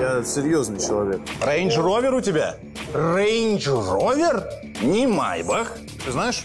Я 0.00 0.24
серьезный 0.24 0.80
человек. 0.80 1.20
Рейндж 1.40 1.78
Ровер 1.78 2.14
у 2.14 2.20
тебя? 2.20 2.56
Рейндж 2.92 3.68
Ровер? 3.68 4.44
Не 4.82 5.06
Майбах. 5.06 5.76
Ты 6.04 6.10
знаешь 6.10 6.42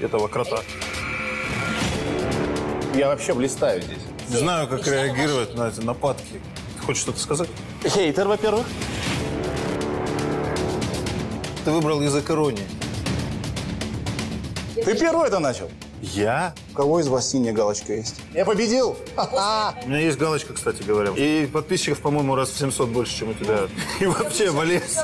этого 0.00 0.28
крота? 0.28 0.58
Я 2.94 3.08
вообще 3.08 3.32
блистаю 3.32 3.80
здесь. 3.80 4.02
Не 4.28 4.36
знаю, 4.36 4.68
как 4.68 4.86
реагировать 4.86 5.54
на 5.54 5.68
эти 5.68 5.80
нападки. 5.80 6.40
Ты 6.76 6.86
хочешь 6.86 7.02
что-то 7.02 7.20
сказать? 7.20 7.48
Хейтер, 7.84 8.28
во-первых. 8.28 8.66
Ты 11.64 11.70
выбрал 11.70 12.02
язык 12.02 12.30
иронии. 12.30 12.66
Ты 14.74 14.98
первый 14.98 15.26
это 15.26 15.38
начал. 15.38 15.70
Я? 16.00 16.54
У 16.72 16.76
кого 16.76 17.00
из 17.00 17.08
вас 17.08 17.30
синяя 17.30 17.52
галочка 17.52 17.94
есть? 17.94 18.20
Я 18.34 18.44
победил. 18.44 18.96
У 19.16 19.88
меня 19.88 20.00
есть 20.00 20.18
галочка, 20.18 20.54
кстати 20.54 20.82
говоря. 20.82 21.10
И 21.16 21.46
подписчиков, 21.46 22.00
по-моему, 22.00 22.34
раз 22.34 22.50
в 22.50 22.58
700 22.58 22.88
больше, 22.88 23.18
чем 23.18 23.30
у 23.30 23.34
тебя. 23.34 23.68
И 24.00 24.06
вообще, 24.06 24.50
Валес. 24.50 24.98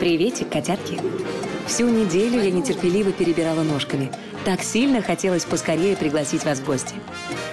Приветик, 0.00 0.50
котятки. 0.50 1.00
Всю 1.66 1.88
неделю 1.88 2.42
я 2.42 2.50
нетерпеливо 2.50 3.12
перебирала 3.12 3.62
ножками. 3.62 4.12
Так 4.44 4.62
сильно 4.62 5.00
хотелось 5.00 5.46
поскорее 5.46 5.96
пригласить 5.96 6.44
вас 6.44 6.58
в 6.58 6.66
гости. 6.66 6.94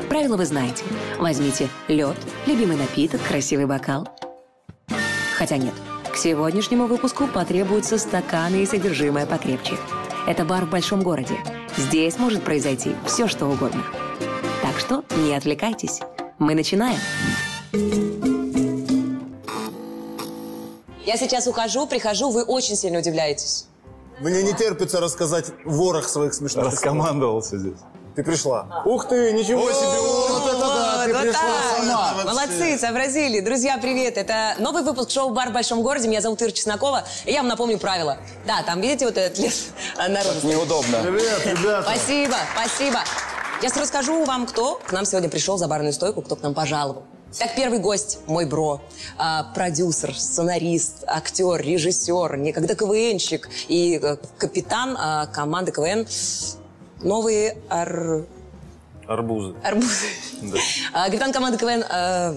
Правила 0.10 0.36
вы 0.36 0.46
знаете. 0.46 0.84
Возьмите 1.18 1.70
лед, 1.88 2.18
любимый 2.46 2.76
напиток, 2.76 3.22
красивый 3.26 3.68
бокал. 3.68 4.10
Хотя 5.42 5.58
нет, 5.58 5.74
к 6.14 6.18
сегодняшнему 6.18 6.86
выпуску 6.86 7.26
потребуются 7.26 7.98
стаканы 7.98 8.62
и 8.62 8.66
содержимое 8.68 9.26
покрепче. 9.26 9.76
Это 10.28 10.46
бар 10.46 10.66
в 10.66 10.70
большом 10.70 11.02
городе. 11.02 11.36
Здесь 11.76 12.20
может 12.20 12.44
произойти 12.44 12.96
все, 13.08 13.28
что 13.28 13.48
угодно. 13.48 13.84
Так 14.62 14.78
что 14.78 15.04
не 15.18 15.34
отвлекайтесь. 15.34 16.00
Мы 16.38 16.54
начинаем. 16.54 17.00
Я 21.08 21.18
сейчас 21.18 21.48
ухожу, 21.48 21.88
прихожу, 21.88 22.30
вы 22.30 22.44
очень 22.44 22.76
сильно 22.76 23.00
удивляетесь. 23.00 23.66
Мне 24.20 24.44
не 24.44 24.54
терпится 24.54 25.00
рассказать 25.00 25.48
ворох 25.66 26.08
своих 26.08 26.36
смешных. 26.36 26.66
Раскомандовался 26.66 27.58
здесь. 27.58 27.80
Ты 28.16 28.24
пришла. 28.24 28.84
Ух 28.86 29.08
ты, 29.08 29.34
ничего 29.34 29.72
себе. 29.72 30.51
Вот 31.02 31.08
ты 31.08 31.14
Вот 31.14 31.24
пришла 31.24 31.42
так. 31.42 31.78
сама. 31.78 32.24
Молодцы, 32.26 32.78
сообразили. 32.78 33.40
Друзья, 33.40 33.78
привет. 33.80 34.18
Это 34.18 34.56
новый 34.60 34.84
выпуск 34.84 35.10
шоу 35.10 35.32
«Бар 35.32 35.50
в 35.50 35.54
большом 35.54 35.82
городе». 35.82 36.08
Меня 36.08 36.22
зовут 36.22 36.42
Ира 36.44 36.52
Чеснокова. 36.52 37.04
И 37.26 37.32
я 37.32 37.40
вам 37.40 37.48
напомню 37.48 37.80
правила. 37.80 38.20
Да, 38.46 38.62
там, 38.62 38.82
видите, 38.82 39.06
вот 39.06 39.18
этот 39.18 39.40
лес 39.40 39.70
а, 39.98 40.08
народу. 40.10 40.40
Неудобно. 40.44 41.00
Привет, 41.02 41.44
ребята. 41.46 41.90
Спасибо, 41.90 42.36
спасибо. 42.54 43.00
Сейчас 43.60 43.78
расскажу 43.78 44.24
вам, 44.26 44.46
кто 44.46 44.76
к 44.76 44.92
нам 44.92 45.06
сегодня 45.06 45.28
пришел 45.28 45.58
за 45.58 45.68
барную 45.68 45.94
стойку, 45.94 46.22
кто 46.22 46.36
к 46.36 46.44
нам 46.44 46.54
пожаловал. 46.54 47.04
Так, 47.40 47.56
первый 47.56 47.80
гость, 47.80 48.20
мой 48.28 48.46
бро, 48.46 48.82
а, 49.18 49.46
продюсер, 49.56 50.14
сценарист, 50.16 51.04
актер, 51.08 51.62
режиссер, 51.62 52.38
некогда 52.38 52.76
КВНщик 52.76 53.50
и 53.70 54.00
э, 54.04 54.18
капитан 54.38 54.96
а, 55.00 55.26
команды 55.28 55.72
КВН 55.72 56.06
«Новые 57.02 57.58
ар... 57.70 58.26
Арбузы. 59.08 59.56
арбузы». 59.64 60.06
А, 60.94 61.06
капитан 61.06 61.32
команды 61.34 61.58
КВН 61.58 61.84
а, 61.90 62.36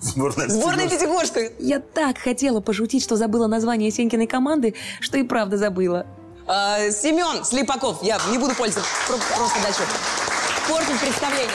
Сборная. 0.00 0.48
сборной 0.48 0.88
Пятигорской. 0.88 1.52
Я 1.58 1.78
так 1.80 2.18
хотела 2.18 2.60
пошутить, 2.60 3.02
что 3.04 3.16
забыла 3.16 3.46
название 3.46 3.90
Сенькиной 3.90 4.26
команды, 4.26 4.74
что 5.00 5.18
и 5.18 5.22
правда 5.22 5.56
забыла. 5.56 6.06
А, 6.46 6.90
Семен 6.90 7.44
Слепаков. 7.44 8.02
Я 8.02 8.18
не 8.30 8.38
буду 8.38 8.54
пользоваться, 8.54 8.90
про- 9.06 9.36
просто 9.36 9.62
дальше. 9.62 9.82
Портить 10.68 11.00
представление. 11.00 11.50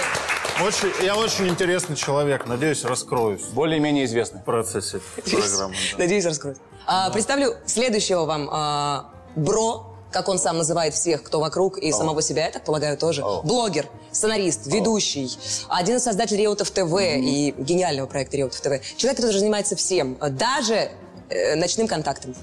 Очень, 0.66 1.06
я 1.06 1.16
очень 1.16 1.48
интересный 1.50 1.96
человек. 1.96 2.48
Надеюсь, 2.48 2.84
раскроюсь 2.84 3.42
Более-менее 3.54 4.06
известный. 4.06 4.42
в 4.42 4.44
процессе 4.46 5.00
программы. 5.24 5.76
да. 5.92 5.98
Надеюсь, 6.00 6.26
раскроет. 6.26 6.58
А, 6.88 7.10
представлю 7.12 7.56
следующего 7.66 8.26
вам 8.26 8.50
а, 8.52 9.10
бро, 9.36 9.87
как 10.12 10.30
он 10.30 10.40
сам 10.40 10.58
называет 10.58 10.94
всех, 10.94 11.24
кто 11.24 11.40
вокруг, 11.40 11.78
и 11.78 11.92
самого 11.92 12.22
себя, 12.22 12.46
я 12.46 12.52
так 12.52 12.64
полагаю, 12.64 12.98
тоже. 12.98 13.24
Блогер, 13.44 13.88
сценарист, 14.12 14.68
ведущий, 14.68 15.30
один 15.70 15.98
из 15.98 16.04
создателей 16.04 16.44
Реутов 16.44 16.72
ТВ 16.72 16.94
и 17.00 17.54
гениального 17.58 18.08
проекта 18.08 18.38
Реутов 18.38 18.60
ТВ. 18.62 18.82
Человек, 18.96 19.18
который 19.18 19.38
занимается 19.38 19.76
всем, 19.76 20.18
даже 20.32 20.92
э, 21.30 21.56
ночным 21.56 21.88
контактом. 21.88 22.36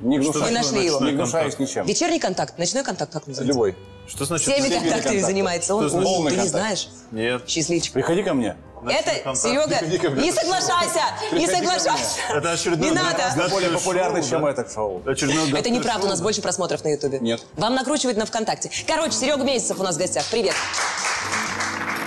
Не 0.00 0.18
гнушаюсь. 0.18 0.50
нашли 0.54 0.86
его. 0.86 1.00
Не 1.00 1.12
гнушаюсь 1.12 1.58
ничем. 1.58 1.84
Вечерний 1.84 2.18
контакт, 2.18 2.58
ночной 2.58 2.82
контакт, 2.82 3.12
как 3.12 3.26
называется? 3.26 3.52
Любой. 3.52 3.76
Что 4.06 4.24
значит? 4.24 4.44
Всеми 4.48 4.60
Всеми 4.62 4.74
контактами 4.74 4.94
контактами. 4.94 5.20
занимается 5.20 5.74
он. 5.74 5.88
Значит 5.88 6.06
О, 6.08 6.10
полный 6.10 6.30
Ты 6.30 6.36
не 6.36 6.42
контакт? 6.42 6.50
знаешь? 6.50 6.88
Нет. 7.12 7.48
Счастливчик. 7.48 7.92
Приходи 7.92 8.22
ко 8.22 8.34
мне. 8.34 8.56
Это, 8.88 9.22
контакт. 9.22 9.38
Серега, 9.38 10.10
не 10.20 10.32
соглашайся, 10.32 11.02
не 11.32 11.46
соглашайся. 11.46 12.20
Это 12.34 12.52
очередной 12.52 12.90
Не 12.90 12.94
надо. 12.94 13.50
Более 13.50 13.70
популярный, 13.70 14.22
чем 14.22 14.46
это 14.46 14.68
шоу. 14.68 15.02
Это 15.06 15.70
неправда, 15.70 16.06
у 16.06 16.10
нас 16.10 16.20
больше 16.20 16.42
просмотров 16.42 16.84
на 16.84 16.88
Ютубе. 16.88 17.18
Нет. 17.20 17.42
Вам 17.56 17.74
накручивают 17.74 18.18
на 18.18 18.26
ВКонтакте. 18.26 18.70
Короче, 18.86 19.12
Серега 19.12 19.44
Месяцев 19.44 19.78
у 19.80 19.82
нас 19.82 19.96
в 19.96 19.98
гостях. 19.98 20.24
Привет. 20.30 20.54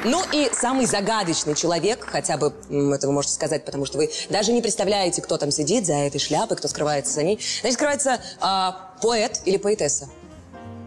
Ну 0.06 0.22
и 0.33 0.50
самый 0.51 0.85
загадочный 0.85 1.56
человек, 1.56 2.06
хотя 2.06 2.38
бы 2.38 2.53
это 2.94 3.07
вы 3.07 3.13
можете 3.13 3.35
сказать, 3.35 3.63
потому 3.63 3.85
что 3.85 3.97
вы 3.97 4.12
даже 4.29 4.51
не 4.51 4.62
представляете, 4.62 5.22
кто 5.22 5.38
там 5.38 5.50
сидит 5.50 5.85
за 5.85 5.94
этой 5.94 6.19
шляпой, 6.19 6.57
кто 6.57 6.67
скрывается 6.67 7.13
за 7.13 7.23
ней. 7.23 7.39
Значит, 7.62 7.75
скрывается 7.75 8.19
а, 8.41 8.91
поэт 9.01 9.39
или 9.45 9.56
поэтесса. 9.56 10.09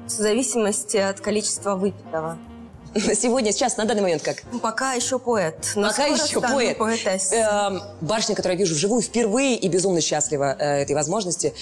В 0.06 0.10
зависимости 0.10 0.98
от 0.98 1.20
количества 1.20 1.76
выпитого. 1.76 2.38
Сегодня, 3.14 3.52
сейчас, 3.52 3.76
на 3.76 3.84
данный 3.84 4.02
момент 4.02 4.22
как? 4.22 4.42
Ну, 4.52 4.58
Пока 4.58 4.92
еще 4.94 5.18
поэт. 5.18 5.72
но 5.74 5.88
Пока 5.88 6.06
еще 6.06 6.40
поэт. 6.40 6.78
Эм, 7.32 7.82
барышня, 8.00 8.34
которую 8.34 8.58
я 8.58 8.64
вижу 8.64 8.74
вживую 8.74 9.02
впервые 9.02 9.56
и 9.56 9.68
безумно 9.68 10.00
счастлива 10.00 10.56
э, 10.58 10.82
этой 10.82 10.94
возможности. 10.94 11.54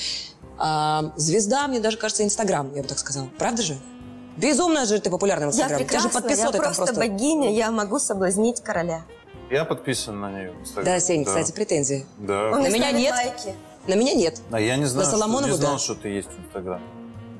Эм, 0.59 1.13
звезда, 1.17 1.67
мне 1.69 1.81
даже 1.81 1.97
кажется, 1.97 2.23
Инстаграм, 2.25 2.73
я 2.75 2.83
бы 2.83 2.89
так 2.89 2.99
сказала. 2.99 3.29
Правда 3.39 3.63
же? 3.63 3.77
Безумно 4.37 4.84
же 4.84 5.01
ты 5.01 5.11
популярна 5.11 5.51
в 5.51 5.55
Я 5.55 5.65
Инстаграме. 5.65 5.79
Же 5.83 5.87
прекрасна, 5.87 6.11
подписоты 6.21 6.57
я 6.57 6.63
просто, 6.63 6.84
просто... 6.84 7.01
богиня, 7.01 7.53
я 7.53 7.71
могу 7.71 7.99
соблазнить 7.99 8.61
короля. 8.63 9.03
Я 9.51 9.65
подписан 9.65 10.21
на 10.21 10.31
нее 10.33 10.53
в 10.53 10.61
Инстаграме. 10.63 10.97
Да, 10.97 11.01
Сень, 11.01 11.25
кстати, 11.25 11.53
претензии. 11.53 12.07
Да. 12.19 12.51
Он 12.51 12.63
На 12.63 12.69
меня 12.69 12.91
нет. 12.91 13.13
лайки. 13.13 13.55
На 13.87 13.95
меня 13.95 14.15
нет. 14.15 14.41
А 14.51 14.61
я 14.61 14.77
не 14.77 14.87
знаю, 14.87 15.07
На 15.07 15.11
что, 15.11 15.21
Соломонову, 15.21 15.53
не 15.53 15.57
знал, 15.59 15.73
да. 15.75 15.79
что 15.79 15.95
ты 15.95 16.09
есть 16.09 16.29
в 16.29 16.47
Инстаграме. 16.47 16.83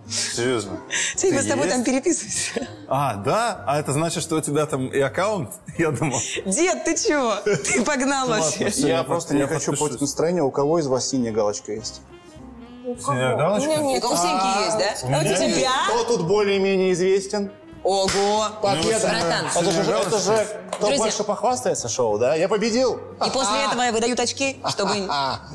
Серьезно. 0.09 0.81
Ты 1.19 1.33
мы 1.33 1.43
с 1.43 1.47
тобой 1.47 1.65
есть? 1.65 1.77
там 1.77 1.85
переписываемся. 1.85 2.69
А, 2.89 3.17
да? 3.17 3.65
А 3.67 3.79
это 3.79 3.93
значит, 3.93 4.23
что 4.23 4.37
у 4.37 4.41
тебя 4.41 4.67
там 4.67 4.89
и 4.89 5.01
аккаунт? 5.01 5.51
Я 5.79 5.91
думал. 5.91 6.21
Дед, 6.45 6.85
ты 6.85 6.95
чего? 6.97 7.37
Ты 7.45 7.83
погнал 7.85 8.29
вообще. 8.29 8.71
Я 8.77 8.99
я 8.99 9.03
просто 9.03 9.35
не 9.35 9.47
хочу 9.47 9.77
портить 9.77 10.01
настроение. 10.01 10.43
У 10.43 10.51
кого 10.51 10.79
из 10.79 10.87
вас 10.87 11.09
синяя 11.09 11.33
галочка 11.33 11.73
есть? 11.73 12.03
Синяя 12.85 13.37
галочка? 13.37 13.69
У 13.69 13.73
меня 13.73 13.83
нет. 13.83 14.05
У 14.05 14.09
Сеньки 14.09 14.65
есть, 14.65 14.79
да? 14.79 15.17
А 15.17 15.21
у 15.21 15.25
тебя? 15.25 15.71
Кто 15.89 16.05
тут 16.05 16.27
более-менее 16.27 16.93
известен? 16.93 17.51
Ого. 17.85 18.47
Победа. 18.63 19.09
Братан. 19.09 19.47
Это 19.55 19.71
же, 19.71 19.93
это 19.93 20.19
же 20.19 20.47
кто 20.73 20.87
Друзья. 20.87 21.05
больше 21.05 21.25
похвастается 21.25 21.89
шоу, 21.89 22.19
да? 22.19 22.35
Я 22.35 22.49
победил. 22.49 22.99
И 23.25 23.31
после 23.31 23.65
этого 23.67 23.93
выдают 23.93 24.19
очки, 24.19 24.57
чтобы 24.71 24.95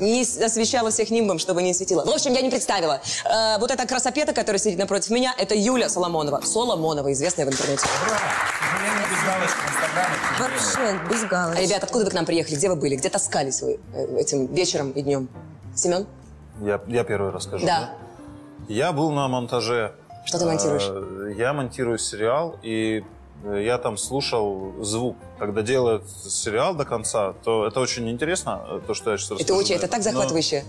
не 0.00 0.22
освещало 0.22 0.90
всех 0.90 1.10
нимбом, 1.10 1.38
чтобы 1.38 1.62
не 1.62 1.74
светило. 1.74 2.04
В 2.04 2.08
общем, 2.08 2.32
я 2.32 2.40
не 2.40 2.50
представила. 2.50 3.00
Э, 3.24 3.58
вот 3.58 3.70
эта 3.70 3.86
красопета, 3.86 4.32
которая 4.32 4.58
сидит 4.60 4.78
напротив 4.78 5.10
меня, 5.10 5.34
это 5.36 5.54
Юля 5.54 5.88
Соломонова. 5.88 6.40
Соломонова, 6.42 7.12
известная 7.12 7.46
в 7.46 7.48
интернете. 7.48 7.84
Вообще, 10.38 10.98
без 11.10 11.24
галочки. 11.24 11.62
Ребят, 11.62 11.84
откуда 11.84 12.04
вы 12.04 12.10
к 12.10 12.14
нам 12.14 12.24
приехали? 12.24 12.54
Где 12.54 12.68
вы 12.68 12.76
были? 12.76 12.96
Где 12.96 13.10
таскались 13.10 13.60
вы 13.60 13.78
э, 13.92 14.16
этим 14.18 14.46
вечером 14.46 14.90
и 14.92 15.02
днем? 15.02 15.28
Семен? 15.74 16.06
Я, 16.62 16.80
я 16.86 17.04
первый 17.04 17.32
расскажу. 17.32 17.66
Да. 17.66 17.90
Я 18.68 18.92
был 18.92 19.10
на 19.10 19.28
монтаже. 19.28 19.92
Что 20.30 20.38
ты 20.38 20.46
монтируешь? 20.46 20.86
Э, 20.88 21.32
Я 21.36 21.52
монтирую 21.52 21.98
сериал, 21.98 22.56
и 22.62 23.02
э, 23.42 23.62
я 23.64 23.78
там 23.78 23.96
слушал 23.96 24.72
звук. 24.80 25.16
Когда 25.40 25.62
делают 25.62 26.08
сериал 26.08 26.72
до 26.76 26.84
конца, 26.84 27.32
то 27.42 27.66
это 27.66 27.80
очень 27.80 28.08
интересно, 28.08 28.62
э, 28.70 28.80
то, 28.86 28.94
что 28.94 29.10
я 29.10 29.18
сейчас 29.18 29.40
Это 29.40 29.54
очень, 29.54 29.74
это 29.74 29.88
так 29.88 29.98
Но- 29.98 30.04
захватывающе. 30.04 30.62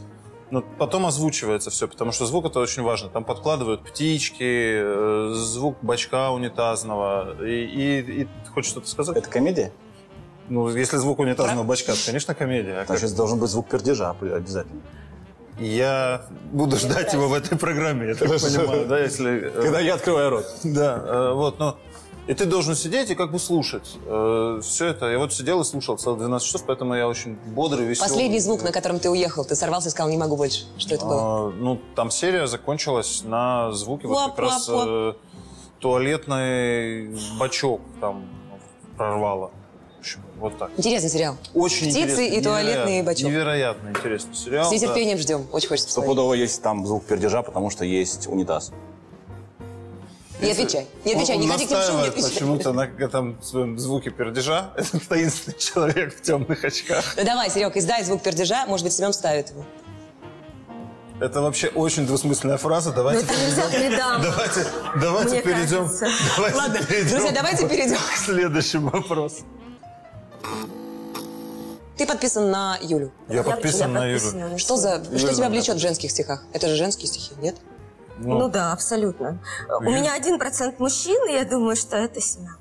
Но 0.50 0.64
потом 0.80 1.06
озвучивается 1.06 1.70
все, 1.70 1.88
потому 1.88 2.12
что 2.12 2.26
звук 2.26 2.46
это 2.48 2.60
очень 2.60 2.82
важно. 2.82 3.10
Там 3.10 3.24
подкладывают 3.24 3.84
птички, 3.84 5.34
звук 5.36 5.78
бачка 5.84 6.32
унитазного. 6.32 7.46
И, 7.46 7.64
и, 7.64 8.22
и 8.24 8.28
хочешь 8.52 8.72
что-то 8.72 8.88
сказать? 8.90 9.16
Это 9.16 9.30
комедия? 9.30 9.72
Ну, 10.50 10.68
если 10.76 10.98
звук 10.98 11.20
унитазного 11.20 11.64
бачка, 11.64 11.94
то, 11.94 12.00
конечно, 12.04 12.34
комедия. 12.34 12.80
А 12.80 12.86
Значит, 12.86 13.16
должен 13.16 13.38
быть 13.40 13.50
звук 13.52 13.70
пердежа 13.70 14.10
обязательно. 14.20 14.82
Я 15.60 16.26
буду 16.52 16.78
ждать 16.78 17.14
его 17.14 17.28
в 17.28 17.34
этой 17.34 17.58
программе, 17.58 18.08
я 18.10 18.16
так 18.16 18.28
понимаю, 18.30 18.88
да, 18.88 19.00
если... 19.00 19.48
э, 19.48 19.62
Когда 19.62 19.80
я 19.80 19.96
открываю 19.96 20.30
рот. 20.30 20.46
Да, 20.64 21.04
э, 21.06 21.34
вот, 21.34 21.60
но 21.60 21.78
И 22.28 22.34
ты 22.34 22.46
должен 22.46 22.76
сидеть 22.76 23.10
и 23.12 23.16
как 23.16 23.32
бы 23.32 23.40
слушать 23.40 23.98
все 24.64 24.86
это. 24.88 25.12
Я 25.12 25.18
вот 25.20 25.34
сидел 25.34 25.62
и 25.62 25.64
слушал 25.64 25.98
целых 25.98 26.20
12 26.20 26.48
часов, 26.48 26.64
поэтому 26.66 26.96
я 26.96 27.08
очень 27.08 27.36
бодрый, 27.48 27.86
веселый. 27.86 28.10
Последний 28.10 28.40
звук, 28.40 28.64
на 28.64 28.72
котором 28.72 29.00
ты 29.00 29.10
уехал, 29.10 29.44
ты 29.44 29.56
сорвался 29.56 29.90
и 29.90 29.92
сказал, 29.92 30.10
не 30.10 30.18
могу 30.18 30.38
больше. 30.38 30.66
Что 30.78 30.96
это 30.96 31.06
было? 31.06 31.22
А, 31.22 31.52
ну, 31.52 31.80
там 31.96 32.12
серия 32.12 32.48
закончилась 32.48 33.24
на 33.26 33.72
звуке 33.72 34.08
вот 34.08 34.32
как 34.32 34.40
раз 34.40 34.70
э, 34.72 35.14
туалетный 35.80 37.10
бачок 37.40 37.82
там 38.00 38.26
прорвало. 38.98 39.52
Общем, 40.02 40.20
вот 40.40 40.58
так. 40.58 40.72
Интересный 40.78 41.12
сериал. 41.12 41.38
Очень 41.54 41.92
Птицы 41.92 42.00
интересный, 42.00 42.28
и 42.30 42.38
невероятно- 42.40 43.04
бачок. 43.04 43.28
Невероятно 43.30 43.90
интересный 43.90 44.34
сериал. 44.34 44.66
С 44.66 44.70
да. 44.70 44.76
нетерпением 44.76 45.18
ждем. 45.20 45.46
Очень 45.52 45.68
хочется 45.68 45.90
посмотреть. 45.90 46.12
Стопудово 46.14 46.34
есть 46.34 46.62
там 46.64 46.88
звук 46.88 47.06
пердежа, 47.06 47.44
потому 47.44 47.70
что 47.70 47.86
есть 47.86 48.26
унитаз. 48.28 48.72
Не 50.42 50.54
отвечай. 50.54 50.88
Не 51.06 51.14
отвечай, 51.14 51.36
Он 51.36 51.42
не 51.44 51.48
ходи 51.48 51.68
к 51.68 51.70
ним 51.70 51.78
не 51.78 51.86
настаивает 51.86 52.10
отвечай. 52.10 52.32
почему-то 52.32 52.74
на 52.74 52.82
этом 52.98 53.40
своем 53.44 53.78
звуке 53.78 54.10
пердежа. 54.10 54.72
Этот 54.76 55.08
таинственный 55.08 55.58
человек 55.60 56.16
в 56.18 56.22
темных 56.24 56.64
очках. 56.64 57.06
Ну 57.16 57.24
давай, 57.24 57.52
Серег, 57.52 57.78
издай 57.78 58.04
звук 58.04 58.24
пердежа, 58.24 58.66
может 58.66 58.84
быть, 58.84 58.94
Семен 58.94 59.14
ставит 59.14 59.52
его. 59.52 59.64
Это 61.20 61.44
вообще 61.44 61.68
очень 61.68 62.08
двусмысленная 62.08 62.58
фраза. 62.58 62.92
Давайте 62.92 63.24
это 63.24 63.34
нельзя 63.40 63.70
передам. 63.70 64.24
Давайте, 64.24 64.66
давайте 65.00 65.34
Мне 65.34 65.42
перейдем. 65.44 65.84
кажется. 65.86 66.08
Давайте 66.38 66.58
Ладно, 66.58 66.80
перейдем 66.88 67.10
друзья, 67.12 67.32
давайте 67.32 67.68
перейдем. 67.70 67.98
к 67.98 68.18
следующему 68.18 68.90
вопросу. 68.90 69.44
Ты 71.98 72.08
подписан 72.08 72.50
на 72.50 72.78
Юлю. 72.82 73.12
Я 73.30 73.44
подписан 73.44 73.94
на 73.94 74.02
подписана 74.02 74.50
на 74.50 74.58
Что 74.58 74.76
за... 74.76 75.04
Что 75.04 75.16
Юля 75.16 75.34
тебя 75.34 75.50
влечет 75.50 75.76
в 75.76 75.80
женских 75.80 76.12
стихах? 76.12 76.44
Это 76.52 76.68
же 76.68 76.76
женские 76.76 77.08
стихи, 77.08 77.34
нет? 77.42 77.56
Ну 78.18 78.50
да, 78.50 78.72
абсолютно. 78.72 79.40
У 79.80 79.84
меня 79.84 80.14
один 80.14 80.40
процент 80.40 80.80
мужчин, 80.80 81.30
и 81.30 81.34
я 81.34 81.46
думаю, 81.46 81.76
что 81.76 81.98
это 81.98 82.22
Семен. 82.22 82.56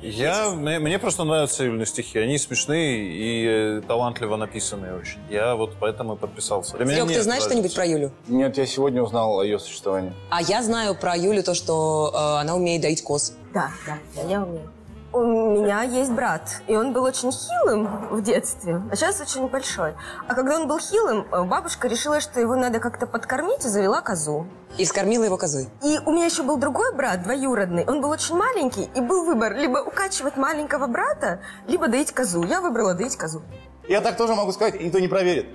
Я, 0.00 0.50
мне, 0.50 0.80
мне 0.80 0.98
просто 0.98 1.22
нравятся 1.22 1.62
Юлины 1.62 1.86
стихи. 1.86 2.18
Они 2.18 2.36
смешные 2.36 3.04
и 3.04 3.46
э, 3.46 3.82
талантливо 3.86 4.34
написанные 4.36 4.96
очень. 4.96 5.20
Я 5.30 5.54
вот 5.54 5.76
поэтому 5.78 6.14
и 6.14 6.16
подписался. 6.16 6.76
Для 6.76 6.86
Серег, 6.86 7.08
ты 7.12 7.22
знаешь 7.22 7.44
что-нибудь 7.44 7.72
про 7.72 7.86
Юлю? 7.86 8.10
Нет, 8.26 8.58
я 8.58 8.66
сегодня 8.66 9.00
узнал 9.00 9.38
о 9.38 9.44
ее 9.44 9.60
существовании. 9.60 10.12
А 10.30 10.42
я 10.42 10.62
знаю 10.62 10.96
про 10.96 11.16
Юлю 11.16 11.44
то, 11.44 11.54
что 11.54 12.10
э, 12.12 12.40
она 12.40 12.56
умеет 12.56 12.82
доить 12.82 13.02
коз. 13.02 13.34
Да, 13.54 13.70
да, 13.86 13.98
да, 14.16 14.28
я 14.28 14.42
умею. 14.42 14.68
У 15.14 15.20
меня 15.20 15.82
есть 15.82 16.10
брат, 16.10 16.62
и 16.66 16.74
он 16.74 16.94
был 16.94 17.02
очень 17.02 17.30
хилым 17.30 18.08
в 18.10 18.22
детстве, 18.22 18.80
а 18.90 18.96
сейчас 18.96 19.20
очень 19.20 19.46
большой. 19.46 19.92
А 20.26 20.34
когда 20.34 20.56
он 20.56 20.66
был 20.66 20.78
хилым, 20.78 21.26
э, 21.30 21.42
бабушка 21.44 21.86
решила, 21.86 22.18
что 22.18 22.40
его 22.40 22.56
надо 22.56 22.78
как-то 22.78 23.06
подкормить 23.06 23.62
и 23.66 23.68
завела 23.68 24.00
козу. 24.00 24.46
И 24.78 24.86
вскормила 24.86 25.24
его 25.24 25.36
козой. 25.36 25.68
И 25.82 25.98
у 26.06 26.12
меня 26.12 26.24
еще 26.24 26.44
был 26.44 26.56
другой 26.56 26.94
брат, 26.94 27.24
двоюродный. 27.24 27.84
Он 27.86 28.00
был 28.00 28.08
очень 28.08 28.36
маленький, 28.36 28.88
и 28.94 29.02
был 29.02 29.26
выбор 29.26 29.54
либо 29.54 29.80
укачивать 29.80 30.38
маленького 30.38 30.86
брата, 30.86 31.40
либо 31.66 31.88
доить 31.88 32.12
козу. 32.12 32.42
Я 32.44 32.62
выбрала 32.62 32.94
доить 32.94 33.16
козу. 33.16 33.42
Я 33.86 34.00
так 34.00 34.16
тоже 34.16 34.34
могу 34.34 34.52
сказать, 34.52 34.76
и 34.80 34.84
никто 34.84 34.98
не 34.98 35.08
проверит. 35.08 35.46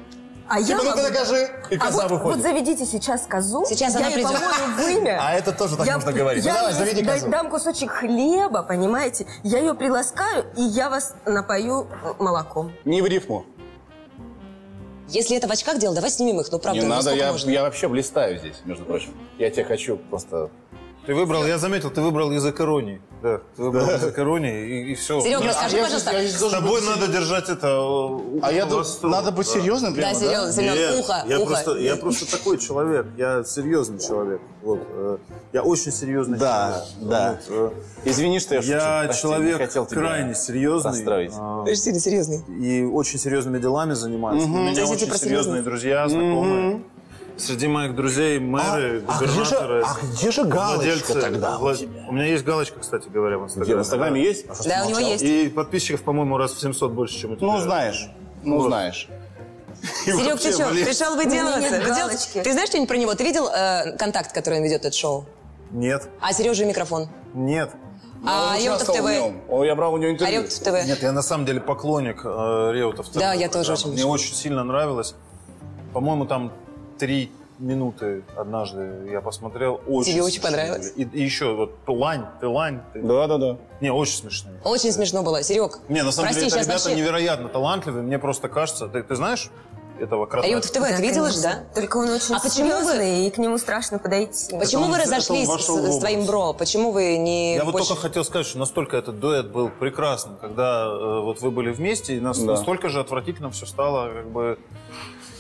А 0.50 0.60
я 0.60 0.66
Типа, 0.66 0.84
ну-ка 0.84 0.98
могу- 0.98 1.10
докажи, 1.10 1.50
и 1.72 1.76
А 1.76 1.80
коза 1.80 2.02
вот, 2.04 2.12
выходит. 2.12 2.36
вот 2.38 2.42
заведите 2.44 2.86
сейчас 2.86 3.26
козу. 3.28 3.66
Сейчас 3.68 3.94
я 3.94 4.00
она 4.00 4.08
ей 4.08 4.14
придет. 4.16 4.32
помою 4.32 4.78
в 4.78 4.98
имя. 5.00 5.20
А 5.22 5.34
это 5.34 5.52
тоже 5.52 5.76
так 5.76 5.86
Я- 5.86 5.96
можно 5.96 6.14
говорить. 6.14 6.44
Ну 6.46 6.50
Я 6.50 6.56
давай, 6.56 6.74
заведи 6.74 7.02
да- 7.04 7.14
козу. 7.14 7.30
дам 7.30 7.50
кусочек 7.50 7.92
хлеба, 7.92 8.64
понимаете? 8.64 9.28
Я 9.44 9.60
ее 9.60 9.74
приласкаю, 9.74 10.46
и 10.56 10.62
я 10.62 10.90
вас 10.90 11.16
напою 11.26 11.88
э, 12.04 12.14
молоком. 12.20 12.72
Не 12.86 13.02
в 13.02 13.06
рифму. 13.08 13.46
Если 15.10 15.38
это 15.38 15.48
в 15.48 15.52
очках 15.52 15.80
дело, 15.80 15.96
давай 15.96 16.12
снимем 16.12 16.40
их. 16.42 16.48
Ну, 16.52 16.60
правда, 16.60 16.82
не 16.82 16.86
надо, 16.88 17.14
я, 17.14 17.32
можно? 17.32 17.50
я 17.50 17.62
вообще 17.64 17.88
блистаю 17.88 18.38
здесь, 18.40 18.56
между 18.66 18.84
прочим. 18.84 19.14
Я 19.38 19.50
тебя 19.50 19.64
хочу 19.66 19.98
просто... 19.98 20.50
Ты 21.08 21.16
выбрал, 21.16 21.46
я 21.48 21.58
заметил, 21.58 21.90
ты 21.90 22.02
выбрал 22.02 22.32
язык 22.32 22.60
иронии. 22.60 23.02
Да, 23.24 23.40
ты 23.56 23.64
выбрал 23.64 23.90
язык 23.90 24.20
иронии, 24.20 24.68
и, 24.68 24.92
и 24.92 24.96
все. 24.96 25.22
Серега, 25.22 25.40
Нет, 25.42 25.50
расскажи, 25.52 25.78
а 25.80 25.84
пожалуйста. 25.84 26.12
я 26.22 26.28
С 26.30 26.52
тобой 26.52 26.82
быть 26.82 26.90
надо 26.90 27.08
держать 27.08 27.50
это... 27.50 27.68
э, 27.68 28.40
А 28.42 28.52
я 28.52 28.66
востро. 28.66 29.08
надо 29.08 29.32
быть 29.32 29.48
Да. 29.48 29.54
серьезным 29.54 29.94
прямо, 29.96 30.14
Да, 30.14 30.20
да? 30.20 30.26
Серега, 30.26 30.52
Семен, 30.52 30.74
Нет, 30.76 31.00
ухо, 31.00 31.24
я 31.26 31.38
ухо. 31.40 31.46
просто, 31.48 31.78
я 31.78 31.96
просто 31.96 32.30
такой 32.38 32.58
человек, 32.58 33.06
я 33.18 33.44
серьезный 33.46 34.00
человек. 34.00 34.42
Вот, 34.62 34.80
э, 34.92 35.18
я 35.54 35.64
очень 35.64 35.94
серьезный 35.94 36.38
Да, 36.38 36.84
человек. 37.00 37.10
да. 37.10 37.40
Вот, 37.50 37.74
э, 38.04 38.10
Извини, 38.10 38.40
что 38.42 38.56
я 38.56 38.62
шучу. 38.62 38.74
я 38.74 39.02
Прости, 39.06 39.22
человек 39.22 39.58
хотел 39.60 39.86
крайне 39.86 40.36
серьезный. 40.36 40.92
расстроить. 40.92 41.32
а, 41.38 41.64
Ты 41.64 41.74
же 41.74 41.80
сильно 41.82 42.00
серьезный. 42.02 42.44
и 42.60 42.84
очень 42.84 43.18
серьезными 43.18 43.60
делами 43.60 43.94
занимаюсь. 43.94 44.44
У 44.44 44.48
меня 44.50 44.86
очень 44.86 45.10
серьезные 45.14 45.62
друзья, 45.62 46.06
знакомые. 46.10 46.84
Среди 47.38 47.68
моих 47.68 47.96
друзей 47.96 48.40
мэры, 48.40 49.04
а 49.08 49.18
где 49.18 49.28
же- 49.28 49.34
губернаторы, 49.42 49.84
а 49.86 49.96
где 50.02 50.32
же 50.32 50.44
галочка 50.44 50.76
владельцы. 50.78 51.22
тогда 51.22 51.58
у 51.58 51.62
вла- 51.62 51.78
тебя? 51.78 52.06
У 52.08 52.12
меня 52.14 52.26
есть 52.26 52.44
галочка, 52.44 52.80
кстати 52.80 53.08
говоря, 53.10 53.38
в 53.38 53.44
Инстаграме. 53.46 53.66
Где, 53.66 53.76
в 53.76 53.80
Инстаграме 53.80 54.22
есть? 54.24 54.66
Да, 54.68 54.84
у 54.86 54.90
него 54.90 55.00
есть. 55.00 55.24
И 55.24 55.48
подписчиков, 55.50 56.02
по-моему, 56.04 56.38
раз 56.38 56.54
в 56.54 56.60
700 56.60 56.92
больше, 56.92 57.18
чем 57.20 57.34
у 57.34 57.36
тебя. 57.36 57.46
Ну, 57.48 57.60
знаешь. 57.60 58.10
Ну, 58.44 58.62
знаешь. 58.62 59.08
И 60.08 60.12
Серег, 60.12 60.40
ты 60.40 60.52
что, 60.52 60.68
пришел 60.70 61.16
выделываться? 61.16 61.80
Выдел-. 61.80 62.44
Ты 62.44 62.52
знаешь 62.54 62.70
что-нибудь 62.70 62.90
про 62.90 62.98
него? 62.98 63.14
Ты 63.14 63.24
видел 63.24 63.48
э, 63.48 63.96
контакт, 63.98 64.32
который 64.34 64.58
он 64.58 64.64
ведет, 64.64 64.80
этот 64.82 64.96
шоу? 64.96 65.26
Нет, 65.72 66.10
А 66.22 66.34
Сережа 66.34 66.66
микрофон? 66.66 67.10
нет. 67.34 67.70
А 68.26 68.56
Он 68.56 68.64
Реутов 68.64 68.88
ТВ? 68.88 69.06
О, 69.48 69.64
я 69.64 69.76
брал 69.76 69.94
у 69.94 69.98
него 69.98 70.10
А 70.10 70.14
интервью. 70.14 70.42
Реутов 70.42 70.58
ТВ? 70.58 70.88
Нет, 70.88 71.04
я 71.04 71.12
на 71.12 71.22
самом 71.22 71.46
деле 71.46 71.62
поклонник 71.62 72.22
э, 72.24 72.72
Реутов. 72.74 73.12
Да, 73.14 73.34
я 73.34 73.48
тоже 73.48 73.74
очень 73.74 73.92
Мне 73.92 74.06
очень 74.06 74.34
сильно 74.34 74.64
нравилось. 74.64 75.14
По-моему, 75.94 76.26
там 76.26 76.52
три 76.98 77.32
минуты 77.60 78.24
однажды 78.36 79.10
я 79.12 79.20
посмотрел. 79.22 79.82
Очень 79.88 80.12
Тебе 80.14 80.24
очень 80.24 80.42
смешные 80.42 80.52
понравилось? 80.66 80.94
И, 80.96 81.04
и 81.04 81.24
еще 81.24 81.56
вот 81.56 81.72
лань, 81.88 82.26
ты 82.40 82.48
лань. 82.48 82.82
ты- 82.94 83.02
Да, 83.02 83.26
да, 83.28 83.38
да. 83.38 83.58
Не, 83.82 83.92
очень 83.92 84.14
смешные. 84.18 84.60
Очень 84.64 84.92
смешно 84.92 85.24
было. 85.24 85.42
Серег, 85.42 85.80
Не, 85.90 86.04
на 86.04 86.12
самом 86.12 86.28
прости, 86.30 86.42
деле, 86.50 86.62
это 86.62 86.70
ребята 86.70 86.84
вообще... 86.90 86.96
невероятно 87.02 87.50
талантливые. 87.50 88.04
Мне 88.04 88.20
просто 88.20 88.48
кажется, 88.48 88.88
ты, 88.88 89.02
ты 89.02 89.16
знаешь 89.16 89.50
этого 90.00 90.28
крота? 90.28 90.48
Реутов 90.48 90.70
ТВ, 90.70 90.84
ты 90.96 91.02
видела 91.02 91.32
же, 91.32 91.42
да? 91.42 91.64
Только 91.74 91.98
он 91.98 92.10
очень 92.10 92.36
А 92.36 92.40
почему 92.40 92.80
вы- 92.84 93.26
и 93.26 93.30
к 93.32 93.40
нему 93.40 93.58
страшно 93.58 93.98
подойти. 93.98 94.56
Почему 94.56 94.84
он- 94.84 94.92
вы 94.92 94.98
это 94.98 95.08
он 95.10 95.14
разошлись 95.16 95.48
в 95.50 95.60
с, 95.60 95.66
с 95.96 95.98
твоим 95.98 96.28
бро? 96.28 96.54
Почему 96.54 96.92
вы 96.92 97.18
не 97.18 97.56
Я 97.56 97.64
вот 97.66 97.72
больше- 97.72 97.88
только 97.90 98.04
хотел 98.04 98.24
сказать, 98.24 98.46
что 98.46 98.60
настолько 98.60 98.98
этот 98.98 99.20
дуэт 99.20 99.48
был 99.48 99.70
прекрасным, 99.70 100.38
когда 100.38 100.86
э, 100.86 101.22
вот 101.22 101.42
вы 101.42 101.50
были 101.50 101.72
вместе, 101.72 102.16
и 102.18 102.20
нас- 102.20 102.38
Да. 102.38 102.52
настолько 102.52 102.90
же 102.90 103.00
отвратительно 103.00 103.50
все 103.50 103.66
стало, 103.66 104.14
как 104.14 104.30
бы, 104.30 104.60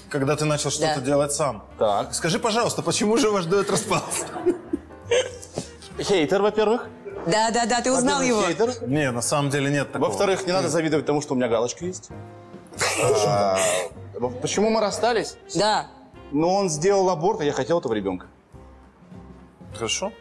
когда 0.09 0.35
ты 0.35 0.45
начал 0.45 0.69
что-то 0.71 0.99
Да. 0.99 1.01
делать 1.01 1.31
сам. 1.33 1.63
Так. 1.77 2.13
Скажи, 2.13 2.39
пожалуйста, 2.39 2.81
почему 2.81 3.17
же 3.17 3.29
ваш 3.31 3.45
дуэт 3.45 3.69
распался? 3.69 4.25
Хейтер, 5.99 6.41
во-первых. 6.41 6.87
Да, 7.25 7.51
да, 7.51 7.65
да, 7.65 7.81
ты 7.81 7.91
узнал 7.91 8.21
его. 8.21 8.41
Хейтер. 8.43 8.71
Не, 8.87 9.11
на 9.11 9.21
самом 9.21 9.49
деле 9.49 9.69
нет 9.71 9.91
такого. 9.91 10.09
Во-вторых, 10.09 10.45
не 10.45 10.53
надо 10.53 10.69
завидовать 10.69 11.05
тому, 11.05 11.21
что 11.21 11.33
у 11.33 11.37
меня 11.37 11.47
галочка 11.47 11.85
есть. 11.85 12.09
А, 13.27 13.57
Почему 14.41 14.69
мы 14.69 14.81
расстались? 14.81 15.35
Да. 15.55 15.87
Ну, 16.31 16.49
он 16.53 16.69
сделал 16.69 17.09
аборт, 17.09 17.41
а 17.41 17.43
я 17.43 17.51
хотел 17.51 17.79
этого 17.79 17.93
ребенка. 17.93 18.27
Хорошо. 19.73 20.11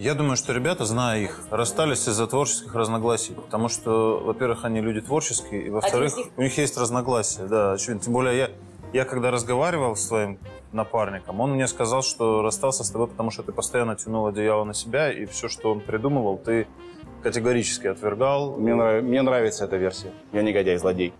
Я 0.00 0.14
думаю, 0.14 0.36
что 0.36 0.54
ребята, 0.54 0.86
зная 0.86 1.20
их, 1.20 1.42
расстались 1.50 2.08
из-за 2.08 2.26
творческих 2.26 2.74
разногласий. 2.74 3.34
Потому 3.34 3.68
что, 3.68 4.18
во-первых, 4.24 4.64
они 4.64 4.80
люди 4.80 5.02
творческие, 5.02 5.66
и 5.66 5.68
во-вторых, 5.68 6.14
у 6.38 6.40
них 6.40 6.56
есть 6.56 6.78
разногласия. 6.78 7.42
Да, 7.42 7.74
очевидно. 7.74 8.00
Тем 8.00 8.14
более 8.14 8.38
я, 8.38 8.50
я 8.94 9.04
когда 9.04 9.30
разговаривал 9.30 9.96
с 9.96 10.06
твоим 10.06 10.38
напарником, 10.72 11.38
он 11.42 11.52
мне 11.52 11.68
сказал, 11.68 12.00
что 12.02 12.40
расстался 12.40 12.82
с 12.82 12.90
тобой, 12.90 13.08
потому 13.08 13.30
что 13.30 13.42
ты 13.42 13.52
постоянно 13.52 13.94
тянул 13.94 14.26
одеяло 14.26 14.64
на 14.64 14.72
себя, 14.72 15.12
и 15.12 15.26
все, 15.26 15.48
что 15.48 15.70
он 15.70 15.80
придумывал, 15.80 16.38
ты 16.38 16.66
категорически 17.22 17.88
отвергал. 17.88 18.56
Мне, 18.56 18.74
нрав- 18.74 19.02
мне 19.02 19.20
нравится 19.20 19.66
эта 19.66 19.76
версия. 19.76 20.14
Я 20.32 20.40
негодяй, 20.40 20.78
злодей. 20.78 21.12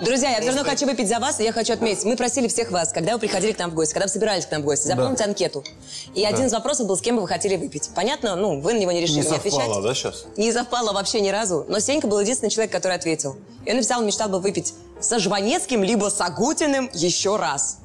Друзья, 0.00 0.30
я 0.30 0.40
все 0.40 0.48
равно 0.48 0.64
хочу 0.64 0.86
выпить 0.86 1.08
за 1.08 1.18
вас, 1.18 1.40
и 1.40 1.44
я 1.44 1.52
хочу 1.52 1.72
отметить. 1.74 2.04
Мы 2.04 2.16
просили 2.16 2.48
всех 2.48 2.70
вас, 2.70 2.92
когда 2.92 3.12
вы 3.14 3.18
приходили 3.18 3.52
к 3.52 3.58
нам 3.58 3.70
в 3.70 3.74
гости, 3.74 3.92
когда 3.92 4.06
вы 4.06 4.10
собирались 4.10 4.46
к 4.46 4.50
нам 4.50 4.62
в 4.62 4.64
гости, 4.64 4.86
заполнить 4.86 5.20
анкету. 5.20 5.62
И 6.14 6.24
один 6.24 6.46
из 6.46 6.52
вопросов 6.52 6.86
был, 6.86 6.96
с 6.96 7.00
кем 7.02 7.16
бы 7.16 7.22
вы 7.22 7.28
хотели 7.28 7.56
выпить. 7.56 7.90
Понятно? 7.94 8.34
Ну, 8.36 8.60
вы 8.60 8.72
на 8.74 8.78
него 8.78 8.92
не 8.92 9.00
решили 9.00 9.20
Не 9.20 9.28
не 9.28 9.36
отвечать. 9.36 9.60
совпало, 9.60 9.82
да, 9.82 9.94
сейчас? 9.94 10.24
Не 10.36 10.52
совпало 10.52 10.92
вообще 10.92 11.20
ни 11.20 11.28
разу. 11.28 11.66
Но 11.68 11.80
Сенька 11.80 12.06
был 12.06 12.18
единственный 12.20 12.50
человек, 12.50 12.72
который 12.72 12.96
ответил. 12.96 13.36
И 13.66 13.70
он 13.70 13.76
написал, 13.76 14.02
мечтал 14.02 14.28
бы 14.30 14.40
выпить 14.40 14.74
со 15.00 15.18
Жванецким, 15.18 15.82
либо 15.84 16.08
с 16.08 16.20
Агутиным 16.20 16.90
еще 16.94 17.36
раз. 17.36 17.78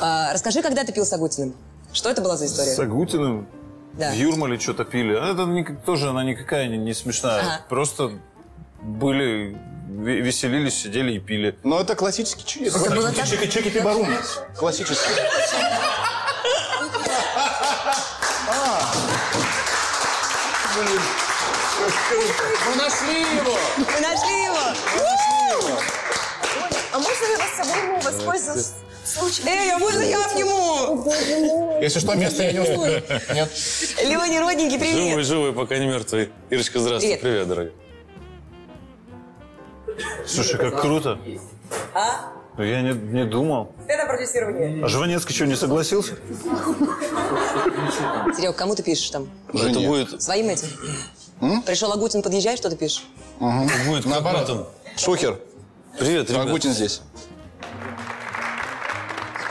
А, 0.00 0.32
Расскажи, 0.34 0.60
когда 0.62 0.84
ты 0.84 0.92
пил 0.92 1.06
с 1.06 1.12
Агутиным? 1.12 1.54
Что 1.92 2.10
это 2.10 2.20
была 2.20 2.36
за 2.36 2.46
история? 2.46 2.74
С 2.74 2.78
Агутиным 2.78 3.48
Да. 3.94 4.10
в 4.12 4.14
Юрмале 4.14 4.58
что-то 4.58 4.84
пили. 4.84 5.14
А 5.14 5.32
Это 5.32 5.74
тоже 5.86 6.10
она 6.10 6.22
никакая 6.22 6.68
не, 6.68 6.76
не 6.76 6.92
смешная. 6.92 7.40
Ага. 7.40 7.60
Просто 7.70 8.12
были, 8.82 9.56
веселились, 9.90 10.74
сидели 10.82 11.12
и 11.12 11.18
пили. 11.18 11.56
Но 11.64 11.80
это 11.80 11.94
классический 11.94 12.44
чек. 12.44 12.72
было 12.90 13.12
так- 13.12 13.28
Чеки, 13.28 13.48
чеки 13.50 13.70
пибарум. 13.70 14.08
Классический. 14.56 15.10
Мы 22.66 22.76
нашли 22.76 23.20
его! 23.20 23.56
Мы 23.76 24.00
нашли 24.00 24.44
его! 24.44 24.76
А 26.92 26.98
можно 26.98 27.24
его 27.24 27.42
с 27.42 27.56
собой, 27.56 27.82
ну, 27.86 28.00
воспользовался 28.00 28.72
случаем. 29.04 29.48
Эй, 29.48 29.72
а 29.72 29.78
можно 29.78 30.00
я 30.00 30.24
обниму? 30.24 31.80
Если 31.80 32.00
что, 32.00 32.14
место 32.14 32.42
я 32.42 32.52
не 32.52 32.60
уступлю. 32.60 33.02
Нет. 33.34 33.50
Леня, 34.02 34.40
родненький, 34.40 34.78
привет. 34.78 35.24
живой, 35.24 35.52
пока 35.52 35.78
не 35.78 35.86
мертвый. 35.86 36.30
Ирочка, 36.50 36.78
здравствуй. 36.80 37.08
Привет. 37.16 37.20
Привет, 37.20 37.48
дорогая. 37.48 37.72
Слушай, 40.26 40.58
как 40.58 40.80
круто. 40.80 41.18
А? 41.94 42.32
Ну, 42.56 42.64
Я 42.64 42.82
не, 42.82 42.92
не 42.92 43.24
думал. 43.24 43.72
Это 43.86 44.06
продюсирование. 44.06 44.84
А 44.84 44.88
Жванецкий 44.88 45.34
что, 45.34 45.46
не 45.46 45.56
согласился? 45.56 46.16
Серег, 48.36 48.56
кому 48.56 48.74
ты 48.74 48.82
пишешь 48.82 49.10
там? 49.10 49.28
Это 49.52 49.80
будет, 49.80 50.20
Своим 50.22 50.48
этим? 50.48 50.68
Пришел 51.64 51.92
Агутин, 51.92 52.22
подъезжай, 52.22 52.56
что 52.56 52.68
ты 52.70 52.76
пишешь? 52.76 53.04
будет 53.38 54.02
как 54.02 54.04
в 54.04 54.08
Наоборот. 54.10 54.42
этом. 54.42 54.66
Шухер. 54.96 55.38
Привет, 55.98 56.30
ребят. 56.30 56.46
Агутин 56.46 56.72
здесь. 56.72 57.00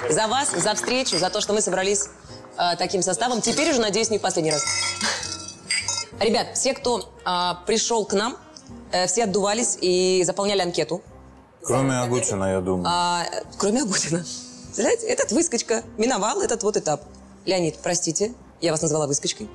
За 0.09 0.27
вас, 0.27 0.51
за 0.51 0.73
встречу, 0.75 1.17
за 1.17 1.29
то, 1.29 1.41
что 1.41 1.53
мы 1.53 1.61
собрались 1.61 2.09
э, 2.57 2.75
таким 2.77 3.01
составом. 3.01 3.41
Теперь 3.41 3.69
уже, 3.71 3.81
надеюсь, 3.81 4.09
не 4.09 4.17
в 4.17 4.21
последний 4.21 4.51
раз. 4.51 4.63
Ребят, 6.19 6.47
все, 6.55 6.73
кто 6.73 7.13
а, 7.23 7.63
пришел 7.65 8.05
к 8.05 8.13
нам, 8.13 8.33
э, 8.33 8.35
все 9.07 9.23
отдувались 9.25 9.77
и 9.81 10.23
заполняли 10.25 10.61
анкету. 10.61 11.01
Кроме 11.63 11.99
Агутина, 11.99 12.51
я 12.51 12.61
думаю. 12.61 12.85
А, 12.87 13.23
э, 13.31 13.43
кроме 13.57 13.81
Агутина. 13.81 14.25
Знаете, 14.73 15.07
этот 15.07 15.31
выскочка 15.31 15.83
миновал 15.97 16.41
этот 16.41 16.63
вот 16.63 16.77
этап. 16.77 17.03
Леонид, 17.45 17.77
простите, 17.83 18.33
я 18.61 18.71
вас 18.71 18.81
назвала 18.81 19.07
выскочкой. 19.07 19.49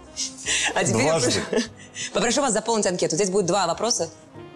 А 0.75 0.85
теперь 0.85 1.03
я 1.05 1.19
Дважды. 1.19 1.41
прошу, 1.51 1.67
попрошу 2.13 2.41
вас 2.43 2.53
заполнить 2.53 2.87
анкету. 2.87 3.17
Здесь 3.17 3.31
будет 3.31 3.47
два 3.47 3.67
вопроса. 3.67 4.11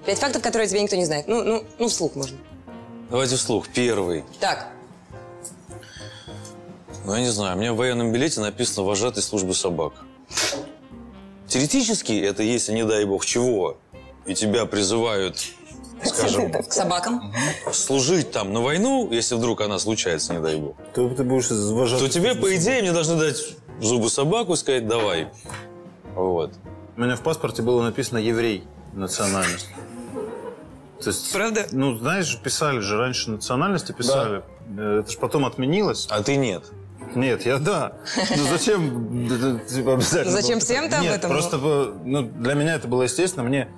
Пять 0.04 0.18
фактов, 0.18 0.42
которые 0.42 0.68
тебе 0.68 0.82
никто 0.82 0.96
не 0.96 1.04
знает. 1.04 1.26
Ну, 1.28 1.42
ну, 1.42 1.64
ну, 1.78 1.88
вслух 1.88 2.14
можно. 2.14 2.36
Давайте 3.10 3.36
вслух. 3.36 3.68
Первый. 3.68 4.24
Так, 4.40 4.68
Ну, 7.04 7.14
я 7.14 7.20
не 7.22 7.30
знаю, 7.30 7.56
у 7.56 7.60
меня 7.60 7.72
в 7.72 7.76
военном 7.76 8.12
билете 8.12 8.40
написано 8.40 8.84
«вожатый 8.86 9.22
службы 9.22 9.54
собак». 9.54 9.94
Теоретически 11.46 12.12
это 12.20 12.42
если, 12.42 12.72
не 12.72 12.84
дай 12.84 13.04
бог, 13.06 13.24
чего, 13.24 13.78
и 14.28 14.34
тебя 14.34 14.66
призывают, 14.66 15.36
скажем, 16.04 16.52
к 16.52 16.72
собакам. 16.72 17.32
служить 17.72 18.30
там 18.30 18.52
на 18.52 18.60
войну, 18.60 19.08
если 19.10 19.34
вдруг 19.34 19.62
она 19.62 19.78
случается, 19.78 20.34
не 20.34 20.40
дай 20.40 20.56
бог, 20.56 20.76
То 20.94 21.08
ты 21.08 21.24
будешь 21.24 21.50
вожатым. 21.50 22.06
то 22.06 22.12
тебе, 22.12 22.34
по 22.34 22.54
идее, 22.54 22.82
мне 22.82 22.92
должны 22.92 23.16
дать 23.16 23.56
зубы 23.80 24.10
собаку 24.10 24.52
и 24.52 24.56
сказать 24.56 24.86
«давай». 24.86 25.28
Вот. 26.14 26.52
У 26.96 27.00
меня 27.00 27.16
в 27.16 27.22
паспорте 27.22 27.62
было 27.62 27.82
написано 27.82 28.18
«еврей» 28.18 28.64
национальность. 28.92 29.68
То 31.02 31.10
есть, 31.10 31.32
Правда? 31.32 31.66
Ну, 31.70 31.96
знаешь, 31.96 32.36
писали 32.42 32.80
же 32.80 32.98
раньше 32.98 33.30
национальности, 33.30 33.92
писали. 33.92 34.42
Э, 34.76 35.00
Это 35.00 35.10
же 35.12 35.18
потом 35.18 35.46
отменилось. 35.46 36.08
А 36.10 36.22
ты 36.22 36.36
нет. 36.36 36.64
Нет, 37.14 37.46
я 37.46 37.58
да. 37.58 37.92
Ну 38.36 38.44
зачем 38.50 39.28
типа, 39.66 39.94
обязательно? 39.94 40.32
Зачем 40.32 40.60
всем 40.60 40.90
там 40.90 41.02
Нет, 41.02 41.18
это 41.18 41.28
просто 41.28 41.56
ну, 42.04 42.22
для 42.22 42.54
меня 42.54 42.74
это 42.74 42.88
было 42.88 43.02
естественно. 43.04 43.44
Мне, 43.44 43.68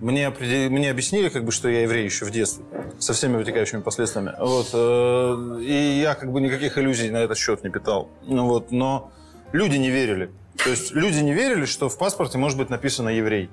мне, 0.00 0.30
мне 0.30 0.90
объяснили, 0.90 1.28
как 1.28 1.44
бы, 1.44 1.52
что 1.52 1.68
я 1.68 1.82
еврей 1.82 2.04
еще 2.04 2.24
в 2.24 2.30
детстве. 2.30 2.64
Со 2.98 3.12
всеми 3.12 3.36
вытекающими 3.36 3.80
последствиями. 3.80 4.34
Вот. 4.38 4.68
э, 4.72 5.60
И 5.62 6.00
я 6.00 6.14
как 6.14 6.32
бы 6.32 6.40
никаких 6.40 6.78
иллюзий 6.78 7.10
на 7.10 7.18
этот 7.18 7.38
счет 7.38 7.64
не 7.64 7.70
питал. 7.70 8.08
Ну, 8.22 8.46
вот, 8.46 8.70
но 8.70 9.10
люди 9.52 9.76
не 9.76 9.90
верили. 9.90 10.30
То 10.62 10.70
есть 10.70 10.92
люди 10.92 11.18
не 11.18 11.32
верили, 11.32 11.64
что 11.64 11.88
в 11.88 11.98
паспорте 11.98 12.38
может 12.38 12.58
быть 12.58 12.70
написано 12.70 13.08
«еврей». 13.08 13.50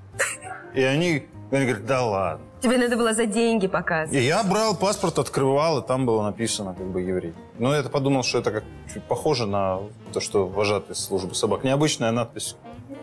И 0.76 0.82
они, 0.84 1.26
они 1.52 1.66
говорят, 1.66 1.86
да 1.86 2.06
ладно. 2.06 2.46
Тебе 2.62 2.78
надо 2.78 2.96
было 2.96 3.14
за 3.14 3.26
деньги 3.26 3.68
показывать. 3.68 4.18
И 4.22 4.24
я 4.24 4.44
брал 4.44 4.76
паспорт, 4.78 5.18
открывал, 5.18 5.80
и 5.80 5.88
там 5.88 6.06
было 6.06 6.22
написано 6.24 6.76
как 6.76 6.86
бы 6.86 7.02
еврей. 7.02 7.34
Но 7.58 7.76
я 7.76 7.82
подумал, 7.84 8.24
что 8.24 8.38
это 8.38 8.52
как 8.52 8.64
чуть 8.94 9.04
похоже 9.04 9.48
на 9.48 9.80
то, 10.14 10.20
что 10.22 10.48
вожатый 10.48 10.96
службы 10.96 11.34
собак. 11.34 11.64
Необычная 11.64 12.12
надпись 12.12 12.56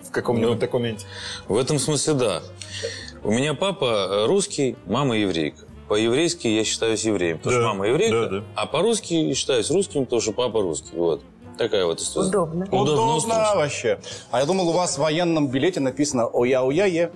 в 0.08 0.12
каком-нибудь 0.12 0.54
Ну. 0.54 0.60
документе. 0.60 1.06
В 1.48 1.56
этом 1.56 1.78
смысле 1.80 2.14
да. 2.14 2.42
У 3.24 3.30
меня 3.32 3.54
папа 3.54 3.84
э, 4.10 4.26
русский, 4.26 4.76
мама 4.86 5.16
еврейка. 5.16 5.58
По-еврейски 5.88 6.46
я 6.48 6.64
считаюсь 6.64 7.04
евреем, 7.04 7.38
потому 7.38 7.56
Да, 7.56 7.60
что 7.62 7.68
мама 7.68 7.88
еврейка, 7.88 8.20
да, 8.28 8.38
да. 8.40 8.44
а 8.54 8.66
по-русски 8.66 9.32
считаюсь 9.34 9.70
русским, 9.70 10.04
потому 10.04 10.20
что 10.20 10.32
папа 10.32 10.60
русский. 10.60 10.94
Вот. 10.94 11.22
Такая 11.56 11.86
вот 11.86 12.00
история. 12.00 12.28
Удобно. 12.28 12.64
Удобно. 12.66 12.92
Удобно 13.16 13.34
вообще. 13.56 13.98
А 14.30 14.40
я 14.40 14.46
думал, 14.46 14.68
у 14.68 14.72
вас 14.72 14.96
в 14.96 14.98
военном 15.00 15.48
билете 15.48 15.80
написано 15.80 16.26
«Оя-оя-е». 16.32 17.10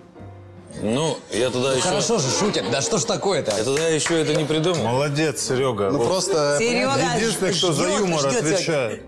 Ну, 0.81 1.17
я 1.33 1.51
тогда 1.51 1.75
еще... 1.75 1.83
Хорошо 1.83 2.19
же 2.19 2.29
шутят, 2.31 2.65
да 2.73 2.81
что 2.81 2.97
ж 2.97 3.05
такое-то? 3.05 3.55
Я 3.57 3.63
тогда 3.63 3.89
еще 3.89 4.19
это 4.19 4.35
не 4.35 4.45
придумал. 4.45 4.83
Молодец, 4.85 5.47
Серега. 5.47 5.91
Ну 5.91 5.99
Вот 5.99 6.09
просто... 6.09 6.57
Серега 6.59 6.95
Единственное, 7.17 7.53
кто 7.53 7.73
за 7.73 7.89
юмор 7.91 8.21
ждет 8.21 8.43
отвечает. 8.43 9.03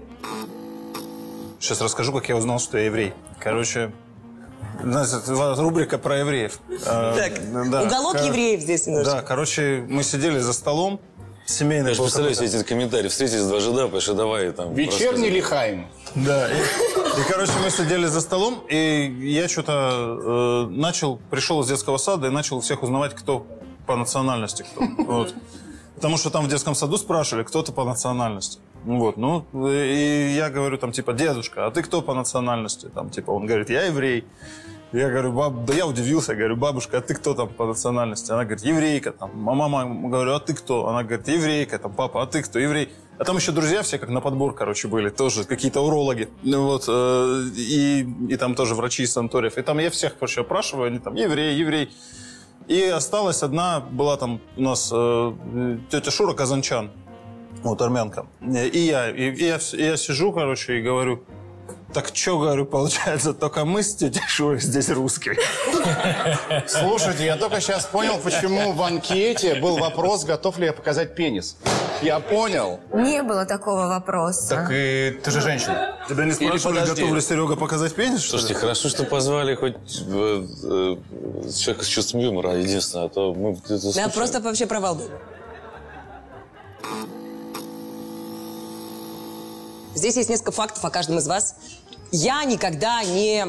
Сейчас 1.59 1.81
расскажу, 1.81 2.13
как 2.13 2.29
я 2.29 2.37
узнал, 2.37 2.59
что 2.61 2.77
я 2.77 2.85
еврей. 2.85 3.15
Короче, 3.41 3.93
знаете, 4.85 5.17
это 5.17 5.55
рубрика 5.63 5.99
про 5.99 6.19
евреев. 6.19 6.59
Э, 6.87 7.15
Так, 7.17 7.71
да, 7.71 7.83
уголок 7.83 8.13
кор- 8.17 8.27
евреев 8.27 8.61
здесь 8.61 8.87
немножко. 8.87 9.13
Да, 9.13 9.23
короче, 9.23 9.85
мы 9.89 10.03
сидели 10.03 10.39
за 10.39 10.53
столом, 10.53 11.01
семейный 11.47 11.89
Я 11.91 11.95
же 11.95 12.03
представляю 12.03 12.35
себе 12.35 12.47
эти 12.47 12.63
комментарии. 12.65 13.09
Встретились 13.09 13.45
два 13.45 13.61
жида, 13.61 13.89
пошли 13.89 14.15
давай 14.15 14.51
там... 14.53 14.75
Вечерний 14.75 15.31
лихаем. 15.31 15.87
Да, 16.15 16.49
и, 16.51 16.55
и, 16.55 17.25
короче, 17.29 17.53
мы 17.63 17.71
сидели 17.71 18.07
за 18.07 18.21
столом, 18.21 18.63
и 18.69 19.15
я 19.21 19.49
что-то 19.49 20.67
э, 20.69 20.71
начал, 20.71 21.21
пришел 21.31 21.61
из 21.63 21.69
детского 21.69 21.97
сада 21.99 22.29
и 22.29 22.31
начал 22.31 22.61
всех 22.61 22.83
узнавать, 22.83 23.15
кто 23.15 23.47
по 23.87 23.97
национальности 23.97 24.65
кто. 24.71 24.85
Вот. 25.05 25.35
Потому 25.97 26.17
что 26.17 26.31
там 26.31 26.45
в 26.47 26.49
детском 26.49 26.75
саду 26.75 26.99
спрашивали, 26.99 27.45
кто 27.45 27.63
ты 27.63 27.73
по 27.73 27.85
национальности. 27.85 28.59
Ну 28.85 28.99
Вот, 28.99 29.17
ну, 29.17 29.47
и 29.71 30.35
я 30.37 30.51
говорю 30.51 30.77
там, 30.77 30.93
типа, 30.93 31.13
дедушка, 31.13 31.67
а 31.67 31.71
ты 31.71 31.83
кто 31.83 32.03
по 32.03 32.15
национальности? 32.15 32.87
Там, 32.95 33.11
типа, 33.11 33.31
он 33.31 33.47
говорит, 33.47 33.71
я 33.71 33.85
еврей. 33.85 34.25
Я 34.95 35.11
говорю, 35.11 35.33
баб, 35.33 35.65
да 35.65 35.75
я 35.75 35.89
удивился, 35.89 36.33
я 36.33 36.39
говорю, 36.39 36.57
бабушка, 36.57 36.99
а 36.99 37.01
ты 37.01 37.15
кто 37.15 37.35
там 37.35 37.49
по 37.49 37.67
национальности? 37.67 38.31
Она 38.31 38.45
говорит, 38.45 38.65
еврейка 38.65 39.11
там. 39.11 39.49
А 39.49 39.53
мама, 39.53 40.09
говорю, 40.09 40.35
а 40.35 40.39
ты 40.39 40.55
кто? 40.55 40.87
Она 40.87 41.03
говорит, 41.03 41.27
еврейка 41.27 41.81
там, 41.81 41.93
папа, 41.93 42.23
а 42.23 42.27
ты 42.27 42.45
кто? 42.45 42.61
Еврей. 42.61 42.93
А 43.19 43.25
там 43.25 43.35
еще 43.35 43.51
друзья 43.51 43.83
все 43.83 43.99
как 43.99 44.09
на 44.11 44.21
подбор, 44.21 44.55
короче, 44.55 44.87
были, 44.87 45.09
тоже 45.09 45.43
какие-то 45.43 45.81
урологи. 45.81 46.29
Ну 46.45 46.63
Вот, 46.63 46.85
э, 46.87 47.43
и, 47.57 48.09
и 48.29 48.37
там 48.37 48.55
тоже 48.55 48.77
врачи 48.77 49.03
из 49.03 49.13
санаториев. 49.13 49.59
И 49.59 49.63
там 49.63 49.81
я 49.81 49.91
всех, 49.91 50.17
короче, 50.17 50.43
опрашиваю, 50.43 50.87
они 50.87 51.01
там, 51.01 51.17
еврей, 51.17 51.57
еврей. 51.57 51.93
И 52.69 52.85
осталась 52.85 53.43
одна, 53.43 53.81
была 53.81 54.17
там 54.17 54.41
у 54.57 54.63
нас 54.63 54.93
э, 54.95 55.79
тетя 55.91 56.13
Шура 56.13 56.35
Казанчан, 56.35 56.93
вот 57.65 57.83
армянка. 57.83 58.27
И 58.41 58.79
я, 58.79 59.11
и, 59.11 59.33
и 59.33 59.45
я, 59.45 59.59
и 59.73 59.83
я 59.83 59.97
сижу, 59.97 60.33
короче, 60.33 60.79
и 60.79 60.83
говорю, 60.83 61.25
так 61.95 62.11
что, 62.13 62.39
говорю, 62.41 62.67
получается, 62.67 63.33
только 63.33 63.65
мы 63.65 63.85
с 63.85 63.95
тетей 63.95 64.23
Шурой 64.27 64.61
здесь 64.61 64.91
русские. 64.91 65.37
Слушайте, 66.67 67.25
я 67.25 67.37
только 67.37 67.61
сейчас 67.61 67.87
понял, 67.87 68.19
почему 68.19 68.73
в 68.73 68.83
анкете 68.83 69.55
был 69.55 69.79
вопрос, 69.79 70.25
готов 70.25 70.59
ли 70.59 70.67
я 70.67 70.73
показать 70.73 71.15
пенис. 71.15 71.57
Я 72.03 72.19
понял. 72.19 72.81
Не 72.93 73.23
было 73.23 73.47
такого 73.47 73.87
вопроса. 73.87 74.69
и 74.71 75.13
ты 75.23 75.31
же 75.31 75.41
женщина. 75.41 75.97
Тебя 76.09 76.25
не 76.25 76.33
спрашивали, 76.33 76.81
готов 76.81 77.15
ли 77.15 77.21
Серега 77.21 77.55
показать 77.57 77.95
пенис, 77.95 78.21
что 78.23 78.37
ли? 78.37 78.41
Слушайте, 78.41 78.61
хорошо, 78.61 78.89
что 78.89 79.05
позвали 79.05 79.55
хоть 79.55 79.75
э, 79.75 80.47
э, 80.65 80.97
человека 81.57 81.85
с 81.85 81.87
чувством 81.87 82.21
юмора, 82.21 82.57
единственное, 82.57 83.07
а 83.07 83.09
то 83.09 83.33
мы... 83.33 83.57
Да, 83.95 84.09
просто 84.09 84.41
вообще 84.41 84.67
провал 84.67 84.97
был. 84.97 85.09
Здесь 89.95 90.17
есть 90.17 90.29
несколько 90.29 90.51
фактов 90.51 90.85
о 90.85 90.91
каждом 90.91 91.19
из 91.19 91.27
вас. 91.29 91.55
Я 92.17 92.45
никогда 92.45 93.03
не 93.03 93.41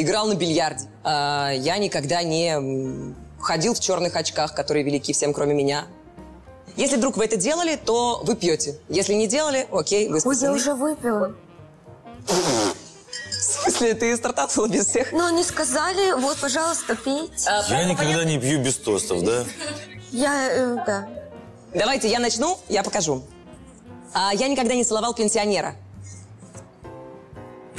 играл 0.00 0.28
на 0.28 0.36
бильярде. 0.36 0.84
А, 1.02 1.50
я 1.50 1.76
никогда 1.78 2.22
не 2.22 3.16
ходил 3.40 3.74
в 3.74 3.80
черных 3.80 4.14
очках, 4.14 4.54
которые 4.54 4.84
велики 4.84 5.12
всем, 5.12 5.32
кроме 5.32 5.54
меня. 5.54 5.86
Если 6.76 6.94
вдруг 6.94 7.16
вы 7.16 7.24
это 7.24 7.34
делали, 7.36 7.74
то 7.74 8.20
вы 8.22 8.36
пьете. 8.36 8.78
Если 8.88 9.14
не 9.14 9.26
делали, 9.26 9.66
окей, 9.72 10.06
вы 10.06 10.14
Ой, 10.14 10.16
я 10.18 10.20
спасены. 10.20 10.52
уже 10.52 10.74
выпила. 10.74 11.34
В 12.28 13.42
смысле, 13.42 13.94
ты 13.94 14.16
стартанула 14.16 14.68
без 14.68 14.86
всех? 14.86 15.10
Но 15.10 15.26
они 15.26 15.42
сказали, 15.42 16.12
вот, 16.12 16.36
пожалуйста, 16.36 16.94
пейте. 16.94 17.48
А, 17.48 17.64
Я 17.68 17.86
никогда 17.86 18.12
понятно? 18.12 18.28
не 18.28 18.38
пью 18.38 18.62
без 18.62 18.76
тостов, 18.76 19.22
да? 19.24 19.42
Я, 20.12 20.48
э, 20.52 20.76
да. 20.86 21.08
Давайте 21.74 22.08
я 22.08 22.20
начну, 22.20 22.56
я 22.68 22.84
покажу. 22.84 23.24
А, 24.14 24.32
я 24.32 24.46
никогда 24.46 24.76
не 24.76 24.84
целовал 24.84 25.12
пенсионера. 25.12 25.74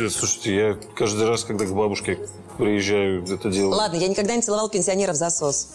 Да, 0.01 0.10
слушайте, 0.10 0.55
я 0.55 0.77
каждый 0.96 1.27
раз, 1.27 1.43
когда 1.43 1.65
к 1.65 1.74
бабушке 1.74 2.17
приезжаю, 2.58 3.24
это 3.24 3.51
делаю. 3.51 3.75
Ладно, 3.75 3.98
я 3.98 4.08
никогда 4.08 4.36
не 4.36 4.41
целовал 4.41 4.67
пенсионера 4.67 5.13
в 5.13 5.15
засос. 5.15 5.67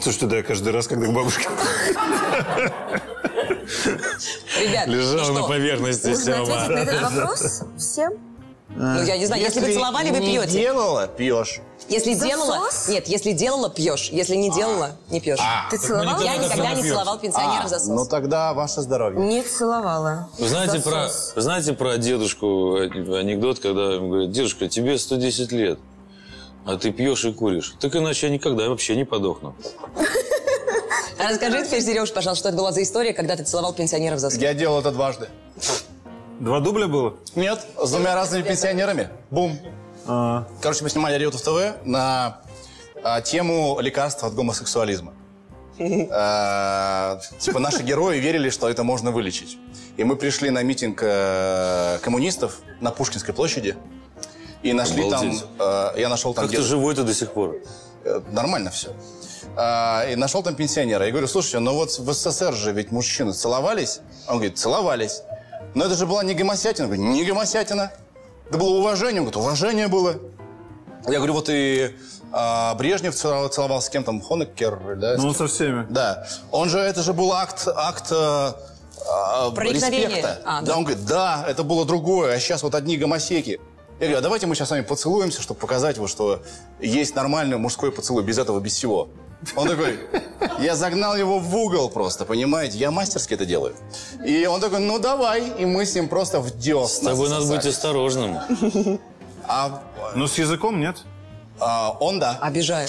Слушайте, 0.00 0.26
да, 0.26 0.36
я 0.36 0.42
каждый 0.44 0.72
раз, 0.72 0.86
когда 0.86 1.06
к 1.06 1.12
бабушке... 1.12 1.48
Ребят, 4.60 4.86
Лежал 4.86 5.32
на 5.32 5.42
поверхности 5.42 6.08
Нужно 6.08 6.42
ответить 6.42 6.68
на 6.68 6.78
этот 6.78 7.02
вопрос 7.02 7.62
всем. 7.76 8.12
Ну, 8.70 9.02
я 9.02 9.16
не 9.16 9.26
знаю, 9.26 9.42
если, 9.42 9.60
вы 9.60 9.72
целовали, 9.72 10.10
вы 10.10 10.20
пьете. 10.20 10.50
делала, 10.52 11.06
пьешь. 11.08 11.60
Если 11.88 12.14
делала... 12.14 12.64
Засос? 12.64 12.88
Нет, 12.88 13.08
если 13.08 13.32
делала, 13.32 13.70
пьешь. 13.70 14.10
Если 14.12 14.36
не 14.36 14.50
делала, 14.50 14.90
не 15.10 15.20
пьешь. 15.20 15.38
Ты 15.70 15.78
целовала? 15.78 16.22
Я 16.22 16.36
никогда 16.36 16.74
не 16.74 16.82
целовал 16.82 17.18
пенсионеров 17.18 17.64
А, 17.64 17.68
за 17.68 17.78
сос. 17.78 17.88
ну 17.88 18.04
тогда 18.06 18.52
ваше 18.52 18.82
здоровье. 18.82 19.18
Не 19.20 19.42
целовала. 19.42 20.28
Вы 20.38 20.48
знаете 20.48 20.80
про, 20.80 21.08
Засос. 21.08 21.32
знаете 21.36 21.72
про 21.72 21.96
дедушку 21.96 22.76
э, 22.76 23.18
анекдот, 23.18 23.58
когда 23.58 23.94
ему 23.94 24.08
говорят, 24.10 24.32
дедушка, 24.32 24.68
тебе 24.68 24.98
110 24.98 25.50
лет, 25.52 25.78
а 26.66 26.76
ты 26.76 26.92
пьешь 26.92 27.24
и 27.24 27.32
куришь. 27.32 27.74
Так 27.80 27.96
иначе 27.96 28.26
я 28.26 28.32
никогда 28.32 28.68
вообще 28.68 28.94
не 28.96 29.04
подохну. 29.04 29.54
А 31.18 31.30
Расскажи 31.30 31.64
теперь, 31.64 31.82
Сереж, 31.82 32.12
пожалуйста, 32.12 32.40
что 32.42 32.48
это 32.50 32.58
была 32.58 32.70
за 32.72 32.82
история, 32.82 33.12
когда 33.12 33.34
ты 33.34 33.44
целовал 33.44 33.72
пенсионеров 33.72 34.20
за. 34.20 34.28
Я 34.38 34.52
делал 34.54 34.78
это 34.78 34.92
дважды. 34.92 35.28
Два 36.40 36.60
дубля 36.60 36.86
было? 36.86 37.14
Нет, 37.34 37.66
с 37.82 37.90
двумя 37.90 38.14
разными 38.14 38.42
пенсионерами. 38.42 39.08
Бум. 39.30 39.58
А, 40.06 40.46
Короче, 40.62 40.84
мы 40.84 40.90
снимали 40.90 41.16
Риотов 41.18 41.42
ТВ 41.42 41.84
на 41.84 42.40
а, 43.02 43.20
тему 43.20 43.78
лекарства 43.80 44.28
от 44.28 44.34
гомосексуализма. 44.34 45.14
А, 46.10 47.20
Типа 47.38 47.58
наши 47.58 47.82
герои 47.82 48.18
верили, 48.18 48.50
что 48.50 48.68
это 48.68 48.84
можно 48.84 49.10
вылечить. 49.10 49.58
И 49.96 50.04
мы 50.04 50.14
пришли 50.16 50.50
на 50.50 50.62
митинг 50.62 51.00
э, 51.02 51.98
коммунистов 52.02 52.58
на 52.80 52.92
Пушкинской 52.92 53.34
площади. 53.34 53.76
И 54.62 54.72
нашли 54.72 55.04
Обалдеть. 55.04 55.40
там... 55.58 55.92
э, 55.96 56.00
Я 56.00 56.08
нашел 56.08 56.34
там... 56.34 56.44
Как 56.44 56.50
ты 56.52 56.58
дед- 56.58 56.66
живой-то 56.66 57.02
до 57.02 57.12
сих 57.14 57.32
пор? 57.32 57.56
Э, 58.04 58.20
Нормально 58.30 58.70
все. 58.70 58.90
А, 59.56 60.06
И 60.08 60.14
нашел 60.14 60.44
там 60.44 60.54
пенсионера. 60.54 61.04
Я 61.04 61.10
говорю, 61.10 61.26
слушайте, 61.26 61.58
ну 61.58 61.74
вот 61.74 61.90
в 61.98 62.12
СССР 62.12 62.54
же 62.54 62.70
ведь 62.72 62.92
мужчины 62.92 63.32
целовались. 63.32 64.00
Он 64.28 64.36
говорит, 64.36 64.56
целовались. 64.56 65.22
Но 65.78 65.84
это 65.84 65.94
же 65.94 66.06
была 66.06 66.24
не 66.24 66.34
гомосятина. 66.34 66.86
Я 66.86 66.88
говорю, 66.88 67.02
не 67.12 67.24
гомосятина. 67.24 67.92
Это 68.48 68.58
было 68.58 68.78
уважение. 68.78 69.20
Он 69.22 69.28
говорит, 69.28 69.36
уважение 69.36 69.86
было. 69.86 70.16
Я 71.06 71.18
говорю, 71.18 71.34
вот 71.34 71.48
и 71.48 71.94
а, 72.32 72.74
Брежнев 72.74 73.14
целовал, 73.14 73.48
целовал 73.48 73.80
с 73.80 73.88
кем 73.88 74.02
там, 74.02 74.20
Хонекер, 74.20 74.96
да? 74.96 75.14
ну, 75.16 75.32
со 75.32 75.46
всеми. 75.46 75.86
Да. 75.88 76.26
Он 76.50 76.68
же, 76.68 76.80
это 76.80 77.04
же 77.04 77.12
был 77.12 77.32
акт, 77.32 77.68
акт 77.68 78.08
э, 78.10 78.52
Проникновение. 79.54 80.08
респекта. 80.08 80.40
А, 80.44 80.60
да. 80.62 80.66
да. 80.66 80.78
он 80.78 80.82
говорит, 80.82 81.06
да, 81.06 81.44
это 81.48 81.62
было 81.62 81.84
другое, 81.84 82.34
а 82.34 82.40
сейчас 82.40 82.64
вот 82.64 82.74
одни 82.74 82.96
гомосеки. 82.96 83.60
Я 84.00 84.06
говорю, 84.06 84.18
а 84.18 84.20
давайте 84.20 84.48
мы 84.48 84.56
сейчас 84.56 84.66
с 84.66 84.70
вами 84.72 84.82
поцелуемся, 84.82 85.40
чтобы 85.42 85.60
показать, 85.60 85.96
вот, 85.98 86.10
что 86.10 86.42
есть 86.80 87.14
нормальный 87.14 87.56
мужской 87.56 87.92
поцелуй, 87.92 88.24
без 88.24 88.38
этого, 88.38 88.58
без 88.58 88.72
всего. 88.72 89.10
Он 89.56 89.68
такой, 89.68 90.00
я 90.60 90.74
загнал 90.76 91.16
его 91.16 91.38
в 91.38 91.56
угол 91.56 91.88
просто, 91.90 92.24
понимаете? 92.24 92.78
Я 92.78 92.90
мастерски 92.90 93.34
это 93.34 93.46
делаю. 93.46 93.74
И 94.24 94.46
он 94.46 94.60
такой, 94.60 94.80
ну 94.80 94.98
давай, 94.98 95.48
и 95.48 95.64
мы 95.64 95.84
с 95.86 95.94
ним 95.94 96.08
просто 96.08 96.40
в 96.40 96.56
десна. 96.58 97.10
С 97.10 97.14
тобой 97.14 97.28
надо 97.28 97.46
быть 97.46 97.64
осторожным. 97.66 98.38
А, 99.46 99.82
Ну, 100.14 100.26
с 100.26 100.36
языком 100.38 100.80
нет. 100.80 100.96
а, 101.60 101.96
он 102.00 102.18
да. 102.20 102.38
Обижаю. 102.42 102.88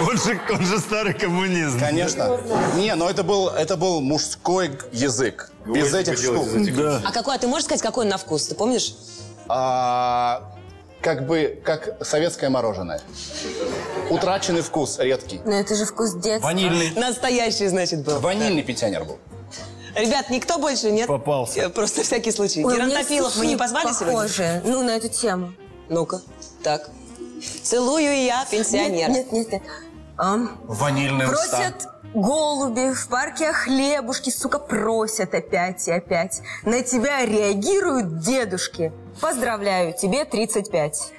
Он 0.00 0.16
же, 0.18 0.40
он 0.50 0.66
же 0.66 0.78
старый 0.78 1.14
коммунист. 1.14 1.78
Конечно. 1.80 2.38
Не, 2.76 2.94
но 2.94 3.08
это 3.08 3.22
был, 3.22 3.48
это 3.48 3.76
был 3.76 4.00
мужской 4.00 4.78
язык. 4.92 5.50
Без 5.66 5.92
этих 5.94 6.18
штук. 6.18 6.46
Да. 6.76 7.02
А 7.04 7.12
какой? 7.12 7.34
А 7.34 7.38
ты 7.38 7.48
можешь 7.48 7.64
сказать, 7.64 7.82
какой 7.82 8.04
он 8.04 8.10
на 8.10 8.18
вкус? 8.18 8.46
Ты 8.46 8.54
помнишь? 8.54 8.94
А, 9.48 10.42
как 11.00 11.26
бы, 11.26 11.60
как 11.64 11.96
советское 12.04 12.48
мороженое. 12.48 13.00
Утраченный 14.10 14.62
вкус, 14.62 14.98
редкий. 14.98 15.40
Но 15.44 15.52
это 15.52 15.74
же 15.74 15.84
вкус 15.84 16.14
детства. 16.14 16.46
Ванильный. 16.46 16.90
Настоящий, 16.96 17.68
значит, 17.68 18.04
был. 18.04 18.20
Ванильный 18.20 18.62
пенсионер 18.62 19.04
был. 19.04 19.18
Ребят, 19.94 20.28
никто 20.28 20.58
больше 20.58 20.90
нет? 20.90 21.06
Попался. 21.06 21.60
Э, 21.60 21.68
Просто 21.70 22.02
всякий 22.02 22.30
случай. 22.30 22.62
Ой, 22.64 22.74
Геронтофилов 22.74 23.36
мы 23.36 23.46
не 23.46 23.56
позвали 23.56 23.92
сегодня? 23.92 24.12
похожие. 24.12 24.62
Ну, 24.64 24.82
на 24.82 24.90
эту 24.96 25.08
тему. 25.08 25.54
Ну-ка. 25.88 26.20
Так. 26.62 26.90
Целую 27.62 28.24
я 28.24 28.44
пенсионер. 28.50 29.08
Нет, 29.08 29.32
нет, 29.32 29.52
нет. 29.52 29.62
Ам, 30.18 30.58
Ванильный 30.64 31.26
Просят 31.26 31.88
голуби 32.16 32.94
в 32.94 33.08
парке 33.08 33.50
о 33.50 33.52
хлебушке, 33.52 34.30
сука, 34.30 34.58
просят 34.58 35.34
опять 35.34 35.86
и 35.86 35.92
опять. 35.92 36.40
На 36.64 36.82
тебя 36.82 37.24
реагируют 37.24 38.20
дедушки. 38.20 38.92
Поздравляю, 39.20 39.92
тебе 39.92 40.24
35. 40.24 41.12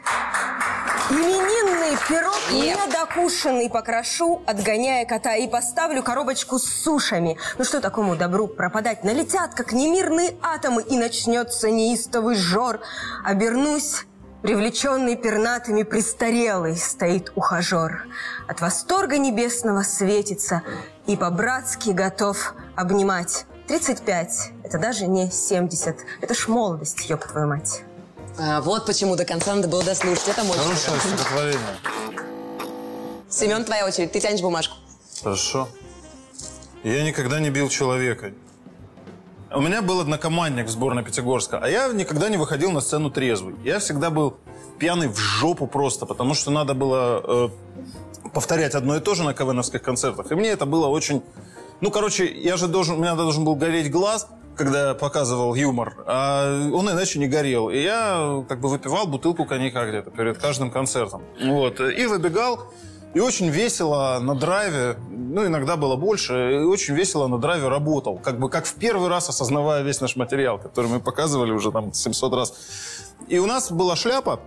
Именинный 1.09 1.97
пирог 2.09 2.37
недокушенный 2.51 3.69
покрошу, 3.69 4.41
отгоняя 4.45 5.05
кота, 5.05 5.35
и 5.35 5.47
поставлю 5.47 6.03
коробочку 6.03 6.57
с 6.57 6.65
сушами. 6.65 7.37
Ну 7.57 7.63
что 7.63 7.79
такому 7.79 8.15
добру 8.15 8.47
пропадать? 8.47 9.03
Налетят, 9.03 9.53
как 9.53 9.71
немирные 9.71 10.35
атомы, 10.41 10.81
и 10.81 10.97
начнется 10.97 11.69
неистовый 11.69 12.35
жор. 12.35 12.81
Обернусь, 13.23 14.05
Привлеченный 14.41 15.15
пернатыми 15.15 15.83
престарелый 15.83 16.77
стоит 16.77 17.31
ухажер. 17.35 18.05
От 18.47 18.61
восторга 18.61 19.17
небесного 19.17 19.81
светится 19.81 20.61
и 21.07 21.17
по-братски 21.17 21.89
готов 21.89 22.53
обнимать. 22.75 23.45
35– 23.67 24.51
это 24.63 24.77
даже 24.77 25.07
не 25.07 25.29
70. 25.31 25.97
Это 26.21 26.33
ж 26.33 26.47
молодость, 26.47 27.09
ёб 27.09 27.25
твою 27.25 27.47
мать. 27.47 27.81
А, 28.39 28.61
вот 28.61 28.85
почему 28.85 29.15
до 29.15 29.25
конца 29.25 29.55
надо 29.55 29.67
было 29.67 29.83
дослушать. 29.83 30.27
Это 30.27 30.43
мой 30.43 30.55
Хорошее 30.57 30.99
стихотворение. 30.99 31.77
Семен, 33.29 33.65
твоя 33.65 33.85
очередь. 33.85 34.11
Ты 34.11 34.19
тянешь 34.19 34.41
бумажку. 34.41 34.75
Хорошо. 35.23 35.67
Я 36.83 37.03
никогда 37.03 37.39
не 37.39 37.49
бил 37.49 37.67
человека. 37.67 38.31
У 39.49 39.61
меня 39.61 39.81
был 39.81 40.01
однокомандник 40.01 40.65
в 40.65 40.69
сборной 40.69 41.03
Пятигорска, 41.03 41.59
а 41.59 41.69
я 41.69 41.87
никогда 41.93 42.27
не 42.27 42.35
выходил 42.35 42.71
на 42.71 42.81
сцену 42.81 43.09
трезвый. 43.09 43.55
Я 43.63 43.79
всегда 43.79 44.09
был 44.09 44.35
пьяный 44.77 45.07
в 45.07 45.17
жопу 45.17 45.67
просто, 45.67 46.05
потому 46.05 46.33
что 46.33 46.51
надо 46.51 46.73
было 46.73 47.21
э, 47.23 47.49
повторять 48.33 48.75
одно 48.75 48.97
и 48.97 48.99
то 48.99 49.15
же 49.15 49.23
на 49.23 49.33
КВНовских 49.33 49.81
концертах. 49.81 50.31
И 50.31 50.35
мне 50.35 50.49
это 50.49 50.65
было 50.65 50.87
очень... 50.87 51.23
Ну, 51.79 51.91
короче, 51.91 52.25
я 52.25 52.57
же 52.57 52.67
должен, 52.67 52.97
у 52.97 52.99
меня 52.99 53.15
должен 53.15 53.45
был 53.45 53.55
гореть 53.55 53.89
глаз, 53.89 54.27
когда 54.57 54.89
я 54.89 54.93
показывал 54.95 55.55
юмор, 55.55 55.95
а 56.05 56.69
он 56.73 56.89
иначе 56.89 57.17
не 57.17 57.27
горел. 57.27 57.69
И 57.69 57.81
я 57.81 58.43
как 58.49 58.59
бы 58.59 58.67
выпивал 58.67 59.07
бутылку 59.07 59.45
коньяка 59.45 59.87
где-то 59.87 60.11
перед 60.11 60.37
каждым 60.39 60.71
концертом. 60.71 61.23
Вот. 61.41 61.79
И 61.79 62.05
выбегал, 62.05 62.73
и 63.17 63.19
очень 63.19 63.49
весело 63.49 64.19
на 64.21 64.35
драйве, 64.35 64.95
ну, 65.09 65.43
иногда 65.47 65.75
было 65.75 65.95
больше, 65.95 66.33
и 66.53 66.57
очень 66.57 66.93
весело 66.93 67.25
на 67.25 67.39
драйве 67.39 67.67
работал. 67.67 68.19
Как 68.19 68.37
бы 68.37 68.47
как 68.47 68.67
в 68.67 68.75
первый 68.75 69.09
раз 69.09 69.27
осознавая 69.27 69.81
весь 69.81 70.01
наш 70.01 70.15
материал, 70.15 70.59
который 70.59 70.85
мы 70.85 70.99
показывали 70.99 71.49
уже 71.51 71.71
там 71.71 71.93
700 71.93 72.33
раз. 72.33 72.53
И 73.27 73.39
у 73.39 73.47
нас 73.47 73.71
была 73.71 73.95
шляпа 73.95 74.39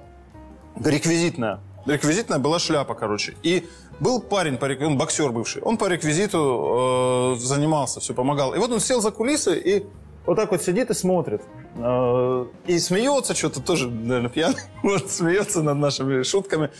реквизитная. 0.76 1.59
Реквизитная 1.85 2.38
была 2.38 2.61
шляпа, 2.61 2.94
короче. 2.94 3.35
И 3.42 3.68
был 3.98 4.20
парень, 4.20 4.56
он 4.87 4.96
боксер 4.96 5.33
бывший, 5.33 5.62
он 5.62 5.76
по 5.76 5.88
реквизиту 5.88 7.35
э, 7.35 7.40
занимался, 7.40 7.98
все 7.98 8.14
помогал. 8.14 8.54
И 8.54 8.59
вот 8.59 8.70
он 8.70 8.78
сел 8.78 9.00
за 9.00 9.11
кулисы 9.11 9.59
и 9.59 9.85
вот 10.26 10.37
так 10.37 10.52
вот 10.52 10.62
сидит 10.62 10.90
и 10.90 10.94
смотрит. 10.94 11.42
Э, 11.74 12.46
и 12.68 12.78
смеется, 12.78 13.35
что-то 13.35 13.61
тоже, 13.61 13.90
наверное, 13.90 14.30
пьяный, 14.30 14.61
может, 14.85 15.11
смеется 15.11 15.61
над 15.61 15.78
нашими 15.78 16.22
шутками. 16.22 16.70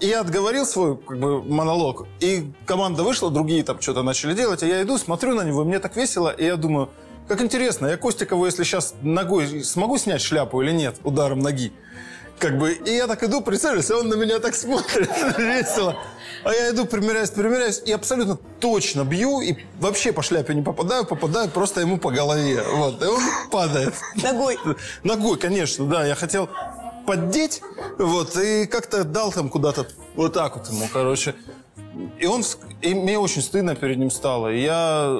И 0.00 0.06
я 0.06 0.20
отговорил 0.20 0.64
свой 0.64 0.96
как 0.96 1.18
бы, 1.18 1.42
монолог, 1.42 2.06
и 2.20 2.52
команда 2.66 3.02
вышла, 3.02 3.30
другие 3.30 3.64
там 3.64 3.80
что-то 3.80 4.02
начали 4.02 4.32
делать, 4.32 4.62
а 4.62 4.66
я 4.66 4.82
иду, 4.82 4.96
смотрю 4.96 5.34
на 5.34 5.42
него, 5.42 5.62
и 5.62 5.64
мне 5.64 5.80
так 5.80 5.96
весело, 5.96 6.28
и 6.28 6.44
я 6.44 6.56
думаю, 6.56 6.88
как 7.26 7.42
интересно, 7.42 7.86
я 7.88 7.96
Костикову, 7.96 8.46
если 8.46 8.62
сейчас 8.62 8.94
ногой 9.02 9.64
смогу 9.64 9.98
снять 9.98 10.22
шляпу 10.22 10.62
или 10.62 10.70
нет, 10.70 10.96
ударом 11.02 11.40
ноги? 11.40 11.72
Как 12.38 12.56
бы, 12.56 12.72
и 12.72 12.90
я 12.92 13.08
так 13.08 13.24
иду, 13.24 13.40
прицеливаюсь, 13.40 13.90
а 13.90 13.96
он 13.96 14.08
на 14.08 14.14
меня 14.14 14.38
так 14.38 14.54
смотрит, 14.54 15.10
весело. 15.38 15.96
А 16.44 16.52
я 16.52 16.70
иду, 16.70 16.86
примеряюсь, 16.86 17.30
примеряюсь, 17.30 17.82
и 17.84 17.90
абсолютно 17.90 18.38
точно 18.60 19.04
бью, 19.04 19.40
и 19.40 19.56
вообще 19.80 20.12
по 20.12 20.22
шляпе 20.22 20.54
не 20.54 20.62
попадаю, 20.62 21.04
попадаю 21.04 21.50
просто 21.50 21.80
ему 21.80 21.98
по 21.98 22.12
голове. 22.12 22.62
Вот, 22.62 23.02
и 23.02 23.06
он 23.06 23.20
падает. 23.50 23.94
Ногой. 24.22 24.56
Ногой, 25.02 25.36
конечно, 25.36 25.86
да. 25.86 26.06
Я 26.06 26.14
хотел 26.14 26.48
поддеть, 27.08 27.62
вот, 27.98 28.36
и 28.36 28.66
как-то 28.66 29.02
дал 29.02 29.32
там 29.32 29.48
куда-то 29.48 29.86
вот 30.14 30.34
так 30.34 30.56
вот 30.56 30.68
ему, 30.68 30.86
короче. 30.92 31.34
И 32.18 32.26
он, 32.26 32.44
и 32.82 32.94
мне 32.94 33.18
очень 33.18 33.40
стыдно 33.40 33.74
перед 33.74 33.96
ним 33.96 34.10
стало. 34.10 34.52
И 34.52 34.60
я... 34.60 35.16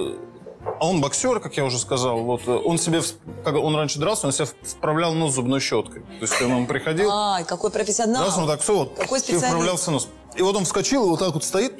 А 0.80 0.86
он 0.86 1.00
боксер, 1.00 1.40
как 1.40 1.56
я 1.56 1.64
уже 1.64 1.78
сказал. 1.78 2.18
Вот, 2.18 2.46
он 2.46 2.76
себе, 2.78 3.00
как 3.42 3.54
он 3.54 3.74
раньше 3.74 3.98
дрался, 3.98 4.26
он 4.26 4.34
себе 4.34 4.46
вправлял 4.62 5.14
нос 5.14 5.34
зубной 5.34 5.60
щеткой. 5.60 6.02
То 6.02 6.22
есть, 6.22 6.34
когда 6.34 6.56
он 6.56 6.66
приходил, 6.66 7.10
Ай, 7.10 7.44
какой 7.44 7.70
профессионал. 7.70 8.26
раз 8.26 8.36
он 8.36 8.46
так 8.46 8.60
все, 8.60 8.74
вот, 8.80 8.94
Какой 8.94 9.18
и 9.18 9.22
специалист. 9.22 9.46
вправлялся 9.46 9.90
нос. 9.90 10.08
И 10.36 10.42
вот 10.42 10.56
он 10.56 10.66
вскочил, 10.66 11.06
и 11.06 11.08
вот 11.08 11.20
так 11.20 11.32
вот 11.32 11.42
стоит. 11.42 11.72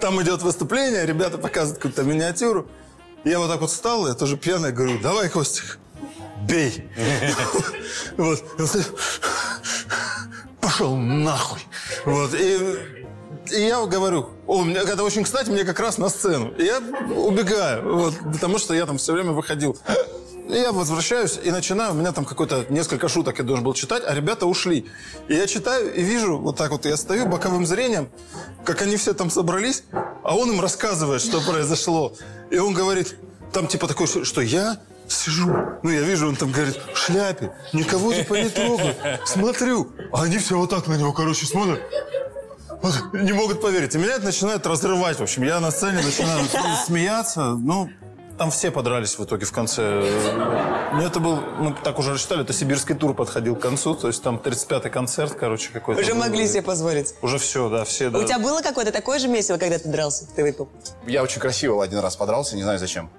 Там 0.00 0.20
идет 0.22 0.42
выступление, 0.42 1.06
ребята 1.06 1.38
показывают 1.38 1.76
какую-то 1.76 2.02
миниатюру. 2.02 2.66
Я 3.24 3.38
вот 3.38 3.48
так 3.48 3.60
вот 3.60 3.70
встал, 3.70 4.08
я 4.08 4.14
тоже 4.14 4.36
пьяный, 4.36 4.72
говорю, 4.72 4.98
давай, 5.00 5.28
Костик, 5.28 5.78
бей. 6.48 6.90
Вот. 8.16 8.42
Пошел 10.60 10.96
нахуй. 10.96 11.60
Вот. 12.04 12.34
И, 12.34 12.58
и 13.52 13.60
я 13.60 13.84
говорю, 13.86 14.30
о, 14.46 14.62
мне, 14.62 14.76
это 14.76 15.04
очень 15.04 15.24
кстати, 15.24 15.50
мне 15.50 15.64
как 15.64 15.78
раз 15.80 15.98
на 15.98 16.08
сцену. 16.08 16.52
И 16.58 16.64
я 16.64 16.78
убегаю, 17.14 17.96
вот, 17.96 18.14
потому 18.32 18.58
что 18.58 18.74
я 18.74 18.86
там 18.86 18.98
все 18.98 19.12
время 19.12 19.32
выходил 19.32 19.78
И 20.48 20.54
я 20.54 20.72
возвращаюсь 20.72 21.38
и 21.42 21.50
начинаю, 21.50 21.92
у 21.92 21.94
меня 21.94 22.12
там 22.12 22.24
какой-то 22.24 22.64
несколько 22.70 23.08
шуток 23.08 23.38
я 23.38 23.44
должен 23.44 23.64
был 23.64 23.74
читать, 23.74 24.02
а 24.06 24.14
ребята 24.14 24.46
ушли. 24.46 24.86
И 25.28 25.34
я 25.34 25.46
читаю 25.46 25.94
и 25.94 26.02
вижу, 26.02 26.38
вот 26.38 26.56
так 26.56 26.70
вот 26.70 26.86
я 26.86 26.96
стою 26.96 27.26
боковым 27.26 27.66
зрением, 27.66 28.08
как 28.64 28.82
они 28.82 28.96
все 28.96 29.12
там 29.12 29.30
собрались, 29.30 29.84
а 30.22 30.36
он 30.36 30.50
им 30.50 30.60
рассказывает, 30.60 31.20
что 31.20 31.40
произошло. 31.40 32.14
И 32.50 32.58
он 32.58 32.72
говорит, 32.74 33.16
там 33.52 33.66
типа 33.66 33.86
такой, 33.86 34.06
что 34.06 34.40
я 34.40 34.80
сижу, 35.08 35.54
ну 35.82 35.90
я 35.90 36.02
вижу, 36.02 36.28
он 36.28 36.36
там 36.36 36.52
говорит, 36.52 36.78
в 36.92 36.96
шляпе, 36.96 37.52
никого 37.72 38.12
типа 38.12 38.34
не 38.34 38.48
трогаю, 38.48 38.94
смотрю. 39.24 39.92
А 40.12 40.22
они 40.22 40.38
все 40.38 40.56
вот 40.56 40.70
так 40.70 40.86
на 40.86 40.94
него, 40.94 41.12
короче, 41.12 41.46
смотрят. 41.46 41.80
Вот, 42.82 43.12
не 43.12 43.32
могут 43.32 43.60
поверить. 43.60 43.94
И 43.94 43.98
меня 43.98 44.14
это 44.14 44.24
начинает 44.24 44.66
разрывать. 44.66 45.18
В 45.18 45.22
общем, 45.22 45.42
я 45.42 45.58
на 45.58 45.70
сцене 45.70 46.00
начинаю 46.00 46.44
смеяться. 46.86 47.56
Ну, 47.58 47.90
там 48.38 48.52
все 48.52 48.70
подрались 48.70 49.18
в 49.18 49.24
итоге 49.24 49.44
в 49.44 49.52
конце. 49.52 50.04
Ну, 50.92 51.02
это 51.02 51.18
был, 51.18 51.40
мы 51.58 51.74
так 51.82 51.98
уже 51.98 52.12
рассчитали, 52.12 52.42
это 52.42 52.52
сибирский 52.52 52.94
тур 52.94 53.14
подходил 53.14 53.56
к 53.56 53.60
концу. 53.60 53.94
То 53.94 54.06
есть 54.06 54.22
там 54.22 54.36
35-й 54.36 54.90
концерт, 54.90 55.34
короче, 55.34 55.70
какой-то. 55.72 56.00
Уже 56.00 56.12
был. 56.14 56.20
могли 56.20 56.46
себе 56.46 56.62
позволить. 56.62 57.14
Уже 57.20 57.38
все, 57.38 57.68
да, 57.68 57.84
все, 57.84 58.10
да. 58.10 58.18
У 58.20 58.24
тебя 58.24 58.38
было 58.38 58.62
какое-то 58.62 58.92
такое 58.92 59.18
же 59.18 59.26
месиво, 59.26 59.58
когда 59.58 59.78
ты 59.78 59.88
дрался? 59.88 60.26
Ты 60.34 60.42
выпил? 60.42 60.68
Я 61.04 61.24
очень 61.24 61.40
красиво 61.40 61.82
один 61.82 61.98
раз 61.98 62.16
подрался, 62.16 62.54
не 62.54 62.62
знаю 62.62 62.78
зачем. 62.78 63.10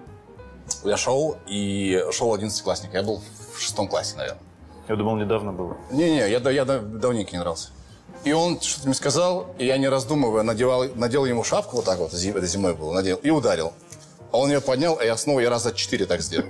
Я 0.83 0.97
шел, 0.97 1.37
и 1.47 2.03
шел 2.11 2.33
11 2.33 2.61
классник. 2.63 2.93
Я 2.93 3.03
был 3.03 3.21
в 3.55 3.61
шестом 3.61 3.87
классе, 3.87 4.15
наверное. 4.17 4.41
Я 4.87 4.95
думал, 4.95 5.17
недавно 5.17 5.51
было. 5.51 5.77
Не-не, 5.91 6.29
я, 6.29 6.39
я 6.49 6.65
да- 6.65 6.79
давненько 6.79 7.31
не 7.33 7.39
дрался. 7.39 7.69
И 8.23 8.31
он 8.33 8.59
что-то 8.59 8.87
мне 8.87 8.95
сказал, 8.95 9.47
и 9.57 9.65
я 9.65 9.77
не 9.77 9.87
раздумывая 9.87 10.43
надевал, 10.43 10.85
надел 10.95 11.25
ему 11.25 11.43
шапку 11.43 11.77
вот 11.77 11.85
так 11.85 11.99
вот, 11.99 12.13
это 12.13 12.45
зимой 12.47 12.73
было, 12.73 12.93
надел, 12.93 13.17
и 13.17 13.29
ударил. 13.29 13.71
А 14.31 14.37
он 14.37 14.49
ее 14.51 14.61
поднял, 14.61 14.97
а 14.99 15.03
я 15.03 15.17
снова 15.17 15.39
я 15.39 15.49
раза 15.49 15.73
четыре 15.73 16.05
так 16.05 16.21
сделал. 16.21 16.45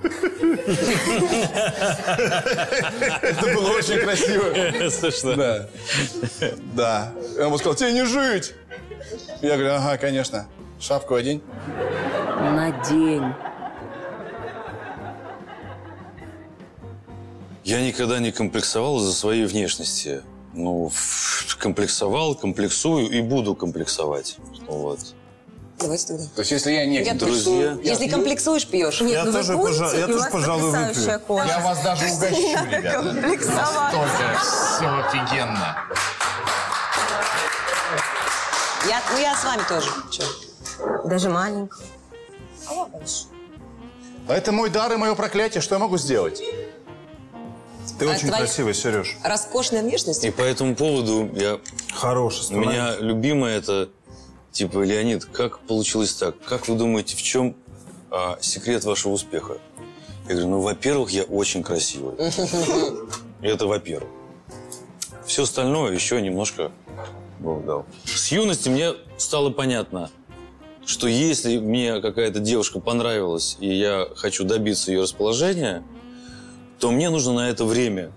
Это 3.22 3.46
было 3.54 3.70
очень 3.72 4.00
красиво. 4.00 4.90
Слышно. 4.90 5.36
Да. 5.36 5.70
Да. 6.74 7.14
И 7.36 7.40
он 7.40 7.46
ему 7.48 7.58
сказал, 7.58 7.76
тебе 7.76 7.94
не 7.94 8.06
жить. 8.06 8.54
Я 9.42 9.56
говорю, 9.58 9.76
ага, 9.76 9.98
конечно. 9.98 10.48
Шапку 10.80 11.16
одень. 11.16 11.42
Надень. 12.40 13.34
Я 17.70 17.82
никогда 17.86 18.18
не 18.18 18.32
комплексовал 18.32 18.98
из-за 19.00 19.14
своей 19.14 19.46
внешности. 19.46 20.24
Ну, 20.54 20.92
комплексовал, 21.60 22.34
комплексую 22.34 23.08
и 23.12 23.22
буду 23.22 23.54
комплексовать. 23.54 24.38
Вот. 24.68 25.00
Давайте 25.78 26.08
тогда. 26.08 26.24
То 26.34 26.40
есть, 26.42 26.52
если 26.52 26.72
я 26.72 26.88
не... 26.88 27.04
Я 27.04 27.14
Друзья. 27.14 27.78
Если 27.84 28.08
комплексуешь, 28.08 28.66
пьешь. 28.66 29.02
Нет, 29.02 29.12
Я 29.12 29.24
ну 29.26 29.34
тоже, 29.34 29.54
пожа- 29.54 29.96
я 30.00 30.08
тоже, 30.08 30.18
вас 30.18 30.32
пожалуй, 30.32 30.72
выпью. 30.72 31.20
кожа. 31.28 31.48
Я 31.48 31.60
вас 31.60 31.84
даже 31.84 32.06
угощу, 32.06 32.66
ребята. 32.72 33.02
Настолько 33.14 34.40
все 34.42 34.90
офигенно. 35.06 35.78
Я, 38.88 39.02
ну, 39.12 39.18
я 39.20 39.36
с 39.36 39.44
вами 39.44 39.62
тоже. 39.70 39.90
Чё? 40.10 40.24
Даже 41.06 41.30
маленькая. 41.30 41.86
А 44.28 44.34
это 44.34 44.52
мой 44.52 44.72
дар 44.72 44.92
и 44.92 44.96
мое 44.96 45.14
проклятие. 45.14 45.62
Что 45.62 45.76
я 45.76 45.80
могу 45.80 46.00
сделать? 46.00 46.42
Ты 47.98 48.08
А 48.08 48.12
очень 48.12 48.30
красивый, 48.30 48.74
Сереж. 48.74 49.18
Роскошная 49.24 49.82
внешность? 49.82 50.24
И 50.24 50.32
по 50.32 50.42
этому 50.42 50.76
поводу 50.76 51.30
я 51.36 51.60
Хороший. 51.94 52.56
У 52.56 52.60
меня 52.60 52.96
любимое 53.00 53.58
это, 53.58 53.90
типа, 54.52 54.84
Леонид, 54.84 55.26
как 55.26 55.60
получилось 55.60 56.14
так? 56.14 56.36
Как 56.46 56.68
вы 56.68 56.76
думаете, 56.76 57.16
в 57.16 57.22
чем 57.22 57.56
а, 58.12 58.38
секрет 58.42 58.84
вашего 58.84 59.14
успеха? 59.14 59.58
Я 60.28 60.36
говорю, 60.36 60.50
ну, 60.50 60.62
во-первых, 60.62 61.10
я 61.12 61.24
очень 61.24 61.64
красивый. 61.64 62.16
Это 63.42 63.66
во-первых. 63.66 64.10
Все 65.26 65.44
остальное 65.44 65.94
еще 65.94 66.22
немножко 66.22 66.72
Бог 67.40 67.66
дал. 67.66 67.86
С 68.06 68.32
юности 68.32 68.70
мне 68.70 68.94
стало 69.18 69.50
понятно, 69.50 70.10
что 70.86 71.08
если 71.08 71.58
мне 71.58 72.02
какая-то 72.02 72.40
девушка 72.40 72.80
понравилась, 72.80 73.58
и 73.60 73.74
я 73.74 74.08
хочу 74.16 74.44
добиться 74.44 74.92
ее 74.92 75.04
расположения, 75.04 75.84
то 76.80 76.92
мне 76.92 77.10
нужно 77.10 77.34
на 77.34 77.50
это 77.50 77.66
время. 77.66 78.12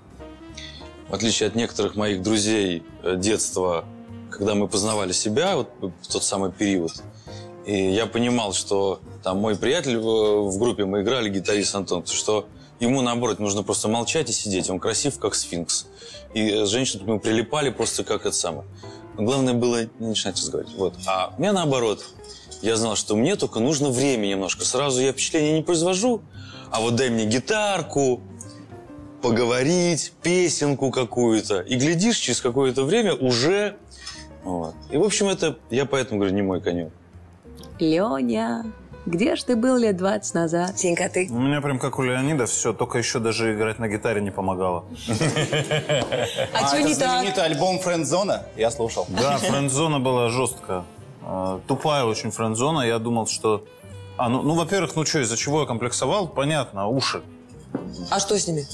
В 1.09 1.14
отличие 1.14 1.48
от 1.48 1.55
некоторых 1.55 1.94
моих 1.96 2.22
друзей 2.22 2.83
э, 3.03 3.16
детства, 3.16 3.85
когда 4.31 4.55
мы 4.55 4.68
познавали 4.68 5.12
себя, 5.12 5.57
вот 5.57 5.68
в 5.81 6.07
тот 6.11 6.25
самый 6.25 6.51
период, 6.51 7.03
и 7.66 7.90
я 7.90 8.07
понимал, 8.07 8.53
что 8.55 9.01
там 9.22 9.38
мой 9.38 9.57
приятель 9.57 9.98
в, 9.98 10.51
в 10.51 10.59
группе, 10.59 10.85
мы 10.85 11.03
играли, 11.03 11.29
гитарист 11.29 11.75
Антон, 11.75 12.07
что 12.07 12.46
ему, 12.81 13.03
наоборот, 13.03 13.38
нужно 13.38 13.62
просто 13.62 13.88
молчать 13.88 14.31
и 14.31 14.33
сидеть. 14.33 14.70
Он 14.70 14.81
красив, 14.81 15.18
как 15.18 15.35
сфинкс. 15.35 15.87
И 16.35 16.48
э, 16.48 16.66
женщины 16.66 17.05
к 17.05 17.07
нему 17.07 17.20
прилипали 17.20 17.70
просто 17.70 18.05
как 18.05 18.27
это 18.27 18.35
самое. 18.35 18.64
Но 19.16 19.25
главное 19.25 19.55
было 19.55 19.85
не 19.98 20.09
начинать 20.09 20.37
разговаривать. 20.37 20.75
Вот. 20.77 20.94
А 21.07 21.35
мне 21.38 21.53
наоборот. 21.53 22.05
Я 22.62 22.77
знал, 22.77 22.94
что 22.94 23.16
мне 23.16 23.35
только 23.35 23.59
нужно 23.59 23.90
время 23.90 24.29
немножко. 24.29 24.64
Сразу 24.64 25.01
я 25.01 25.12
впечатление 25.12 25.53
не 25.53 25.62
произвожу, 25.62 26.22
а 26.70 26.81
вот 26.81 26.94
дай 26.94 27.11
мне 27.11 27.27
гитарку, 27.27 28.22
поговорить, 29.23 30.13
песенку 30.23 30.91
какую-то. 30.91 31.61
И 31.61 31.77
глядишь, 31.77 32.17
через 32.17 32.41
какое-то 32.41 32.85
время 32.85 33.15
уже... 33.15 33.77
Вот. 34.45 34.75
И, 34.91 34.97
в 34.97 35.05
общем, 35.05 35.29
это, 35.29 35.57
я 35.71 35.87
поэтому 35.87 36.19
говорю, 36.21 36.35
не 36.35 36.43
мой 36.43 36.61
конек. 36.61 36.93
Леня, 37.79 38.65
где 39.07 39.35
ж 39.35 39.43
ты 39.43 39.57
был 39.57 39.77
лет 39.77 39.97
20 39.97 40.35
назад? 40.35 40.79
Сенька, 40.79 41.07
а 41.07 41.09
ты? 41.09 41.29
У 41.31 41.39
меня 41.39 41.61
прям 41.61 41.79
как 41.79 41.99
у 41.99 42.03
Леонида 42.03 42.47
все, 42.47 42.73
только 42.73 42.99
еще 42.99 43.19
даже 43.19 43.55
играть 43.55 43.79
на 43.79 43.89
гитаре 43.89 44.21
не 44.21 44.31
помогало. 44.31 44.85
А, 46.53 46.67
что 46.67 46.77
это 46.77 46.89
не 46.89 46.95
так? 46.95 47.11
знаменитый 47.11 47.45
альбом 47.45 47.79
«Френдзона»? 47.81 48.45
Я 48.57 48.71
слушал. 48.71 49.07
Да, 49.09 49.39
френдзона 49.39 49.99
была 49.99 50.29
жесткая. 50.29 50.85
Э, 51.23 51.59
Тупая 51.67 52.05
очень 52.05 52.31
френдзона. 52.31 52.83
Я 52.83 52.99
думал, 52.99 53.27
что... 53.27 53.65
А, 54.17 54.29
ну, 54.29 54.43
ну 54.43 54.55
во-первых, 54.55 54.95
ну 54.95 55.05
что, 55.05 55.21
из-за 55.21 55.37
чего 55.37 55.61
я 55.61 55.67
комплексовал? 55.67 56.29
Понятно, 56.29 56.87
уши. 56.87 57.23
А 58.11 58.21
что 58.21 58.39
с 58.39 58.47
ними? 58.47 58.67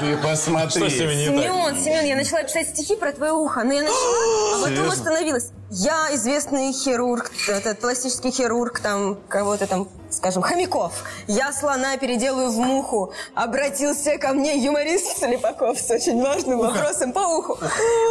Ты 0.00 0.16
посмотри. 0.18 0.90
Семен, 0.90 1.76
Семен, 1.76 2.04
я 2.04 2.16
начала 2.16 2.42
писать 2.42 2.68
стихи 2.68 2.96
про 2.96 3.12
твое 3.12 3.32
ухо, 3.32 3.64
но 3.64 3.72
я 3.72 3.82
начала, 3.82 4.56
а 4.56 4.62
потом 4.68 4.90
остановилась. 4.90 5.50
Я 5.76 6.14
известный 6.14 6.72
хирург, 6.72 7.32
этот 7.48 7.80
пластический 7.80 8.30
хирург, 8.30 8.78
там, 8.78 9.18
кого-то 9.28 9.66
там, 9.66 9.88
скажем, 10.08 10.40
хомяков. 10.42 10.92
Я 11.26 11.52
слона 11.52 11.96
переделаю 11.96 12.50
в 12.50 12.56
муху. 12.58 13.12
Обратился 13.34 14.16
ко 14.18 14.28
мне 14.34 14.56
юморист 14.56 15.18
Слепаков 15.18 15.80
с 15.80 15.90
очень 15.90 16.22
важным 16.22 16.60
вопросом 16.60 17.12
по 17.12 17.18
уху. 17.20 17.58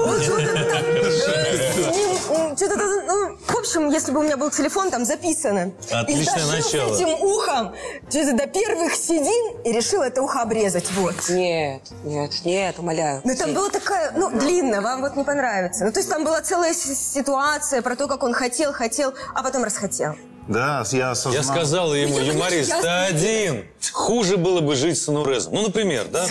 Вот 0.06 0.21
что-то 0.21 0.54
там, 0.54 0.84
э, 0.84 1.12
с 1.12 1.95
ним, 1.95 2.38
м, 2.38 2.58
что-то 2.58 2.76
там, 2.78 2.89
ну, 3.08 3.38
В 3.47 3.56
общем, 3.65 3.89
если 3.91 4.12
бы 4.12 4.19
у 4.19 4.23
меня 4.23 4.36
был 4.36 4.49
телефон, 4.52 4.91
там 4.91 5.06
записано. 5.06 5.71
Отличное 5.89 6.43
И 6.43 6.62
начало. 6.62 6.93
с 6.93 6.97
этим 6.99 7.10
ухом 7.23 7.73
что-то 8.10 8.34
до 8.36 8.47
первых 8.47 8.93
седин 8.95 9.58
и 9.63 9.71
решил 9.71 10.02
это 10.02 10.21
ухо 10.21 10.41
обрезать. 10.41 10.91
Вот. 10.91 11.15
Нет, 11.30 11.82
нет, 12.04 12.32
нет, 12.43 12.78
умоляю. 12.80 13.21
Ну, 13.23 13.34
там 13.36 13.54
была 13.54 13.69
такая, 13.69 14.12
ну, 14.17 14.30
длинно, 14.32 14.82
вам 14.82 14.99
вот 15.02 15.15
не 15.15 15.23
понравится. 15.23 15.86
Ну, 15.86 15.91
то 15.93 15.99
есть 15.99 16.10
там 16.10 16.26
была 16.26 16.41
целая 16.41 16.73
с- 16.73 17.13
ситуация 17.53 17.81
про 17.81 17.95
то, 17.95 18.07
как 18.07 18.23
он 18.23 18.33
хотел, 18.33 18.73
хотел, 18.73 19.13
а 19.33 19.43
потом 19.43 19.63
расхотел. 19.63 20.15
Да, 20.47 20.83
я 20.91 21.11
осознал. 21.11 21.35
Я 21.35 21.43
сказал 21.43 21.93
ему, 21.93 22.19
юморист, 22.19 22.73
ты 22.81 22.87
один. 22.87 23.65
Хуже 23.93 24.37
было 24.37 24.59
бы 24.59 24.75
жить 24.75 24.97
с 24.97 25.07
Анурезом. 25.07 25.53
Ну, 25.53 25.61
например, 25.63 26.07
да? 26.11 26.25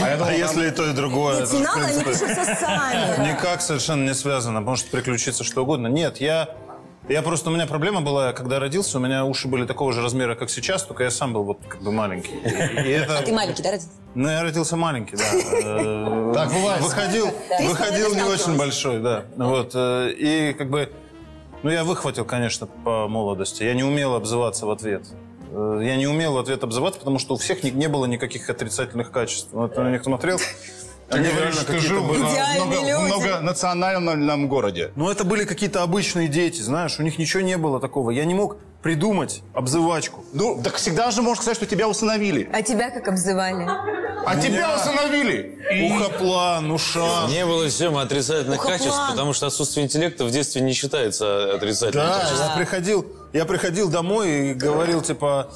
А 0.00 0.32
если 0.32 0.68
и 0.68 0.70
то, 0.70 0.90
и 0.90 0.92
другое? 0.92 1.46
Финалы, 1.46 1.84
они 1.84 2.04
пишутся 2.04 2.56
сами. 2.60 3.30
Никак 3.30 3.62
совершенно 3.62 4.04
не 4.04 4.14
связано. 4.14 4.60
Может 4.60 4.90
приключиться 4.90 5.44
что 5.44 5.62
угодно. 5.62 5.86
Нет, 5.86 6.20
я... 6.20 6.48
Я 7.08 7.22
просто, 7.22 7.48
у 7.48 7.52
меня 7.54 7.66
проблема 7.66 8.02
была, 8.02 8.32
когда 8.34 8.58
родился, 8.58 8.98
у 8.98 9.00
меня 9.00 9.24
уши 9.24 9.48
были 9.48 9.64
такого 9.64 9.92
же 9.94 10.02
размера, 10.02 10.34
как 10.34 10.50
сейчас, 10.50 10.82
только 10.82 11.04
я 11.04 11.10
сам 11.10 11.32
был 11.32 11.42
вот 11.44 11.58
как 11.66 11.82
бы 11.82 11.90
маленький. 11.90 12.32
И, 12.34 12.90
это... 12.90 13.18
А 13.18 13.22
ты 13.22 13.32
маленький, 13.32 13.62
да, 13.62 13.70
родился? 13.70 13.90
Ну, 14.14 14.28
я 14.28 14.42
родился 14.42 14.76
маленький, 14.76 15.16
да. 15.16 15.24
Э, 15.64 16.32
Так 16.34 16.52
бывает. 16.52 16.82
Выходил, 16.82 17.30
выходил 17.62 18.14
не 18.14 18.22
очень 18.22 18.58
большой, 18.58 19.00
да. 19.00 19.24
Вот. 19.36 19.72
э, 19.74 20.10
И 20.18 20.52
как 20.52 20.68
бы... 20.68 20.92
Ну, 21.62 21.70
я 21.70 21.82
выхватил, 21.82 22.24
конечно, 22.26 22.66
по 22.66 23.08
молодости. 23.08 23.62
Я 23.62 23.72
не 23.74 23.84
умел 23.84 24.14
обзываться 24.14 24.66
в 24.66 24.70
ответ. 24.70 25.06
Э, 25.50 25.80
Я 25.82 25.96
не 25.96 26.06
умел 26.06 26.34
в 26.34 26.38
ответ 26.38 26.62
обзываться, 26.62 26.98
потому 27.00 27.18
что 27.18 27.34
у 27.34 27.36
всех 27.38 27.62
не, 27.62 27.70
не 27.70 27.88
было 27.88 28.04
никаких 28.04 28.50
отрицательных 28.50 29.10
качеств. 29.10 29.48
Вот 29.52 29.76
на 29.78 29.90
них 29.90 30.02
смотрел. 30.04 30.38
Они 31.10 31.24
ты 31.28 31.34
какие-то 31.34 31.78
жил 31.80 32.02
в 32.02 32.18
многонациональном 33.06 34.48
городе. 34.48 34.92
Ну, 34.96 35.10
это 35.10 35.24
были 35.24 35.44
какие-то 35.44 35.82
обычные 35.82 36.28
дети, 36.28 36.60
знаешь, 36.60 36.98
у 36.98 37.02
них 37.02 37.18
ничего 37.18 37.42
не 37.42 37.56
было 37.56 37.80
такого. 37.80 38.10
Я 38.10 38.24
не 38.24 38.34
мог 38.34 38.58
придумать 38.82 39.42
обзывачку. 39.54 40.24
Ну, 40.32 40.60
так 40.62 40.76
всегда 40.76 41.10
же 41.10 41.22
можно 41.22 41.42
сказать, 41.42 41.56
что 41.56 41.66
тебя 41.66 41.88
усыновили. 41.88 42.48
А 42.52 42.62
тебя 42.62 42.90
как 42.90 43.08
обзывали? 43.08 43.66
А 44.26 44.36
тебя 44.36 44.76
усыновили. 44.76 45.58
Ухоплан, 45.90 46.70
ушан. 46.70 47.30
Не 47.30 47.46
было 47.46 47.68
всем 47.68 47.96
отрицательных 47.96 48.58
Ухоплан. 48.58 48.78
качеств, 48.78 49.00
потому 49.10 49.32
что 49.32 49.46
отсутствие 49.46 49.86
интеллекта 49.86 50.24
в 50.24 50.30
детстве 50.30 50.60
не 50.60 50.72
считается 50.74 51.54
отрицательным 51.54 52.06
Да, 52.06 52.18
качеством. 52.20 52.48
я 52.50 52.56
приходил, 52.56 53.06
я 53.32 53.44
приходил 53.46 53.88
домой 53.88 54.50
и 54.50 54.54
говорил, 54.54 55.00
типа, 55.00 55.50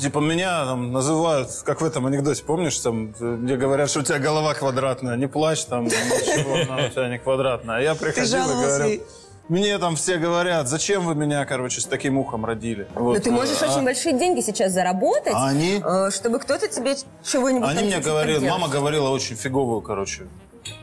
Типа 0.00 0.18
меня 0.18 0.64
там 0.64 0.92
называют, 0.92 1.50
как 1.64 1.80
в 1.80 1.84
этом 1.84 2.06
анекдоте, 2.06 2.42
помнишь, 2.42 2.78
там, 2.78 3.12
где 3.12 3.56
говорят, 3.56 3.90
что 3.90 4.00
у 4.00 4.02
тебя 4.02 4.18
голова 4.18 4.54
квадратная, 4.54 5.16
не 5.16 5.26
плачь, 5.26 5.64
там, 5.64 5.84
ничего, 5.84 6.54
она 6.72 6.86
у 6.86 6.88
тебя 6.88 7.08
не 7.08 7.18
квадратная. 7.18 7.76
А 7.76 7.80
я 7.80 7.94
приходил 7.94 8.44
и 8.50 8.64
говорю, 8.64 9.02
мне 9.48 9.78
там 9.78 9.96
все 9.96 10.16
говорят, 10.16 10.68
зачем 10.68 11.04
вы 11.04 11.14
меня, 11.14 11.44
короче, 11.44 11.80
с 11.80 11.84
таким 11.84 12.16
ухом 12.16 12.44
родили? 12.46 12.86
Вот, 12.94 13.16
Но 13.16 13.20
ты 13.20 13.30
можешь 13.30 13.60
э, 13.60 13.66
очень 13.66 13.80
а- 13.80 13.84
большие 13.84 14.18
деньги 14.18 14.40
сейчас 14.40 14.72
заработать, 14.72 15.34
А 15.34 15.48
они? 15.48 15.82
э, 15.84 16.10
чтобы 16.10 16.38
кто-то 16.38 16.68
тебе 16.68 16.94
чего-нибудь 17.24 17.68
Они 17.68 17.84
мне 17.84 17.98
говорили, 17.98 18.48
мама 18.48 18.68
говорила 18.68 19.10
очень 19.10 19.36
фиговую, 19.36 19.82
короче. 19.82 20.28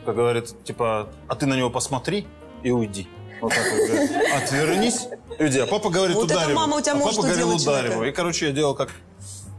Как 0.04 0.14
говорит, 0.14 0.64
типа, 0.64 1.08
а 1.28 1.34
ты 1.34 1.46
на 1.46 1.54
него 1.54 1.70
посмотри 1.70 2.26
и 2.62 2.70
уйди. 2.70 3.08
Вот 3.40 3.52
так 3.54 3.64
вот 3.72 3.88
говорит. 3.88 4.10
Отвернись 4.36 5.08
и 5.38 5.42
уйди. 5.42 5.58
А 5.60 5.66
папа 5.66 5.90
говорит, 5.90 6.16
Вот 6.16 6.26
это 6.26 6.34
ударь 6.34 6.50
его. 6.50 6.60
мама 6.60 6.76
у 6.76 6.80
тебя 6.80 6.92
а 6.92 6.96
может 6.96 7.16
папа 7.16 7.28
говорил, 7.28 7.48
ударь 7.48 7.60
человека. 7.60 7.92
его. 7.92 8.04
И, 8.04 8.12
короче, 8.12 8.46
я 8.46 8.52
делал 8.52 8.74
как, 8.74 8.90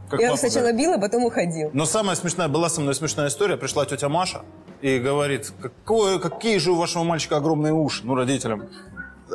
как 0.10 0.20
Я 0.20 0.28
папа 0.30 0.40
сначала 0.40 0.68
говорит. 0.68 0.80
била, 0.82 0.98
потом 0.98 1.24
уходил. 1.26 1.70
Но 1.74 1.86
самая 1.86 2.16
смешная, 2.16 2.48
была 2.48 2.70
со 2.70 2.82
мной 2.82 2.96
смешная 2.96 3.28
история. 3.28 3.58
Пришла 3.58 3.86
тетя 3.86 4.10
Маша 4.10 4.42
и 4.82 5.00
говорит, 5.00 5.52
какое, 5.62 6.20
какие 6.20 6.58
же 6.58 6.72
у 6.72 6.76
вашего 6.76 7.04
мальчика 7.04 7.38
огромные 7.38 7.74
уши, 7.74 8.02
ну, 8.06 8.16
родителям. 8.16 8.70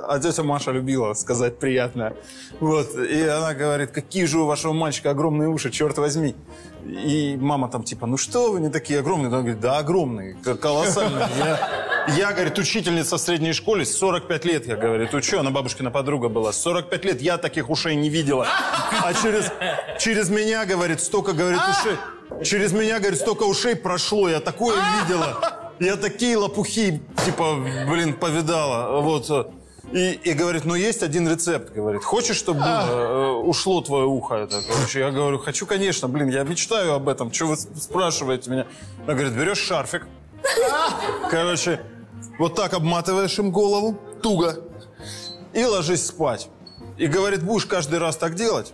А 0.03 0.19
тетя 0.19 0.43
Маша 0.43 0.71
любила 0.73 1.15
сказать 1.15 1.59
приятное. 1.59 2.15
Вот. 2.61 2.95
И 2.97 3.23
она 3.23 3.55
говорит, 3.55 3.91
какие 3.91 4.25
же 4.25 4.39
у 4.41 4.47
вашего 4.47 4.73
мальчика 4.73 5.11
огромные 5.11 5.49
уши, 5.49 5.71
черт 5.71 5.99
возьми. 5.99 6.35
И 6.85 7.37
мама 7.41 7.69
там 7.69 7.83
типа, 7.83 8.07
ну 8.07 8.17
что 8.17 8.53
вы 8.53 8.61
не 8.61 8.69
такие 8.69 9.01
огромные? 9.01 9.29
Она 9.29 9.39
говорит, 9.39 9.61
да 9.61 9.79
огромные, 9.79 10.35
колоссальные. 10.35 11.29
Я, 11.39 12.15
я, 12.17 12.33
говорит, 12.33 12.59
учительница 12.59 13.17
в 13.17 13.21
средней 13.21 13.53
школе, 13.53 13.85
45 13.85 14.45
лет, 14.45 14.67
я, 14.67 14.77
говорит, 14.77 15.15
учу. 15.15 15.39
Она 15.39 15.51
бабушкина 15.51 15.91
подруга 15.91 16.29
была. 16.29 16.53
45 16.53 17.05
лет 17.05 17.23
я 17.23 17.39
таких 17.39 17.71
ушей 17.71 17.95
не 17.95 18.11
видела. 18.11 18.47
А 19.03 19.13
через, 19.15 19.51
через 19.99 20.29
меня, 20.29 20.67
говорит, 20.67 21.01
столько, 21.01 21.33
говорит, 21.33 21.61
ушей. 21.71 21.97
Через 22.45 22.73
меня, 22.73 22.99
говорит, 22.99 23.21
столько 23.21 23.45
ушей 23.45 23.77
прошло, 23.77 24.29
я 24.29 24.41
такое 24.41 24.77
видела. 25.03 25.73
Я 25.81 25.97
такие 25.97 26.37
лопухи, 26.37 27.03
типа, 27.25 27.57
блин, 27.89 28.15
повидала. 28.15 29.01
Вот. 29.01 29.53
И, 29.95 30.11
и 30.25 30.33
говорит, 30.33 30.65
ну 30.65 30.75
есть 30.75 31.05
один 31.05 31.29
рецепт, 31.29 31.73
говорит. 31.73 32.03
Хочешь, 32.03 32.37
чтобы 32.37 32.59
было, 32.59 32.87
э, 32.89 33.31
ушло 33.47 33.81
твое 33.81 34.07
ухо? 34.07 34.35
Это, 34.35 34.61
короче, 34.69 34.99
я 34.99 35.13
говорю, 35.13 35.39
хочу, 35.39 35.67
конечно, 35.67 36.09
блин, 36.09 36.29
я 36.31 36.43
мечтаю 36.43 36.95
об 36.95 37.09
этом. 37.09 37.33
Что 37.33 37.47
вы 37.47 37.57
спрашиваете 37.57 38.51
меня? 38.51 38.67
Она 39.05 39.15
говорит, 39.15 39.33
берешь 39.35 39.59
шарфик, 39.59 40.07
короче, 41.31 41.81
вот 42.39 42.57
так 42.57 42.75
обматываешь 42.75 43.39
им 43.39 43.53
голову, 43.53 43.97
туго, 44.21 44.65
и 45.53 45.65
ложись 45.65 46.07
спать. 46.07 46.49
И 46.99 47.07
говорит, 47.07 47.45
будешь 47.45 47.67
каждый 47.67 47.99
раз 48.01 48.17
так 48.17 48.35
делать, 48.35 48.73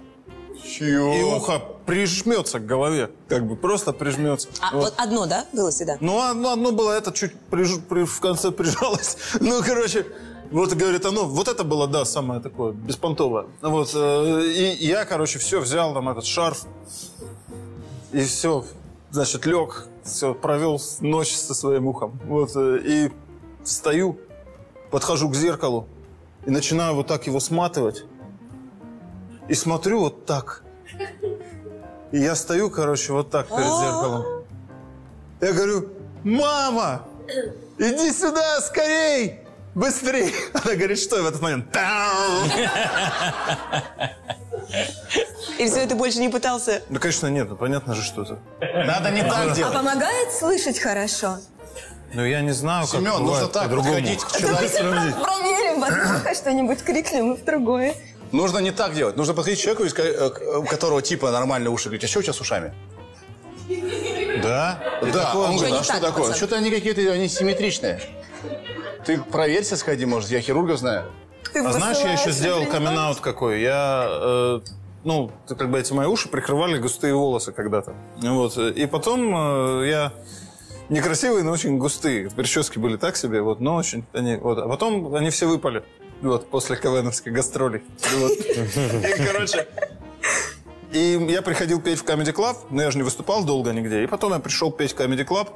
и 0.78 0.96
ухо 0.96 1.59
прижмется 1.87 2.61
к 2.61 2.66
голове, 2.66 3.11
как 3.28 3.46
бы 3.46 3.56
просто 3.56 3.92
прижмется. 3.92 4.48
А 4.61 4.74
Вот. 4.74 4.85
вот 4.85 4.94
одно, 4.96 5.26
да, 5.26 5.44
было 5.52 5.70
всегда? 5.70 5.96
Ну, 6.00 6.20
одно, 6.20 6.52
одно 6.52 6.72
было, 6.72 6.92
это 6.92 7.12
чуть 7.12 7.33
приж- 7.50 7.80
при- 7.88 8.04
в 8.04 8.20
конце 8.20 8.50
прижалось. 8.50 9.16
Ну, 9.40 9.62
короче, 9.62 10.06
вот, 10.50 10.72
говорит, 10.74 11.04
оно, 11.06 11.26
вот 11.26 11.48
это 11.48 11.62
было, 11.62 11.86
да, 11.86 12.04
самое 12.04 12.40
такое, 12.40 12.72
беспонтовое. 12.72 13.46
Вот, 13.62 13.92
э, 13.94 14.42
и 14.46 14.86
я, 14.86 15.04
короче, 15.04 15.38
все, 15.38 15.60
взял 15.60 15.94
там 15.94 16.08
этот 16.08 16.24
шарф, 16.24 16.66
и 18.12 18.20
все, 18.20 18.64
значит, 19.10 19.46
лег, 19.46 19.86
все, 20.02 20.34
провел 20.34 20.80
ночь 21.00 21.34
со 21.34 21.54
своим 21.54 21.86
ухом. 21.86 22.20
Вот, 22.24 22.50
э, 22.56 22.80
и 22.84 23.12
встаю, 23.62 24.18
подхожу 24.90 25.28
к 25.28 25.36
зеркалу, 25.36 25.86
и 26.46 26.50
начинаю 26.50 26.96
вот 26.96 27.06
так 27.06 27.26
его 27.26 27.38
сматывать. 27.38 28.04
И 29.48 29.54
смотрю 29.54 30.00
вот 30.00 30.26
так. 30.26 30.64
И 32.12 32.18
я 32.18 32.34
стою, 32.34 32.70
короче, 32.70 33.12
вот 33.12 33.30
так 33.30 33.48
перед 33.48 33.66
зеркалом. 33.66 34.44
Я 35.40 35.52
говорю, 35.52 35.88
мама, 36.24 37.02
иди 37.78 38.12
сюда 38.12 38.60
скорей, 38.60 39.40
быстрей. 39.74 40.35
Она 40.54 40.74
говорит, 40.74 40.98
что 40.98 41.22
в 41.22 41.26
этот 41.26 41.40
момент? 41.40 41.66
И 45.59 45.66
все, 45.66 45.87
ты 45.87 45.94
больше 45.94 46.18
не 46.18 46.28
пытался? 46.28 46.83
Ну, 46.88 46.98
конечно, 47.00 47.26
нет, 47.26 47.48
ну, 47.50 47.56
понятно 47.56 47.94
же, 47.94 48.02
что 48.02 48.22
это. 48.22 48.38
Надо 48.87 49.11
не 49.11 49.22
так 49.22 49.50
А 49.50 49.54
делать. 49.54 49.74
помогает 49.74 50.33
слышать 50.33 50.78
хорошо? 50.78 51.38
Ну, 52.12 52.24
я 52.24 52.40
не 52.40 52.52
знаю, 52.52 52.87
как 52.87 53.00
Семен, 53.00 53.22
нужно 53.24 53.46
так 53.48 53.70
подходить 53.70 54.22
к 54.24 54.40
Давайте 54.40 54.78
человеку. 54.78 55.20
проверим, 55.22 55.80
возможно, 55.80 56.35
что-нибудь 56.35 56.83
крикнем 56.83 57.35
в 57.37 57.44
другое. 57.44 57.94
Нужно 58.33 58.59
не 58.59 58.70
так 58.70 58.94
делать. 58.94 59.16
Нужно 59.16 59.35
подходить 59.35 59.61
к 59.61 59.62
человеку, 59.62 59.85
э, 59.85 60.30
к- 60.30 60.59
у 60.59 60.64
которого 60.64 61.02
типа 61.02 61.30
нормальные 61.30 61.70
уши. 61.70 61.85
Говорить, 61.88 62.04
а 62.04 62.09
что 62.09 62.20
у 62.20 62.22
тебя 62.22 62.33
с 62.33 62.40
ушами? 62.40 62.72
Да? 64.42 64.83
И 65.02 65.11
Да, 65.11 65.26
такое 65.26 65.48
он 65.48 65.56
говорит, 65.56 65.76
а 65.80 65.83
что 65.85 65.92
так, 65.94 66.02
такое? 66.02 66.35
Что-то 66.35 66.56
они 66.56 66.70
какие-то, 66.70 67.00
они 67.12 67.28
симметричные. 67.28 68.00
Ты 69.04 69.18
проверься, 69.18 69.76
сходи, 69.76 70.06
может, 70.06 70.30
я 70.30 70.40
хирурга 70.40 70.76
знаю. 70.76 71.10
Ты 71.52 71.60
А 71.60 71.72
знаешь, 71.72 71.98
я 71.98 72.12
еще 72.12 72.30
сделал 72.30 72.66
камин 72.66 73.14
какой. 73.20 73.60
Я, 73.60 74.06
э, 74.10 74.60
ну, 75.04 75.32
как 75.46 75.70
бы 75.70 75.80
эти 75.80 75.92
мои 75.92 76.06
уши 76.06 76.28
прикрывали 76.28 76.78
густые 76.78 77.14
волосы 77.14 77.52
когда-то. 77.52 77.94
Вот. 78.16 78.56
И 78.56 78.86
потом 78.86 79.82
э, 79.82 79.88
я 79.88 80.12
некрасивые, 80.88 81.42
но 81.42 81.52
очень 81.52 81.78
густые. 81.78 82.30
Прически 82.30 82.78
были 82.78 82.96
так 82.96 83.16
себе, 83.16 83.42
вот, 83.42 83.60
но 83.60 83.76
очень 83.76 84.04
они... 84.12 84.36
Вот. 84.36 84.58
А 84.58 84.68
потом 84.68 85.14
они 85.14 85.30
все 85.30 85.46
выпали. 85.46 85.82
Вот, 86.20 86.50
после 86.50 86.76
КВНовских 86.76 87.32
гастролей. 87.32 87.82
Вот. 88.18 88.32
И, 88.32 89.24
короче, 89.24 89.66
и 90.92 91.26
я 91.30 91.40
приходил 91.40 91.80
петь 91.80 91.98
в 91.98 92.04
Comedy 92.04 92.34
Club, 92.34 92.56
но 92.70 92.82
я 92.82 92.90
же 92.90 92.98
не 92.98 93.04
выступал 93.04 93.44
долго 93.44 93.72
нигде. 93.72 94.04
И 94.04 94.06
потом 94.06 94.32
я 94.34 94.38
пришел 94.38 94.70
петь 94.70 94.92
в 94.92 94.96
Comedy 94.96 95.26
Club, 95.26 95.48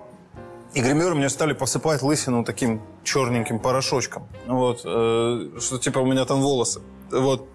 и 0.75 0.81
гримеры 0.81 1.15
мне 1.15 1.29
стали 1.29 1.53
посыпать 1.53 2.03
лысину 2.03 2.45
таким 2.45 2.83
черненьким 3.05 3.59
порошочком. 3.59 4.29
Вот, 4.47 4.81
э, 4.85 5.51
что 5.61 5.79
типа 5.79 6.01
у 6.01 6.07
меня 6.07 6.25
там 6.25 6.41
волосы. 6.41 6.81
Вот. 7.11 7.49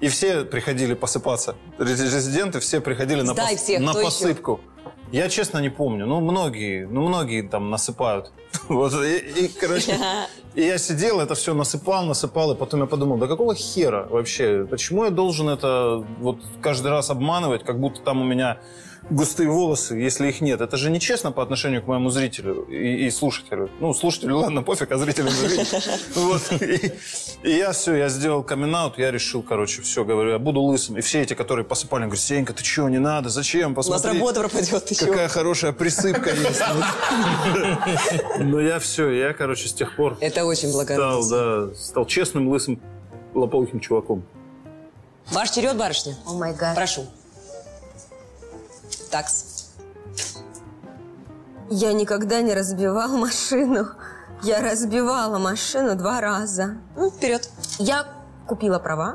И 0.00 0.08
все 0.08 0.44
приходили 0.44 0.94
посыпаться. 0.94 1.54
Резиденты 1.78 2.58
все 2.60 2.80
приходили 2.80 3.20
на, 3.22 3.34
Сдай 3.34 3.54
пос- 3.54 3.58
всех, 3.58 3.80
на 3.80 3.90
кто 3.90 4.00
еще? 4.00 4.06
посыпку. 4.10 4.60
Я 5.12 5.28
честно 5.28 5.58
не 5.58 5.68
помню. 5.70 6.06
Ну, 6.06 6.20
многие, 6.20 6.86
ну, 6.86 7.06
многие 7.08 7.42
там 7.42 7.70
насыпают. 7.70 8.32
Вот, 8.68 8.92
и, 8.94 9.18
и, 9.18 9.48
короче, 9.48 9.96
и 10.54 10.62
я 10.62 10.78
сидел, 10.78 11.20
это 11.20 11.34
все 11.34 11.54
насыпал, 11.54 12.04
насыпал, 12.04 12.52
и 12.52 12.56
потом 12.56 12.80
я 12.80 12.86
подумал, 12.86 13.16
да 13.18 13.26
какого 13.26 13.54
хера 13.54 14.06
вообще? 14.10 14.66
Почему 14.68 15.04
я 15.04 15.10
должен 15.10 15.48
это 15.48 16.04
вот 16.18 16.38
каждый 16.60 16.90
раз 16.90 17.10
обманывать, 17.10 17.64
как 17.64 17.78
будто 17.78 18.00
там 18.00 18.20
у 18.20 18.24
меня 18.24 18.58
густые 19.10 19.48
волосы, 19.48 19.96
если 19.96 20.28
их 20.28 20.40
нет? 20.40 20.60
Это 20.60 20.76
же 20.76 20.90
нечестно 20.90 21.32
по 21.32 21.42
отношению 21.42 21.82
к 21.82 21.86
моему 21.86 22.10
зрителю 22.10 22.62
и, 22.68 23.06
и 23.06 23.10
слушателю. 23.10 23.70
Ну, 23.80 23.92
слушателю, 23.92 24.38
ладно, 24.38 24.62
пофиг, 24.62 24.90
а 24.92 24.96
видно. 24.96 25.30
Вот. 26.14 26.42
И, 27.42 27.50
я 27.50 27.72
все, 27.72 27.94
я 27.96 28.08
сделал 28.08 28.42
камин 28.42 28.70
я 28.96 29.10
решил, 29.10 29.42
короче, 29.42 29.82
все, 29.82 30.04
говорю, 30.04 30.30
я 30.30 30.38
буду 30.38 30.60
лысым. 30.60 30.96
И 30.96 31.00
все 31.00 31.22
эти, 31.22 31.34
которые 31.34 31.64
посыпали, 31.64 32.02
говорят, 32.02 32.20
Сенька, 32.20 32.52
ты 32.52 32.62
чего, 32.62 32.88
не 32.88 32.98
надо, 32.98 33.28
зачем, 33.28 33.72
У 33.72 33.76
нас 33.76 33.86
посмотри. 33.88 34.18
работа 34.18 34.40
пропадет, 34.40 34.84
ты? 34.84 34.94
Какая 34.94 35.28
хорошая 35.28 35.72
присыпка 35.72 36.30
есть. 36.30 36.62
Ну, 38.38 38.58
я 38.60 38.78
все, 38.78 39.10
я, 39.10 39.32
короче, 39.32 39.68
с 39.68 39.72
тех 39.72 39.94
пор 39.96 40.16
Это 40.20 40.44
очень 40.44 40.72
благородно. 40.72 41.22
стал, 41.22 41.68
да, 41.68 41.74
стал 41.74 42.06
честным, 42.06 42.48
лысым, 42.48 42.80
лополухим 43.34 43.80
чуваком. 43.80 44.24
Ваш 45.30 45.50
черед, 45.50 45.76
барышня? 45.76 46.16
О 46.26 46.34
май 46.34 46.54
гад. 46.54 46.74
Прошу. 46.74 47.06
Такс. 49.10 49.70
Я 51.68 51.92
никогда 51.92 52.40
не 52.40 52.54
разбивал 52.54 53.16
машину. 53.16 53.88
Я 54.42 54.60
разбивала 54.60 55.38
машину 55.38 55.94
два 55.96 56.20
раза. 56.20 56.76
Ну, 56.96 57.10
вперед. 57.10 57.48
Я 57.78 58.06
купила 58.46 58.78
права. 58.78 59.14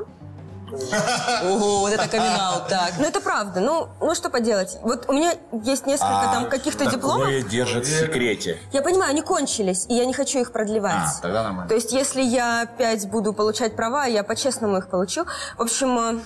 Ого, 1.44 1.80
вот 1.80 1.92
это 1.92 2.08
камин 2.08 2.32
так. 2.68 2.94
Ну, 2.98 3.04
это 3.04 3.20
правда. 3.20 3.60
Ну, 3.60 3.88
ну 4.00 4.14
что 4.14 4.30
поделать. 4.30 4.78
Вот 4.82 5.08
у 5.08 5.12
меня 5.12 5.34
есть 5.52 5.86
несколько 5.86 6.30
там 6.32 6.48
каких-то 6.48 6.90
дипломов. 6.90 7.26
Такое 7.26 7.42
держит 7.42 7.86
в 7.86 8.00
секрете. 8.00 8.58
Я 8.72 8.82
понимаю, 8.82 9.10
они 9.10 9.22
кончились, 9.22 9.86
и 9.88 9.94
я 9.94 10.06
не 10.06 10.12
хочу 10.12 10.40
их 10.40 10.52
продлевать. 10.52 10.94
А, 11.18 11.22
тогда 11.22 11.44
нормально. 11.44 11.68
То 11.68 11.74
есть, 11.74 11.92
если 11.92 12.20
я 12.20 12.62
опять 12.62 13.08
буду 13.08 13.32
получать 13.32 13.76
права, 13.76 14.06
я 14.06 14.24
по-честному 14.24 14.78
их 14.78 14.88
получу. 14.88 15.24
В 15.56 15.62
общем, 15.62 15.98
э, 15.98 16.20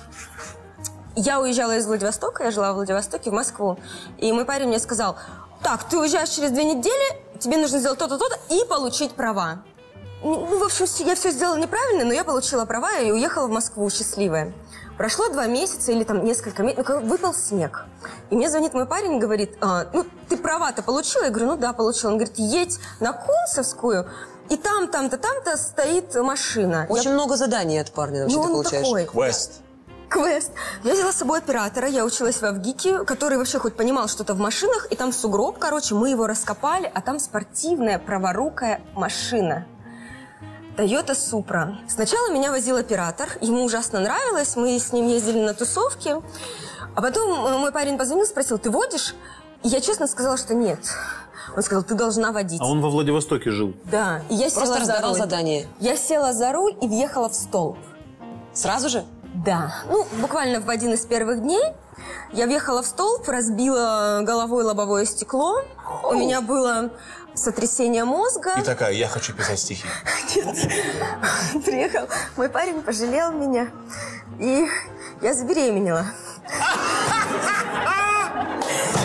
я 1.21 1.41
уезжала 1.41 1.77
из 1.77 1.87
Владивостока, 1.87 2.45
я 2.45 2.51
жила 2.51 2.73
в 2.73 2.77
Владивостоке, 2.77 3.31
в 3.31 3.35
Москву. 3.35 3.79
И 4.19 4.33
мой 4.33 4.45
парень 4.45 4.69
мне 4.69 4.79
сказал, 4.79 5.17
так, 5.63 5.85
ты 5.85 5.99
уезжаешь 5.99 6.31
через 6.31 6.51
две 6.51 6.65
недели, 6.65 7.39
тебе 7.39 7.57
нужно 7.59 7.79
сделать 7.79 7.99
то-то, 7.99 8.19
то-то 8.19 8.39
и 8.49 8.65
получить 8.67 9.13
права. 9.13 9.63
Ну, 10.23 10.47
ну, 10.47 10.59
в 10.59 10.63
общем, 10.65 10.87
я 11.07 11.15
все 11.15 11.31
сделала 11.31 11.57
неправильно, 11.57 12.05
но 12.05 12.13
я 12.13 12.25
получила 12.25 12.65
права 12.65 12.99
и 12.99 13.11
уехала 13.11 13.47
в 13.47 13.51
Москву 13.51 13.89
счастливая. 13.91 14.53
Прошло 14.99 15.29
два 15.31 15.47
месяца 15.47 15.93
или 15.93 16.05
там 16.05 16.25
несколько 16.25 16.63
месяцев, 16.63 16.87
ну, 16.87 16.95
как 16.95 17.03
выпал 17.05 17.33
снег. 17.33 17.87
И 18.29 18.37
мне 18.37 18.51
звонит 18.51 18.75
мой 18.75 18.85
парень 18.85 19.17
и 19.17 19.19
говорит, 19.19 19.57
«А, 19.63 19.87
ну, 19.95 20.05
ты 20.29 20.37
права-то 20.37 20.83
получила? 20.83 21.25
Я 21.25 21.31
говорю, 21.31 21.47
ну 21.53 21.57
да, 21.57 21.73
получила. 21.73 22.11
Он 22.11 22.19
говорит, 22.19 22.39
едь 22.39 22.79
на 23.01 23.13
Кунцевскую, 23.15 24.11
и 24.51 24.57
там, 24.57 24.89
там-то, 24.89 25.17
там-то 25.17 25.57
стоит 25.57 26.15
машина. 26.17 26.87
Я- 26.89 26.95
Очень 26.95 27.13
много 27.13 27.37
заданий 27.37 27.79
от 27.79 27.93
парня 27.93 28.23
вообще 28.23 28.37
ну, 28.37 28.43
ты 28.43 28.49
он 28.49 28.55
получаешь. 28.55 28.85
такой. 28.87 29.07
Квест. 29.07 29.53
Квест. 30.11 30.51
Я 30.85 30.93
взяла 30.93 31.13
с 31.13 31.17
собой 31.17 31.39
оператора, 31.39 31.89
я 31.89 32.05
училась 32.05 32.43
в 32.43 32.45
Авгике, 32.45 33.05
который 33.05 33.39
вообще 33.39 33.59
хоть 33.59 33.77
понимал 33.77 34.09
что-то 34.09 34.35
в 34.35 34.39
машинах, 34.39 34.89
и 34.91 34.97
там 34.97 35.13
сугроб, 35.13 35.59
короче, 35.59 35.95
мы 35.95 36.11
его 36.11 36.27
раскопали, 36.27 36.91
а 36.93 37.01
там 37.01 37.19
спортивная 37.19 37.99
праворукая 37.99 38.83
машина. 38.95 39.67
Toyota 40.77 41.15
Supra. 41.15 41.75
Сначала 41.89 42.31
меня 42.33 42.51
возил 42.51 42.77
оператор, 42.77 43.29
ему 43.41 43.65
ужасно 43.65 44.01
нравилось, 44.01 44.57
мы 44.57 44.79
с 44.79 44.93
ним 44.93 45.07
ездили 45.09 45.41
на 45.41 45.55
тусовки. 45.55 46.17
А 46.95 47.03
потом 47.03 47.47
э, 47.47 47.59
мой 47.59 47.71
парень 47.71 47.97
позвонил, 47.99 48.27
спросил, 48.27 48.59
ты 48.59 48.71
водишь? 48.71 49.15
И 49.63 49.69
я 49.69 49.81
честно 49.81 50.07
сказала, 50.07 50.37
что 50.37 50.55
нет. 50.55 50.81
Он 51.57 51.63
сказал, 51.63 51.83
ты 51.83 51.95
должна 51.95 52.33
водить. 52.33 52.61
А 52.61 52.67
он 52.67 52.81
во 52.81 52.89
Владивостоке 52.91 53.51
жил. 53.51 53.75
Да. 53.85 54.23
И 54.29 54.35
я 54.35 54.49
Просто 54.49 54.61
села 54.61 54.75
за 54.75 54.81
раздавал 54.81 55.11
руль. 55.11 55.19
задание. 55.21 55.69
Я 55.81 55.97
села 55.97 56.33
за 56.33 56.53
руль 56.53 56.75
и 56.81 56.89
въехала 56.89 57.29
в 57.29 57.35
столб. 57.35 57.79
Сразу 58.53 58.89
же? 58.89 59.05
Да. 59.35 59.75
Ну, 59.89 60.07
буквально 60.21 60.61
в 60.61 60.69
один 60.69 60.93
из 60.93 61.07
первых 61.07 61.41
дней 61.41 61.63
я 62.33 62.47
въехала 62.47 62.83
в 62.83 62.87
столб, 62.87 63.29
разбила 63.29 64.21
головой 64.23 64.65
лобовое 64.65 65.05
стекло. 65.05 65.63
У 66.05 66.15
меня 66.15 66.41
было 66.41 66.91
сотрясение 67.35 68.05
мозга. 68.05 68.55
И 68.59 68.63
такая, 68.63 68.93
я 68.93 69.09
хочу 69.09 69.35
писать 69.35 69.59
стихи. 69.59 69.87
Приехал 71.65 72.09
мой 72.37 72.49
парень, 72.49 72.83
пожалел 72.83 73.33
меня. 73.33 73.69
И 74.39 74.69
я 75.23 75.35
забеременела. 75.35 76.07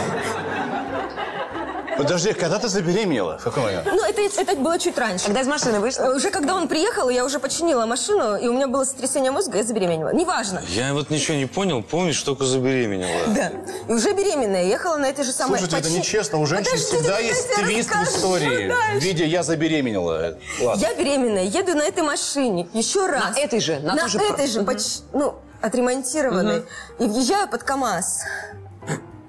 Подожди, 1.98 2.34
когда 2.34 2.60
ты 2.60 2.68
забеременела? 2.68 3.38
В 3.38 3.44
какой 3.44 3.64
момент? 3.64 3.86
Ну, 3.92 4.04
это, 4.04 4.22
это 4.42 4.56
было 4.56 4.78
чуть 4.80 4.98
раньше. 4.98 5.26
Когда 5.26 5.42
из 5.42 5.48
машины 5.48 5.80
вышла? 5.80 6.04
Э, 6.04 6.16
Уже 6.16 6.30
когда 6.32 6.56
он 6.56 6.68
приехал, 6.68 7.10
я 7.10 7.24
уже 7.26 7.40
починила 7.40 7.86
машину, 7.86 8.36
и 8.38 8.48
у 8.48 8.54
меня 8.54 8.68
было 8.68 8.84
сотрясение 8.84 9.32
мозга, 9.32 9.58
я 9.58 9.64
забеременела. 9.64 10.14
Неважно. 10.14 10.62
Я 10.70 10.94
вот 10.94 11.10
ничего 11.10 11.38
не 11.38 11.46
понял, 11.46 11.82
помнишь, 11.84 12.22
только 12.22 12.44
забеременела. 12.46 13.34
Да. 13.36 13.52
И 13.88 13.94
уже 13.94 14.14
беременная, 14.14 14.66
ехала 14.66 14.98
на 14.98 15.06
этой 15.08 15.24
же 15.24 15.32
самой... 15.32 15.60
Слушайте, 15.60 15.78
это 15.78 15.84
почти- 15.86 16.00
нечестно. 16.00 16.40
У 16.40 16.46
женщин 16.46 16.72
Подождите, 16.72 16.98
всегда 16.98 17.20
есть 17.20 17.56
твист 17.56 17.90
в 17.96 18.04
истории. 18.04 18.68
дальше. 18.70 19.00
В 19.00 19.04
виде 19.04 19.26
«я 19.26 19.44
забеременела». 19.44 20.38
Ладно. 20.62 20.82
Я 20.82 20.94
беременная, 20.96 21.44
еду 21.44 21.76
на 21.76 21.84
этой 21.84 22.04
машине 22.04 22.68
еще 22.74 23.06
раз. 23.08 23.38
этой 23.38 23.60
же, 23.60 23.80
на 23.80 23.96
на 23.96 24.08
же 24.08 24.18
этой 24.18 24.36
про- 24.36 24.48
же, 24.48 24.62
поч- 24.64 25.02
ну, 25.14 25.36
отремонтированной. 25.62 26.64
И 27.00 27.06
въезжаю 27.06 27.48
под 27.48 27.64
КАМАЗ. 27.64 28.22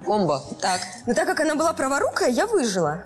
Комбо. 0.06 0.42
Так. 0.60 0.80
Но 1.06 1.14
так 1.14 1.26
как 1.26 1.40
она 1.40 1.54
была 1.54 1.72
праворукая, 1.72 2.30
я 2.30 2.46
выжила. 2.46 3.04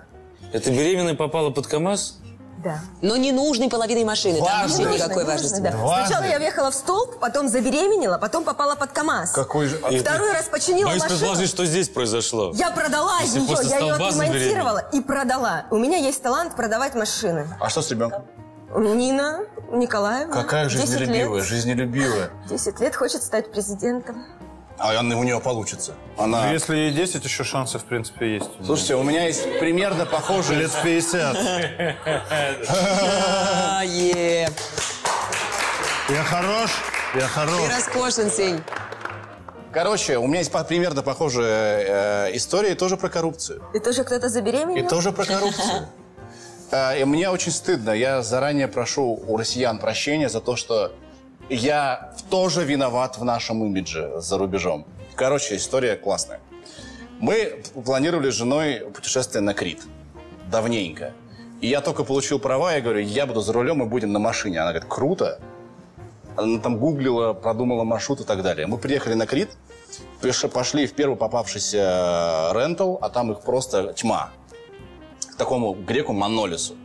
Это 0.53 0.69
беременная 0.71 1.15
попала 1.15 1.49
под 1.49 1.67
КАМАЗ? 1.67 2.17
Да. 2.63 2.79
Но 3.01 3.17
не 3.17 3.31
нужной 3.31 3.69
половиной 3.69 4.03
машины. 4.03 4.37
Там 4.37 4.61
вообще 4.67 4.83
никакой 4.83 5.23
Нужно, 5.23 5.31
важности. 5.31 5.59
да. 5.61 5.71
Сначала 5.71 6.25
я 6.25 6.37
въехала 6.37 6.69
в 6.69 6.75
столб, 6.75 7.17
потом 7.19 7.47
забеременела, 7.47 8.19
потом 8.19 8.43
попала 8.43 8.75
под 8.75 8.91
КАМАЗ. 8.91 9.31
Какой 9.31 9.65
же... 9.65 9.79
а, 9.83 9.89
Второй 9.99 10.31
раз 10.31 10.45
починила 10.45 10.89
Боюсь 10.89 11.01
машину. 11.01 11.17
предположить, 11.19 11.49
что 11.49 11.65
здесь 11.65 11.89
произошло. 11.89 12.51
Я 12.53 12.69
продала 12.69 13.19
Если 13.21 13.39
ее, 13.39 13.57
я 13.67 13.79
ее 13.79 13.93
отремонтировала 13.93 14.83
и 14.93 15.01
продала. 15.01 15.65
У 15.71 15.77
меня 15.77 15.97
есть 15.97 16.21
талант 16.21 16.55
продавать 16.55 16.93
машины. 16.93 17.47
А 17.59 17.69
что 17.69 17.81
с 17.81 17.89
ребенком? 17.89 18.25
Нина 18.75 19.39
Николаевна. 19.71 20.33
Какая 20.33 20.69
10 20.69 20.79
жизнелюбивая, 20.79 21.41
жизнелюбивая. 21.41 22.29
10 22.47 22.79
лет 22.79 22.95
хочет 22.95 23.23
стать 23.23 23.51
президентом. 23.51 24.23
А 24.81 24.99
она, 24.99 25.15
у 25.15 25.23
нее 25.23 25.39
получится. 25.39 25.93
Она... 26.17 26.47
Ну, 26.47 26.53
Если 26.53 26.75
ей 26.75 26.91
10, 26.91 27.23
еще 27.23 27.43
шансы, 27.43 27.77
в 27.77 27.83
принципе, 27.83 28.33
есть. 28.35 28.49
Слушайте, 28.65 28.95
у 28.95 29.03
меня 29.03 29.25
есть 29.27 29.43
примерно 29.59 30.05
похожий... 30.05 30.55
Лет 30.57 30.71
в 30.71 30.81
50. 30.81 31.37
А, 32.67 33.81
е. 33.83 34.49
Я 36.09 36.23
хорош, 36.23 36.71
я 37.15 37.27
хорош. 37.27 37.61
Ты 37.67 37.75
роскошен, 37.75 38.31
Сень. 38.31 38.61
Короче, 39.71 40.17
у 40.17 40.27
меня 40.27 40.39
есть 40.39 40.51
примерно 40.67 41.01
похожая 41.03 42.27
э, 42.27 42.35
история, 42.35 42.75
тоже 42.75 42.97
про 42.97 43.07
коррупцию. 43.09 43.63
И 43.73 43.79
тоже 43.79 44.03
кто-то 44.03 44.27
забеременел? 44.29 44.83
И 44.83 44.87
тоже 44.87 45.11
про 45.11 45.25
коррупцию. 45.25 45.87
Э, 46.73 46.99
И 46.99 47.03
мне 47.03 47.29
очень 47.29 47.51
стыдно. 47.51 47.91
Я 47.91 48.21
заранее 48.21 48.67
прошу 48.69 49.03
у 49.27 49.37
россиян 49.37 49.77
прощения 49.77 50.29
за 50.29 50.39
то, 50.39 50.55
что 50.55 50.93
я 51.55 52.13
тоже 52.29 52.63
виноват 52.63 53.17
в 53.17 53.23
нашем 53.23 53.63
имидже 53.65 54.13
за 54.17 54.37
рубежом. 54.37 54.85
Короче, 55.15 55.55
история 55.55 55.95
классная. 55.95 56.39
Мы 57.19 57.61
планировали 57.85 58.31
с 58.31 58.33
женой 58.33 58.79
путешествие 58.93 59.41
на 59.41 59.53
Крит. 59.53 59.81
Давненько. 60.49 61.13
И 61.59 61.67
я 61.67 61.81
только 61.81 62.03
получил 62.03 62.39
права, 62.39 62.73
я 62.73 62.81
говорю, 62.81 63.01
я 63.01 63.25
буду 63.25 63.41
за 63.41 63.53
рулем, 63.53 63.77
мы 63.77 63.85
будем 63.85 64.11
на 64.11 64.19
машине. 64.19 64.59
Она 64.59 64.71
говорит, 64.71 64.89
круто. 64.89 65.39
Она 66.37 66.59
там 66.59 66.79
гуглила, 66.79 67.33
продумала 67.33 67.83
маршрут 67.83 68.21
и 68.21 68.23
так 68.23 68.41
далее. 68.41 68.65
Мы 68.65 68.77
приехали 68.77 69.13
на 69.13 69.27
Крит, 69.27 69.49
пошли 70.53 70.87
в 70.87 70.93
первый 70.93 71.17
попавшийся 71.17 72.51
рентал, 72.53 72.97
а 73.01 73.09
там 73.09 73.31
их 73.31 73.41
просто 73.41 73.93
тьма 73.93 74.31
к 75.33 75.35
такому 75.35 75.73
греку 75.73 76.13
Манолису. 76.13 76.75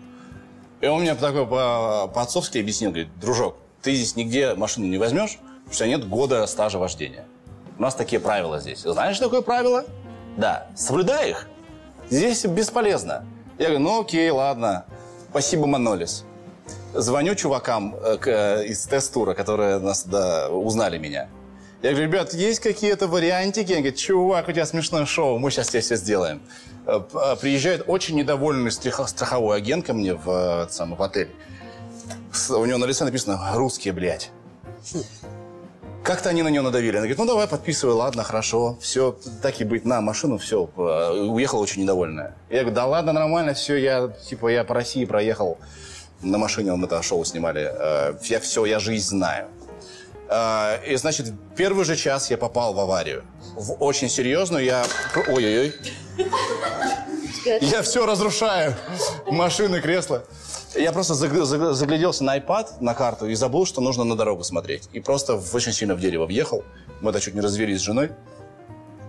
И 0.81 0.87
он 0.87 1.03
мне 1.03 1.15
такой 1.15 1.47
по- 1.47 2.11
по-отцовски 2.13 2.59
объяснил, 2.59 2.91
говорит, 2.91 3.09
дружок, 3.19 3.57
ты 3.87 3.95
здесь 3.95 4.17
нигде 4.17 4.55
машину 4.55 4.87
не 4.87 4.99
возьмешь, 4.99 5.39
потому 5.61 5.73
что 5.75 5.87
нет 5.87 6.09
года 6.09 6.45
стажа 6.49 6.77
вождения. 6.77 7.25
У 7.79 7.83
нас 7.83 7.95
такие 7.95 8.19
правила 8.19 8.59
здесь. 8.59 8.81
Знаешь, 8.81 9.17
такое 9.21 9.43
правило? 9.43 9.85
Да. 10.37 10.67
Соблюдай 10.75 11.31
их. 11.31 11.47
Здесь 12.11 12.45
бесполезно. 12.47 13.25
Я 13.59 13.67
говорю, 13.67 13.85
ну 13.85 14.01
окей, 14.01 14.29
ладно. 14.31 14.87
Спасибо, 15.31 15.67
Манолис. 15.67 16.25
Звоню 16.95 17.37
чувакам 17.37 17.95
э, 17.95 18.17
к- 18.17 18.27
э, 18.27 18.67
из 18.67 18.85
тест-тура, 18.87 19.35
которые 19.35 19.79
нас 19.79 20.05
да, 20.05 20.49
узнали 20.49 20.99
меня. 20.99 21.29
Я 21.83 21.91
говорю, 21.91 22.09
ребят, 22.09 22.35
есть 22.35 22.59
какие-то 22.59 23.07
вариантики? 23.07 23.71
Они 23.71 23.83
говорят, 23.83 23.99
чувак, 24.01 24.49
у 24.49 24.53
тебя 24.53 24.67
смешное 24.67 25.07
шоу, 25.07 25.39
мы 25.39 25.53
сейчас 25.53 25.69
тебе 25.69 25.81
все 25.81 25.95
сделаем. 25.95 26.43
Э, 26.87 27.01
э, 27.15 27.37
Приезжает 27.41 27.85
очень 27.87 28.17
недовольный 28.17 28.73
страховой 28.73 29.59
агент 29.59 29.87
ко 29.87 29.93
мне 29.95 30.15
в, 30.15 30.29
э, 30.29 30.63
этот 30.63 30.73
самый, 30.73 30.97
в 30.97 31.03
отель. 31.03 31.31
У 32.51 32.65
него 32.65 32.79
на 32.79 32.85
лице 32.85 33.05
написано 33.05 33.39
«русские, 33.55 33.93
блядь». 33.93 34.31
Как-то 36.03 36.29
они 36.31 36.43
на 36.45 36.49
нее 36.49 36.63
надавили. 36.63 36.91
Она 36.93 36.99
говорит, 37.01 37.19
ну 37.19 37.27
давай, 37.27 37.49
подписывай, 37.49 37.93
ладно, 37.95 38.23
хорошо. 38.23 38.79
Все, 38.81 39.19
так 39.43 39.61
и 39.61 39.65
быть, 39.65 39.85
на 39.85 40.01
машину, 40.01 40.39
все. 40.39 40.65
Уехала 40.77 41.61
очень 41.61 41.83
недовольная. 41.83 42.37
Я 42.49 42.61
говорю, 42.61 42.77
да 42.77 42.87
ладно, 42.87 43.13
нормально, 43.13 43.55
все, 43.55 43.75
я, 43.75 44.09
типа, 44.09 44.49
я 44.49 44.63
по 44.63 44.75
России 44.75 45.05
проехал. 45.05 45.59
На 46.23 46.39
машине 46.39 46.73
мы 46.77 46.87
это 46.87 47.03
шоу 47.03 47.25
снимали. 47.25 47.69
Э, 47.75 48.15
Я 48.23 48.39
все, 48.39 48.65
я 48.67 48.79
жизнь 48.79 49.09
знаю. 49.09 49.49
Э, 50.29 50.79
И, 50.87 50.95
значит, 50.97 51.27
в 51.27 51.55
первый 51.57 51.85
же 51.85 51.97
час 51.97 52.31
я 52.31 52.39
попал 52.39 52.73
в 52.73 52.79
аварию. 52.79 53.25
В 53.57 53.83
очень 53.83 54.09
серьезную. 54.09 54.65
Я... 54.65 54.85
Ой-ой-ой. 55.29 55.75
Я 57.61 57.83
все 57.83 58.07
разрушаю. 58.07 58.75
Машины, 59.27 59.81
кресла. 59.81 60.23
Я 60.77 60.93
просто 60.93 61.15
заг- 61.15 61.45
заг- 61.45 61.73
загляделся 61.73 62.25
на 62.25 62.37
iPad, 62.39 62.67
на 62.81 62.95
карту, 62.95 63.27
и 63.27 63.35
забыл, 63.35 63.65
что 63.67 63.81
нужно 63.81 64.05
на 64.05 64.17
дорогу 64.17 64.45
смотреть. 64.45 64.89
И 64.93 65.01
просто 65.01 65.41
очень 65.53 65.73
сильно 65.73 65.95
в 65.95 66.01
дерево 66.01 66.27
въехал. 66.27 66.65
Мы 67.01 67.11
это 67.11 67.21
чуть 67.21 67.35
не 67.35 67.41
развелись 67.41 67.79
с 67.81 67.83
женой, 67.83 68.11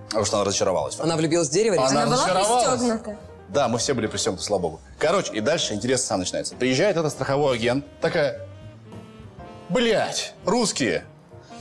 потому 0.08 0.26
что 0.26 0.38
она 0.38 0.46
разочаровалась. 0.46 1.00
Она 1.00 1.16
влюбилась 1.18 1.50
в 1.50 1.52
дерево? 1.52 1.76
Она 1.86 2.04
Она 2.04 2.06
была 2.06 2.72
пристегнута. 2.72 3.18
Да, 3.50 3.68
мы 3.68 3.78
все 3.80 3.94
были 3.94 4.08
пристегнуты, 4.08 4.44
слава 4.44 4.62
богу. 4.62 4.80
Короче, 5.00 5.34
и 5.34 5.40
дальше 5.42 5.74
интерес 5.74 6.04
сам 6.04 6.20
начинается. 6.20 6.56
Приезжает 6.56 6.98
этот 6.98 7.12
страховой 7.12 7.56
агент, 7.56 7.86
такая, 8.02 8.42
блядь, 9.70 10.34
русские, 10.46 11.06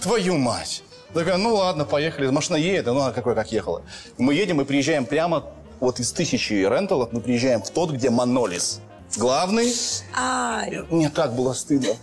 твою 0.01 0.37
мать. 0.37 0.83
Такая, 1.15 1.37
ну 1.37 1.55
ладно, 1.55 1.85
поехали. 1.85 2.29
Машина 2.29 2.57
едет, 2.57 2.87
ну 2.87 3.01
она 3.01 3.13
какой 3.13 3.35
как 3.35 3.51
ехала. 3.53 3.83
Мы 4.19 4.35
едем 4.35 4.61
и 4.61 4.65
приезжаем 4.65 5.07
прямо 5.07 5.45
вот 5.81 6.01
из 6.01 6.13
тысячи 6.13 6.53
ренталов, 6.55 7.13
мы 7.13 7.21
приезжаем 7.21 7.63
в 7.63 7.71
тот, 7.71 7.91
где 7.93 8.11
Манолис. 8.11 8.81
Главный. 9.17 9.73
Ай. 10.17 10.85
Мне 10.91 11.09
так 11.11 11.35
было 11.35 11.53
стыдно. 11.53 11.95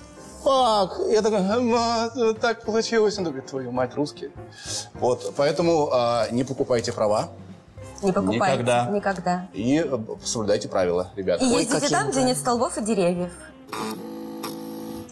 Фак. 0.44 1.00
Я 1.10 1.22
такой, 1.22 1.42
«Ма, 1.42 2.12
так 2.42 2.64
получилось. 2.66 3.18
Он 3.18 3.26
такой, 3.26 3.42
твою 3.42 3.72
мать, 3.72 3.94
русские. 3.96 4.32
Вот, 4.96 5.34
поэтому 5.38 5.90
а, 5.94 6.28
не 6.32 6.44
покупайте 6.44 6.92
права 6.92 7.30
Не 8.02 8.12
покупайте. 8.12 8.58
Никогда. 8.64 8.88
Никогда. 8.92 9.48
и 9.54 9.82
э, 9.86 9.98
соблюдайте 10.26 10.68
правила, 10.68 11.12
ребята. 11.16 11.46
И 11.46 11.48
Ой, 11.48 11.62
ездите 11.64 11.88
там, 11.88 12.10
где 12.10 12.20
да. 12.20 12.26
нет 12.28 12.38
столбов 12.38 12.78
и 12.78 12.82
деревьев. 12.84 13.32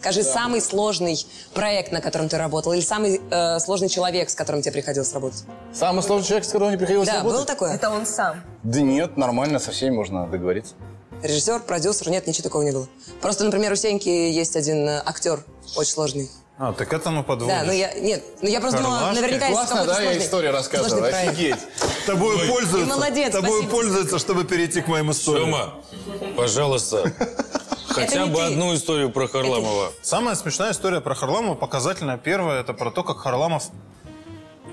Скажи, 0.00 0.24
самый 0.24 0.60
сложный 0.60 1.16
проект, 1.54 1.92
на 1.92 2.00
котором 2.00 2.28
ты 2.28 2.36
работал, 2.36 2.72
или 2.72 2.80
самый 2.80 3.20
э, 3.30 3.58
сложный 3.60 3.88
человек, 3.88 4.28
с 4.30 4.34
которым 4.34 4.60
тебе 4.60 4.72
приходилось 4.72 5.14
работать? 5.14 5.44
Самый 5.72 6.02
сложный 6.02 6.26
человек, 6.26 6.44
с 6.44 6.48
которым 6.48 6.68
мне 6.70 6.76
приходилось 6.76 7.06
Да, 7.08 7.18
работать? 7.18 7.36
было 7.38 7.46
такое? 7.46 7.72
Это 7.74 7.88
он 7.88 8.04
сам. 8.04 8.42
Да 8.64 8.80
нет, 8.80 9.16
нормально, 9.16 9.60
со 9.60 9.70
всеми 9.70 9.94
можно 9.94 10.26
договориться. 10.26 10.74
Режиссер, 11.22 11.60
продюсер? 11.60 12.10
Нет, 12.10 12.26
ничего 12.26 12.42
такого 12.44 12.62
не 12.62 12.72
было. 12.72 12.88
Просто, 13.20 13.44
например, 13.44 13.72
у 13.72 13.76
Сеньки 13.76 14.08
есть 14.08 14.56
один 14.56 14.88
э, 14.88 15.02
актер 15.04 15.44
очень 15.76 15.92
сложный. 15.92 16.30
А, 16.58 16.72
так 16.72 16.92
это 16.92 17.10
мы 17.10 17.22
подводишь. 17.22 17.56
Да, 17.58 17.64
ну 17.64 17.72
я... 17.72 17.92
Нет, 17.94 18.22
ну 18.42 18.48
я 18.48 18.60
просто 18.60 18.78
думала, 18.82 18.98
Карлашки? 18.98 19.20
наверняка 19.20 19.46
есть 19.46 19.56
Классно, 19.58 19.76
какой-то 19.76 19.94
да, 19.94 20.00
я 20.02 20.08
сложный- 20.10 20.24
историю 20.26 20.52
рассказываю, 20.52 21.04
офигеть. 21.28 21.56
Тобой 22.06 22.38
Ты 22.40 22.48
пользуются. 22.48 22.94
молодец, 22.94 23.32
Тобой 23.32 23.50
спасибо. 23.50 23.70
пользуются, 23.70 24.18
чтобы 24.18 24.44
перейти 24.44 24.80
к 24.82 24.88
моим 24.88 25.10
историям. 25.10 25.46
Сема, 25.46 25.74
пожалуйста, 26.36 27.12
хотя 27.88 28.26
бы 28.26 28.36
ты. 28.36 28.42
одну 28.42 28.74
историю 28.74 29.10
про 29.10 29.26
Харламова. 29.28 29.92
Самая 30.02 30.34
смешная 30.34 30.72
история 30.72 31.00
про 31.00 31.14
Харламова, 31.14 31.54
показательная. 31.54 32.18
Первая, 32.18 32.60
это 32.60 32.74
про 32.74 32.90
то, 32.90 33.02
как 33.02 33.18
Харламов 33.18 33.64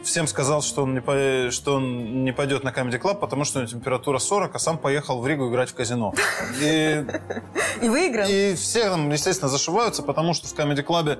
всем 0.03 0.27
сказал, 0.27 0.61
что 0.61 0.83
он 0.83 0.93
не, 0.93 1.51
что 1.51 1.75
он 1.75 2.23
не 2.23 2.31
пойдет 2.31 2.63
на 2.63 2.69
Comedy 2.69 2.99
Club, 3.01 3.15
потому 3.19 3.43
что 3.45 3.59
у 3.59 3.61
него 3.61 3.71
температура 3.71 4.19
40, 4.19 4.55
а 4.55 4.59
сам 4.59 4.77
поехал 4.77 5.19
в 5.21 5.27
Ригу 5.27 5.49
играть 5.49 5.69
в 5.69 5.75
казино. 5.75 6.13
И, 6.61 7.05
И 7.81 7.89
выиграл. 7.89 8.27
и 8.29 8.55
все 8.55 8.89
там, 8.89 9.09
естественно, 9.09 9.49
зашиваются, 9.49 10.03
потому 10.03 10.33
что 10.33 10.47
в 10.47 10.53
Comedy 10.53 10.85
Club 10.85 11.19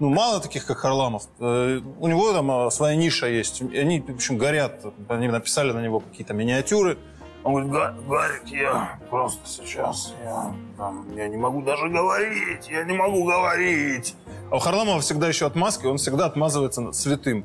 ну, 0.00 0.10
мало 0.10 0.40
таких, 0.40 0.64
как 0.64 0.78
Харламов. 0.78 1.24
Э, 1.40 1.80
У 1.98 2.06
него 2.06 2.32
там 2.32 2.48
а, 2.52 2.70
своя 2.70 2.94
ниша 2.94 3.26
есть. 3.26 3.60
И 3.62 3.76
Они, 3.76 4.00
в 4.00 4.14
общем, 4.14 4.38
горят. 4.38 4.84
Они 5.08 5.26
написали 5.26 5.72
на 5.72 5.80
него 5.80 5.98
какие-то 5.98 6.34
миниатюры. 6.34 6.96
Он 7.42 7.52
говорит, 7.54 7.72
«Га- 7.72 7.94
Гарик, 8.08 8.46
я 8.48 8.98
просто 9.10 9.40
сейчас, 9.48 10.12
я, 10.24 10.52
там, 10.76 11.06
я 11.16 11.26
не 11.28 11.36
могу 11.36 11.62
даже 11.62 11.88
говорить, 11.88 12.68
я 12.68 12.84
не 12.84 12.92
могу 12.92 13.24
говорить. 13.24 14.14
А 14.50 14.56
у 14.56 14.58
Харламова 14.60 15.00
всегда 15.00 15.28
еще 15.28 15.46
отмазки, 15.46 15.86
он 15.86 15.96
всегда 15.98 16.26
отмазывается 16.26 16.92
святым. 16.92 17.44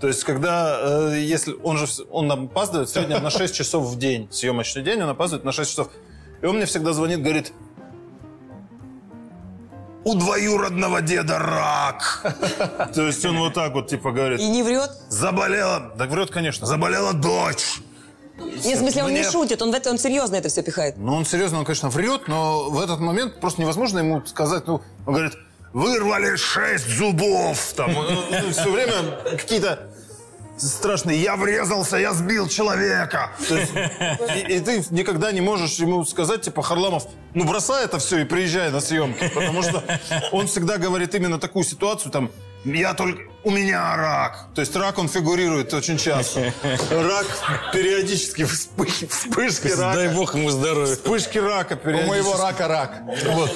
То 0.00 0.08
есть, 0.08 0.24
когда, 0.24 0.78
э, 1.12 1.20
если 1.20 1.54
он 1.62 1.78
же, 1.78 1.86
он 2.10 2.26
нам 2.26 2.44
опаздывает 2.44 2.88
в 2.88 2.92
среднем 2.92 3.22
на 3.22 3.30
6 3.30 3.54
часов 3.54 3.84
в 3.84 3.98
день, 3.98 4.28
съемочный 4.30 4.82
день, 4.82 5.00
он 5.02 5.08
опаздывает 5.08 5.44
на 5.44 5.52
6 5.52 5.70
часов. 5.70 5.88
И 6.42 6.46
он 6.46 6.56
мне 6.56 6.66
всегда 6.66 6.92
звонит, 6.92 7.22
говорит, 7.22 7.52
у 10.04 10.14
двоюродного 10.14 11.00
деда 11.00 11.38
рак. 11.38 12.34
То 12.94 13.06
есть 13.06 13.24
он 13.24 13.38
вот 13.38 13.54
так 13.54 13.72
вот 13.72 13.88
типа 13.88 14.12
говорит, 14.12 14.40
И 14.40 14.48
не 14.48 14.62
врет? 14.62 14.90
заболела, 15.08 15.92
так 15.96 16.10
врет, 16.10 16.30
конечно, 16.30 16.66
заболела 16.66 17.14
дочь. 17.14 17.80
Нет, 18.36 18.76
в 18.76 18.80
смысле, 18.80 19.04
он 19.04 19.10
не 19.14 19.20
Мне- 19.20 19.30
шутит, 19.30 19.62
он 19.62 19.70
в 19.70 19.74
это 19.74 19.90
он 19.90 19.96
серьезно 19.98 20.34
это 20.36 20.48
все 20.48 20.62
пихает. 20.62 20.96
Ну, 20.98 21.14
он 21.14 21.24
серьезно, 21.24 21.60
он, 21.60 21.64
конечно, 21.64 21.88
врет, 21.88 22.26
но 22.26 22.68
в 22.68 22.80
этот 22.80 22.98
момент 22.98 23.40
просто 23.40 23.60
невозможно 23.62 24.00
ему 24.00 24.26
сказать, 24.26 24.66
ну, 24.66 24.82
он 25.06 25.14
говорит, 25.14 25.34
вырвали 25.74 26.36
шесть 26.36 26.88
зубов, 26.88 27.74
там, 27.74 27.94
все 28.52 28.70
время 28.70 29.18
какие-то 29.36 29.80
страшные, 30.56 31.20
я 31.20 31.36
врезался, 31.36 31.96
я 31.96 32.12
сбил 32.12 32.48
человека. 32.48 33.30
То 33.48 33.56
есть, 33.56 33.72
и, 34.36 34.56
и 34.56 34.60
ты 34.60 34.84
никогда 34.90 35.32
не 35.32 35.40
можешь 35.40 35.74
ему 35.74 36.04
сказать, 36.04 36.42
типа, 36.42 36.62
Харламов, 36.62 37.06
ну, 37.34 37.44
бросай 37.44 37.84
это 37.84 37.98
все 37.98 38.18
и 38.18 38.24
приезжай 38.24 38.70
на 38.70 38.80
съемки, 38.80 39.30
потому 39.34 39.62
что 39.62 39.82
он 40.32 40.46
всегда 40.46 40.78
говорит 40.78 41.14
именно 41.14 41.38
такую 41.38 41.64
ситуацию, 41.64 42.12
там, 42.12 42.30
я 42.64 42.94
только... 42.94 43.22
У 43.46 43.50
меня 43.50 43.94
рак. 43.94 44.48
То 44.54 44.62
есть 44.62 44.74
рак, 44.74 44.96
он 44.96 45.06
фигурирует 45.06 45.74
очень 45.74 45.98
часто. 45.98 46.50
Рак 46.90 47.26
периодически, 47.74 48.46
вспышки, 48.46 49.04
вспышки 49.04 49.68
рака. 49.68 49.96
Дай 49.96 50.08
бог 50.08 50.34
ему 50.34 50.48
здоровья. 50.48 50.94
Вспышки 50.94 51.36
рака 51.36 51.74
У 51.74 51.76
периодически. 51.76 52.08
моего 52.08 52.38
рака 52.38 52.68
рак. 52.68 53.02
Вот. 53.26 53.52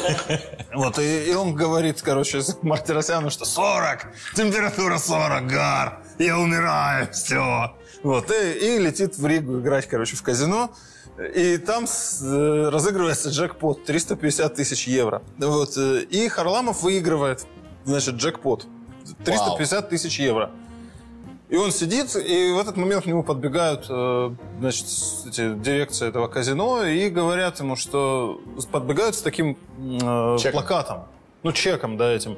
Вот, 0.74 0.98
и, 0.98 1.30
и 1.30 1.32
он 1.32 1.54
говорит, 1.54 2.02
короче, 2.02 2.42
Мартиросяну, 2.60 3.30
что 3.30 3.46
40, 3.46 4.08
температура 4.36 4.98
40, 4.98 5.46
гар, 5.46 6.00
я 6.18 6.38
умираю, 6.38 7.08
все. 7.12 7.74
Вот, 8.02 8.30
и, 8.30 8.76
и 8.76 8.78
летит 8.78 9.18
в 9.18 9.26
Ригу 9.26 9.60
играть, 9.60 9.86
короче, 9.86 10.16
в 10.16 10.22
казино. 10.22 10.70
И 11.34 11.58
там 11.58 11.84
э, 11.84 12.68
разыгрывается 12.70 13.30
джекпот 13.30 13.84
350 13.84 14.54
тысяч 14.54 14.86
евро. 14.86 15.22
Вот, 15.36 15.76
э, 15.76 16.02
и 16.02 16.28
Харламов 16.28 16.82
выигрывает, 16.82 17.44
значит, 17.84 18.14
джекпот 18.14 18.66
350 19.24 19.88
тысяч 19.88 20.20
евро. 20.20 20.52
И 21.48 21.56
он 21.56 21.72
сидит, 21.72 22.14
и 22.14 22.52
в 22.52 22.58
этот 22.58 22.76
момент 22.76 23.04
к 23.04 23.06
нему 23.06 23.22
подбегают, 23.22 23.86
э, 23.88 24.34
значит, 24.60 24.86
эти, 25.26 25.54
дирекция 25.54 26.10
этого 26.10 26.28
казино 26.28 26.84
и 26.84 27.08
говорят 27.08 27.58
ему, 27.60 27.74
что 27.74 28.40
подбегают 28.70 29.14
с 29.14 29.22
таким 29.22 29.56
э, 29.78 30.36
Чеком. 30.38 30.52
плакатом, 30.52 31.06
ну, 31.42 31.52
чеком, 31.52 31.96
да, 31.96 32.12
этим. 32.12 32.36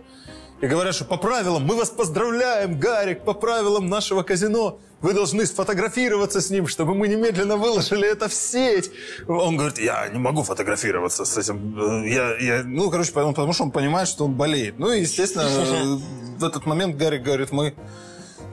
И 0.60 0.66
говорят, 0.66 0.94
что 0.94 1.04
по 1.06 1.16
правилам, 1.16 1.64
мы 1.64 1.74
вас 1.74 1.88
поздравляем, 1.88 2.78
Гарик, 2.78 3.24
по 3.24 3.32
правилам 3.32 3.88
нашего 3.88 4.22
казино, 4.22 4.78
вы 5.00 5.14
должны 5.14 5.46
сфотографироваться 5.46 6.42
с 6.42 6.50
ним, 6.50 6.66
чтобы 6.66 6.94
мы 6.94 7.08
немедленно 7.08 7.56
выложили 7.56 8.06
это 8.06 8.28
в 8.28 8.34
сеть. 8.34 8.90
Он 9.26 9.56
говорит, 9.56 9.78
я 9.78 10.06
не 10.08 10.18
могу 10.18 10.42
фотографироваться 10.42 11.24
с 11.24 11.38
этим. 11.38 12.04
э, 12.04 12.08
Я, 12.10 12.36
я... 12.36 12.62
Ну, 12.64 12.90
короче, 12.90 13.10
потому, 13.12 13.32
потому 13.32 13.54
что 13.54 13.64
он 13.64 13.70
понимает, 13.70 14.08
что 14.08 14.26
он 14.26 14.34
болеет. 14.34 14.78
Ну, 14.78 14.92
и, 14.92 15.00
естественно, 15.00 15.48
в 16.38 16.44
этот 16.44 16.66
момент 16.66 16.96
Гарик 16.96 17.22
говорит, 17.22 17.52
мы 17.52 17.74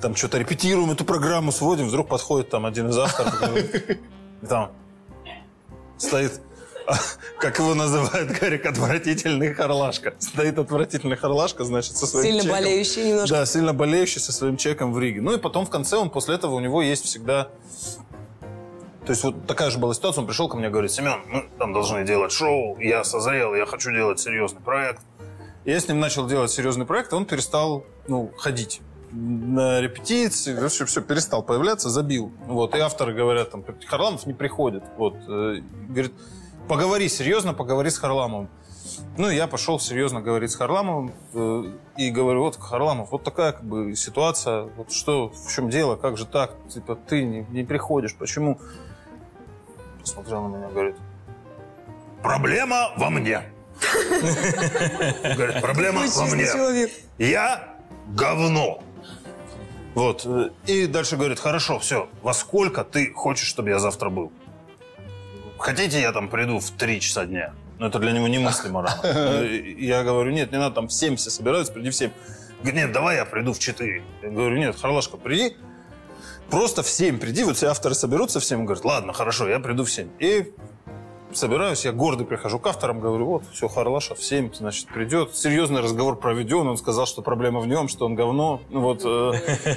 там 0.01 0.15
что-то 0.15 0.37
репетируем 0.37 0.91
эту 0.91 1.03
программу, 1.03 1.51
сводим, 1.51 1.87
вдруг 1.87 2.07
подходит 2.07 2.49
там 2.49 2.65
один 2.65 2.87
из 2.89 2.97
авторов, 2.97 3.33
и 4.41 4.45
там 4.45 4.71
стоит, 5.97 6.39
как 7.39 7.59
его 7.59 7.75
называют 7.75 8.31
Гарик, 8.39 8.65
отвратительный 8.65 9.53
харлашка. 9.53 10.15
Стоит 10.19 10.57
отвратительный 10.57 11.17
харлашка, 11.17 11.63
значит, 11.63 11.97
со 11.97 12.07
своим 12.07 12.25
Сильно 12.25 12.43
чеком. 12.43 12.57
болеющий 12.57 13.09
немножко. 13.09 13.35
Да, 13.35 13.45
сильно 13.45 13.73
болеющий 13.73 14.21
со 14.21 14.31
своим 14.31 14.57
чеком 14.57 14.93
в 14.93 14.99
Риге. 14.99 15.21
Ну 15.21 15.33
и 15.33 15.37
потом 15.37 15.65
в 15.65 15.69
конце 15.69 15.97
он 15.97 16.09
после 16.09 16.35
этого 16.35 16.55
у 16.55 16.59
него 16.59 16.81
есть 16.81 17.05
всегда... 17.05 17.49
То 19.05 19.11
есть 19.11 19.23
вот 19.23 19.47
такая 19.47 19.69
же 19.69 19.77
была 19.77 19.93
ситуация, 19.93 20.21
он 20.21 20.27
пришел 20.27 20.49
ко 20.49 20.57
мне 20.57 20.67
и 20.67 20.69
говорит, 20.69 20.91
Семен, 20.91 21.21
мы 21.29 21.49
там 21.57 21.71
должны 21.71 22.05
делать 22.05 22.31
шоу, 22.33 22.77
я 22.79 23.05
созрел, 23.05 23.55
я 23.55 23.65
хочу 23.65 23.91
делать 23.91 24.19
серьезный 24.19 24.59
проект. 24.59 25.01
И 25.63 25.71
я 25.71 25.79
с 25.79 25.87
ним 25.87 25.99
начал 26.01 26.27
делать 26.27 26.51
серьезный 26.51 26.85
проект, 26.85 27.13
и 27.13 27.15
он 27.15 27.25
перестал, 27.25 27.85
ну, 28.07 28.31
ходить 28.37 28.81
на 29.11 29.79
репетиции, 29.79 30.53
вообще 30.53 30.85
все, 30.85 31.01
перестал 31.01 31.41
появляться, 31.41 31.89
забил. 31.89 32.33
Вот, 32.47 32.75
и 32.75 32.79
авторы 32.79 33.13
говорят, 33.13 33.51
там, 33.51 33.63
Харламов 33.85 34.25
не 34.25 34.33
приходит. 34.33 34.83
Вот, 34.97 35.15
э, 35.29 35.61
говорит, 35.87 36.13
поговори 36.67 37.09
серьезно, 37.09 37.53
поговори 37.53 37.89
с 37.89 37.97
Харламовым. 37.97 38.49
Ну, 39.17 39.29
я 39.29 39.47
пошел 39.47 39.79
серьезно 39.79 40.21
говорить 40.21 40.51
с 40.51 40.55
Харламовым 40.55 41.13
э, 41.33 41.63
и 41.97 42.09
говорю, 42.11 42.41
вот, 42.43 42.57
Харламов, 42.57 43.11
вот 43.11 43.23
такая 43.23 43.51
как 43.51 43.63
бы 43.63 43.95
ситуация, 43.95 44.63
вот 44.77 44.91
что, 44.91 45.29
в 45.29 45.53
чем 45.53 45.69
дело, 45.69 45.95
как 45.95 46.17
же 46.17 46.25
так, 46.25 46.55
типа, 46.69 46.95
ты 46.95 47.23
не, 47.23 47.45
не 47.49 47.63
приходишь, 47.63 48.15
почему? 48.15 48.59
Посмотрел 50.01 50.43
на 50.47 50.55
меня, 50.55 50.67
говорит, 50.69 50.95
проблема 52.21 52.91
во 52.97 53.09
мне. 53.09 53.43
Говорит, 55.35 55.61
проблема 55.61 56.01
во 56.15 56.25
мне. 56.25 56.87
Я 57.17 57.75
говно. 58.07 58.81
Вот. 59.95 60.25
э, 60.25 60.49
И 60.67 60.85
дальше 60.85 61.17
говорит, 61.17 61.39
хорошо, 61.39 61.79
все, 61.79 62.07
во 62.21 62.33
сколько 62.33 62.83
ты 62.83 63.11
хочешь, 63.13 63.47
чтобы 63.47 63.69
я 63.69 63.79
завтра 63.79 64.09
был? 64.09 64.31
Хотите, 65.59 66.01
я 66.01 66.11
там 66.11 66.29
приду 66.29 66.59
в 66.59 66.69
3 66.71 66.99
часа 67.01 67.25
дня? 67.25 67.53
Но 67.79 67.87
это 67.87 67.99
для 67.99 68.11
него 68.11 68.27
немыслимо 68.27 68.81
рано. 68.81 68.99
Э, 69.03 69.45
Я 69.77 70.03
говорю, 70.03 70.31
нет, 70.31 70.51
не 70.51 70.57
надо, 70.57 70.75
там 70.75 70.87
в 70.87 70.93
7 70.93 71.15
все 71.15 71.29
собираются, 71.29 71.73
приди 71.73 71.89
в 71.89 71.95
7. 71.95 72.11
Говорит, 72.61 72.75
нет, 72.75 72.91
давай 72.91 73.17
я 73.17 73.25
приду 73.25 73.53
в 73.53 73.59
4. 73.59 74.03
Я 74.23 74.29
говорю, 74.29 74.57
нет, 74.57 74.75
Харлашка, 74.79 75.17
приди, 75.17 75.55
просто 76.49 76.81
в 76.81 76.87
7 76.89 77.19
приди, 77.19 77.43
вот 77.43 77.57
все 77.57 77.67
авторы 77.67 77.93
соберутся 77.93 78.39
в 78.39 78.45
7. 78.45 78.59
Он 78.59 78.65
говорит, 78.65 78.83
ладно, 78.85 79.13
хорошо, 79.13 79.47
я 79.47 79.59
приду 79.59 79.83
в 79.83 79.91
7. 79.91 80.09
И 80.19 80.53
собираюсь, 81.33 81.85
я 81.85 81.91
гордый 81.91 82.25
прихожу 82.25 82.57
к 82.57 82.65
авторам, 82.65 82.99
говорю, 82.99 83.25
вот, 83.25 83.43
все, 83.51 83.67
Харлаша 83.67 84.15
в 84.15 84.23
7, 84.23 84.53
значит, 84.55 84.87
придет. 84.87 85.35
Серьезный 85.35 85.81
разговор 85.81 86.17
проведен, 86.17 86.67
он 86.67 86.77
сказал, 86.77 87.05
что 87.05 87.21
проблема 87.21 87.59
в 87.59 87.67
нем, 87.67 87.87
что 87.89 88.05
он 88.05 88.15
говно. 88.15 88.61
Ну 88.69 88.81
Вот, 88.81 89.01
э, 89.05 89.75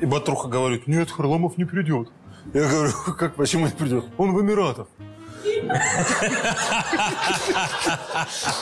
и 0.00 0.06
Батруха 0.06 0.48
говорит, 0.48 0.86
нет, 0.86 1.10
Харламов 1.10 1.56
не 1.56 1.64
придет. 1.64 2.08
Я 2.54 2.68
говорю, 2.68 2.92
как, 3.18 3.34
почему 3.34 3.66
не 3.66 3.72
придет? 3.72 4.04
Он 4.18 4.32
в 4.34 4.40
Эмиратах. 4.40 4.88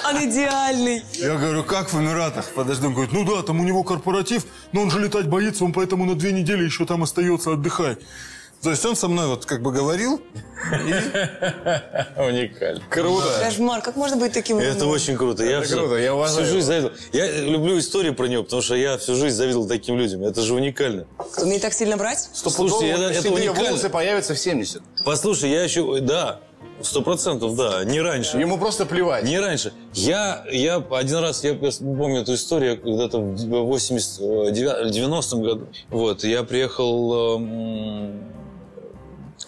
Он 0.05 0.25
идеальный. 0.25 1.03
Я 1.15 1.37
говорю, 1.37 1.65
как 1.65 1.93
в 1.93 2.01
Эмиратах? 2.01 2.47
Подожди, 2.55 2.87
он 2.87 2.95
говорит, 2.95 3.13
ну 3.13 3.25
да, 3.25 3.43
там 3.43 3.61
у 3.61 3.65
него 3.65 3.83
корпоратив, 3.83 4.45
но 4.73 4.83
он 4.83 4.91
же 4.91 5.01
летать 5.01 5.29
боится, 5.29 5.65
он 5.65 5.73
поэтому 5.73 6.05
на 6.05 6.15
две 6.15 6.33
недели 6.33 6.65
еще 6.65 6.87
там 6.87 7.03
остается 7.03 7.53
отдыхать. 7.53 7.99
То 8.63 8.71
есть 8.71 8.85
он 8.85 8.95
со 8.95 9.09
мной 9.09 9.27
вот 9.27 9.47
как 9.47 9.63
бы 9.63 9.73
говорил, 9.73 10.21
Уникально. 12.17 12.83
Круто. 12.91 13.27
Кошмар, 13.43 13.81
как 13.81 13.97
можно 13.97 14.19
быть 14.19 14.33
таким 14.33 14.59
Это 14.59 14.87
очень 14.87 15.17
круто. 15.17 15.43
Я 15.45 15.63
всю- 15.63 15.79
круто, 15.79 15.97
я 15.97 16.15
уважаю 16.15 16.45
всю 16.45 16.55
жизнь 16.55 16.67
завидовал. 16.67 16.95
Я 17.13 17.41
люблю 17.41 17.79
истории 17.79 18.11
про 18.11 18.27
него, 18.27 18.43
потому 18.45 18.61
что 18.61 18.75
я 18.75 18.99
всю 18.99 19.15
жизнь 19.15 19.35
завидовал 19.37 19.67
таким 19.67 19.97
людям. 19.97 20.23
Это 20.25 20.43
же 20.43 20.53
уникально. 20.55 21.07
Умеет 21.39 21.63
так 21.63 21.73
сильно 21.73 21.97
брать? 21.97 22.29
Слушайте, 22.33 22.89
это, 22.91 23.05
это 23.05 23.31
уникально. 23.33 23.71
волосы 23.71 23.89
появятся 23.89 24.35
в 24.35 24.39
70. 24.39 24.83
Послушай, 25.05 25.51
я 25.51 25.63
еще... 25.65 26.01
Да, 26.01 26.41
сто 26.83 27.01
процентов, 27.01 27.57
да. 27.57 27.83
Не 27.85 28.03
раньше. 28.03 28.39
Ему 28.39 28.59
просто 28.59 28.85
плевать. 28.85 29.25
Не 29.25 29.41
раньше. 29.41 29.73
Я, 29.95 30.45
я 30.53 30.77
один 30.77 31.19
раз, 31.19 31.43
я 31.45 31.55
помню 31.55 32.21
эту 32.21 32.35
историю, 32.35 32.79
когда-то 32.81 33.19
в 33.19 33.73
89-90 33.75 35.43
году. 35.43 35.69
Вот, 35.89 36.25
я 36.25 36.43
приехал... 36.43 37.37
эм, 37.39 38.31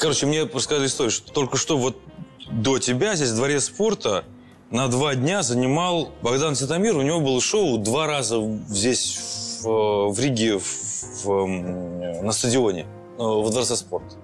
Короче, 0.02 0.26
мне 0.26 0.42
рассказали 0.42 0.88
историю, 0.88 1.12
что 1.12 1.32
только 1.32 1.56
что 1.56 1.78
вот 1.78 1.96
до 2.50 2.80
тебя 2.80 3.14
здесь 3.14 3.30
дворец 3.30 3.66
спорта 3.66 4.24
на 4.72 4.88
два 4.88 5.14
дня 5.14 5.44
занимал 5.44 6.10
Богдан 6.22 6.54
Титамир. 6.56 6.96
У 6.96 7.02
него 7.02 7.20
было 7.20 7.40
шоу 7.40 7.78
два 7.78 8.08
раза 8.08 8.40
в- 8.40 8.66
здесь, 8.66 9.60
в, 9.62 10.08
в 10.10 10.18
Риге, 10.18 10.58
в- 10.58 11.24
в, 11.24 11.46
на 11.46 12.32
стадионе, 12.32 12.80
э, 12.82 12.86
во 13.22 13.48
дворце 13.48 13.76
спорта. 13.76 14.16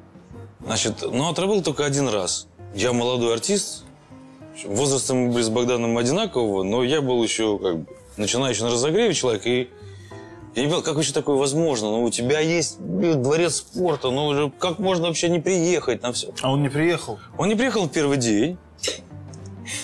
Значит, 0.67 1.03
но 1.13 1.29
отработал 1.31 1.63
только 1.63 1.85
один 1.85 2.09
раз. 2.09 2.49
Я 2.75 2.93
молодой 2.93 3.35
артист, 3.35 3.85
Возрастом 4.65 5.19
мы 5.19 5.33
были 5.35 5.45
с 5.45 5.49
Богданом 5.49 5.97
одинакового, 5.97 6.65
но 6.65 6.83
я 6.83 7.01
был 7.01 7.23
еще 7.23 7.57
как 7.61 7.77
бы 7.79 7.87
начинающий 8.17 8.65
на 8.65 8.73
разогреве 8.73 9.15
человек, 9.15 9.47
и 9.47 9.71
Я 10.59 10.65
не 10.65 10.71
понял, 10.71 10.83
как 10.83 10.97
вообще 10.97 11.13
такое 11.13 11.37
возможно? 11.37 11.87
Ну, 11.87 12.03
у 12.03 12.11
тебя 12.11 12.41
есть 12.41 12.81
дворец 12.81 13.59
спорта, 13.59 14.11
ну, 14.11 14.51
как 14.51 14.81
можно 14.81 15.07
вообще 15.07 15.29
не 15.29 15.39
приехать 15.39 16.03
на 16.03 16.13
все? 16.13 16.35
А 16.43 16.51
он 16.51 16.63
не 16.63 16.69
приехал? 16.69 17.21
Он 17.37 17.49
не 17.49 17.55
приехал 17.55 17.85
в 17.85 17.93
первый 17.93 18.17
день, 18.17 18.59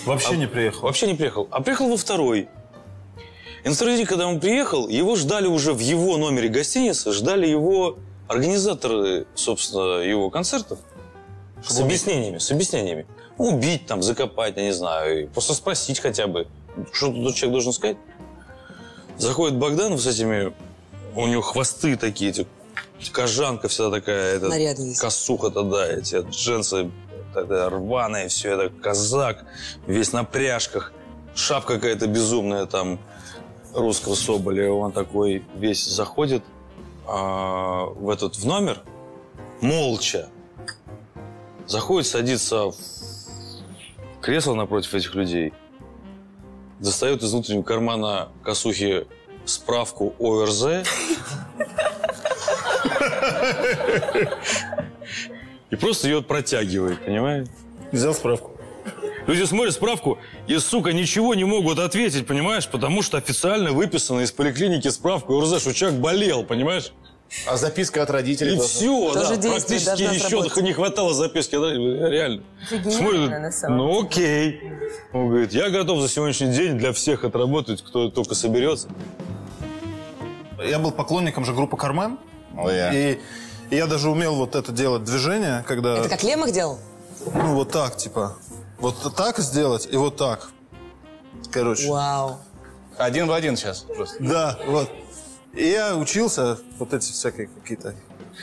Вообще 0.05 0.37
не 0.37 0.49
приехал. 0.49 0.83
вообще 0.83 1.07
не 1.07 1.15
приехал, 1.15 1.47
а 1.53 1.61
приехал 1.61 1.89
во 1.89 1.97
второй. 1.97 2.49
И 3.63 3.69
на 3.69 3.75
второй 3.77 3.99
день, 3.99 4.05
когда 4.05 4.27
он 4.27 4.41
приехал, 4.41 4.89
его 4.89 5.15
ждали 5.15 5.47
уже 5.47 5.73
в 5.73 5.79
его 5.79 6.17
номере 6.17 6.49
гостиницы, 6.49 7.13
ждали 7.13 7.47
его 7.47 7.97
организаторы, 8.27 9.29
собственно, 9.37 10.01
его 10.01 10.29
концертов. 10.29 10.81
С 11.65 11.79
объяснениями, 11.79 12.39
с 12.39 12.51
объяснениями. 12.51 13.07
Убить 13.39 13.87
там, 13.87 14.03
закопать, 14.03 14.57
я 14.57 14.65
не 14.65 14.73
знаю, 14.73 15.29
просто 15.29 15.55
спросить 15.55 16.01
хотя 16.01 16.27
бы, 16.27 16.49
что 16.91 17.13
тут 17.13 17.37
человек 17.37 17.53
должен 17.53 17.73
сказать. 17.73 17.97
Заходит 19.19 19.57
Богданов 19.57 20.01
с 20.01 20.07
этими, 20.07 20.53
у 21.15 21.27
него 21.27 21.43
хвосты 21.43 21.97
такие, 21.97 22.31
эти, 22.31 22.47
кожанка 23.13 23.69
вся 23.69 23.91
такая, 23.91 24.37
это, 24.37 24.49
Нарядный 24.49 24.89
весь. 24.89 24.99
косуха-то, 24.99 25.63
да, 25.63 25.87
эти 25.87 26.17
джинсы 26.29 26.91
это, 27.35 27.71
рваные, 27.71 28.29
все 28.29 28.55
это, 28.55 28.75
казак, 28.75 29.45
весь 29.87 30.13
на 30.13 30.25
пряжках, 30.25 30.93
шапка 31.35 31.75
какая-то 31.75 32.07
безумная 32.07 32.67
там, 32.67 32.99
русского 33.73 34.15
соболя, 34.15 34.73
он 34.73 34.93
такой 34.93 35.45
весь 35.57 35.85
заходит 35.85 36.43
а, 37.07 37.85
в 37.87 38.09
этот, 38.11 38.37
в 38.37 38.47
номер, 38.47 38.83
молча, 39.61 40.29
заходит, 41.67 42.09
садится 42.09 42.67
в 42.67 42.77
кресло 44.21 44.55
напротив 44.55 44.95
этих 44.95 45.15
людей, 45.15 45.53
достает 46.79 47.23
из 47.23 47.33
внутреннего 47.33 47.63
кармана 47.63 48.29
косухи 48.43 49.07
справку 49.45 50.15
ОРЗ 50.19 50.87
и 55.71 55.77
просто 55.77 56.09
ее 56.09 56.23
протягивает, 56.23 57.05
понимаете? 57.05 57.51
Взял 57.93 58.15
справку. 58.15 58.53
Люди 59.27 59.45
смотрят 59.45 59.75
справку 59.75 60.19
и, 60.47 60.59
сука, 60.59 60.93
ничего 60.93 61.35
не 61.35 61.45
могут 61.45 61.79
ответить, 61.79 62.27
понимаешь? 62.27 62.69
Потому 62.69 63.01
что 63.03 63.17
официально 63.17 63.73
выписана 63.73 64.21
из 64.21 64.33
поликлиники 64.33 64.89
справка 64.89 65.33
ОРЗ, 65.33 65.61
что 65.61 65.73
человек 65.73 66.01
болел, 66.01 66.45
понимаешь? 66.45 66.93
А 67.47 67.57
записка 67.57 68.03
от 68.03 68.11
родителей 68.11 68.55
И 68.55 68.57
тоже? 68.57 68.69
все, 68.69 69.13
Тоже 69.13 69.37
да, 69.37 69.51
практически 69.51 70.03
еще 70.03 70.29
сработать. 70.29 70.57
не 70.63 70.73
хватало 70.73 71.15
записки, 71.15 71.57
да, 71.57 71.73
реально. 72.09 72.43
Самом 73.51 73.77
ну 73.77 74.03
окей. 74.03 74.61
Он 75.13 75.29
говорит, 75.29 75.53
я 75.53 75.69
готов 75.71 76.01
за 76.01 76.09
сегодняшний 76.09 76.53
день 76.53 76.79
для 76.79 76.93
всех 76.93 77.25
отработать, 77.25 77.83
кто 77.83 78.09
только 78.11 78.35
соберется. 78.35 78.89
Я 80.65 80.79
был 80.79 80.93
поклонником 80.93 81.45
же 81.45 81.53
группы 81.53 81.77
«Кармен». 81.77 82.19
Ой, 82.57 82.75
я. 82.75 82.93
И, 82.93 83.19
и 83.71 83.77
я 83.77 83.87
даже 83.87 84.09
умел 84.09 84.37
вот 84.37 84.55
это 84.55 84.73
делать 84.73 85.05
движение, 85.05 85.65
когда... 85.67 85.99
Это 85.99 86.09
как 86.09 86.23
Лемах 86.23 86.53
делал? 86.53 86.79
Ну, 87.35 87.55
вот 87.55 87.71
так, 87.71 87.97
типа. 87.97 88.37
Вот 88.79 89.15
так 89.15 89.39
сделать 89.39 89.89
и 89.91 89.97
вот 89.97 90.17
так. 90.17 90.51
Короче. 91.51 91.89
Вау. 91.89 92.39
Один 92.97 93.27
в 93.27 93.33
один 93.33 93.57
сейчас 93.57 93.81
просто. 93.81 94.23
Да, 94.23 94.59
вот. 94.67 94.91
И 95.57 95.69
я 95.69 95.97
учился, 95.97 96.59
вот 96.79 96.93
эти 96.93 97.13
всякие 97.13 97.47
какие-то, 97.47 97.95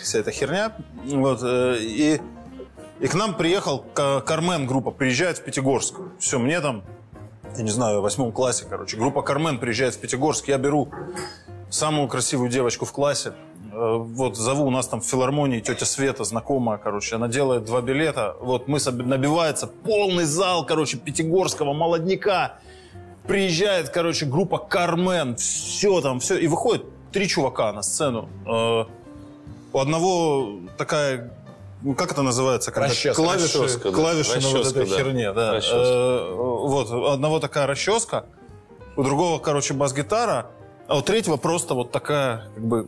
вся 0.01 0.19
эта 0.19 0.31
херня. 0.31 0.73
Вот, 1.05 1.39
э, 1.43 1.77
и, 1.79 2.21
и 2.99 3.07
к 3.07 3.13
нам 3.15 3.35
приехал 3.35 3.79
Ка- 3.93 4.21
Кармен 4.21 4.65
группа, 4.65 4.91
приезжает 4.91 5.37
в 5.39 5.43
Пятигорск. 5.43 5.95
Все, 6.19 6.39
мне 6.39 6.61
там, 6.61 6.83
я 7.57 7.63
не 7.63 7.69
знаю, 7.69 7.99
в 7.99 8.03
восьмом 8.03 8.31
классе, 8.31 8.65
короче. 8.69 8.95
Группа 8.95 9.21
Кармен 9.23 9.59
приезжает 9.59 9.95
в 9.95 9.99
Пятигорск, 9.99 10.47
я 10.47 10.57
беру 10.57 10.89
самую 11.69 12.07
красивую 12.07 12.49
девочку 12.49 12.85
в 12.85 12.93
классе. 12.93 13.33
Э, 13.73 13.95
Вот, 13.97 14.37
зову, 14.37 14.65
у 14.65 14.71
нас 14.71 14.87
там 14.87 15.01
в 15.01 15.05
филармонии 15.05 15.59
тетя 15.59 15.85
Света, 15.85 16.23
знакомая, 16.23 16.77
короче, 16.77 17.15
она 17.15 17.27
делает 17.27 17.65
два 17.65 17.81
билета. 17.81 18.37
Вот, 18.39 18.69
мы 18.69 18.79
набивается 18.89 19.67
полный 19.67 20.23
зал, 20.23 20.65
короче, 20.65 20.97
пятигорского 20.97 21.73
молодняка. 21.73 22.59
Приезжает, 23.27 23.89
короче, 23.89 24.25
группа 24.25 24.57
Кармен, 24.57 25.35
все 25.35 25.99
там, 25.99 26.21
все. 26.21 26.37
И 26.37 26.47
выходит 26.47 26.85
три 27.11 27.27
чувака 27.27 27.71
на 27.73 27.81
сцену. 27.83 28.29
Э, 28.45 28.85
У 29.73 29.79
одного 29.79 30.59
такая, 30.77 31.31
ну, 31.81 31.93
как 31.95 32.11
это 32.11 32.21
называется? 32.21 32.71
Когда 32.71 32.89
Расческа. 32.89 33.21
Клавиши, 33.21 33.61
Расческа, 33.61 33.89
да. 33.91 33.95
клавиши 33.95 34.39
на 34.41 34.47
вот 34.49 34.57
Расческа, 34.57 34.79
этой 34.79 34.89
да. 34.89 34.95
херне, 34.97 35.33
да. 35.33 35.59
Э, 35.71 36.35
Вот, 36.35 36.89
у 36.91 37.05
одного 37.05 37.39
такая 37.39 37.67
расческа, 37.67 38.25
у 38.95 39.03
другого, 39.03 39.39
короче, 39.39 39.73
бас-гитара, 39.73 40.47
а 40.87 40.97
у 40.97 41.01
третьего 41.01 41.37
просто 41.37 41.73
вот 41.73 41.91
такая, 41.91 42.49
как 42.55 42.63
бы, 42.63 42.87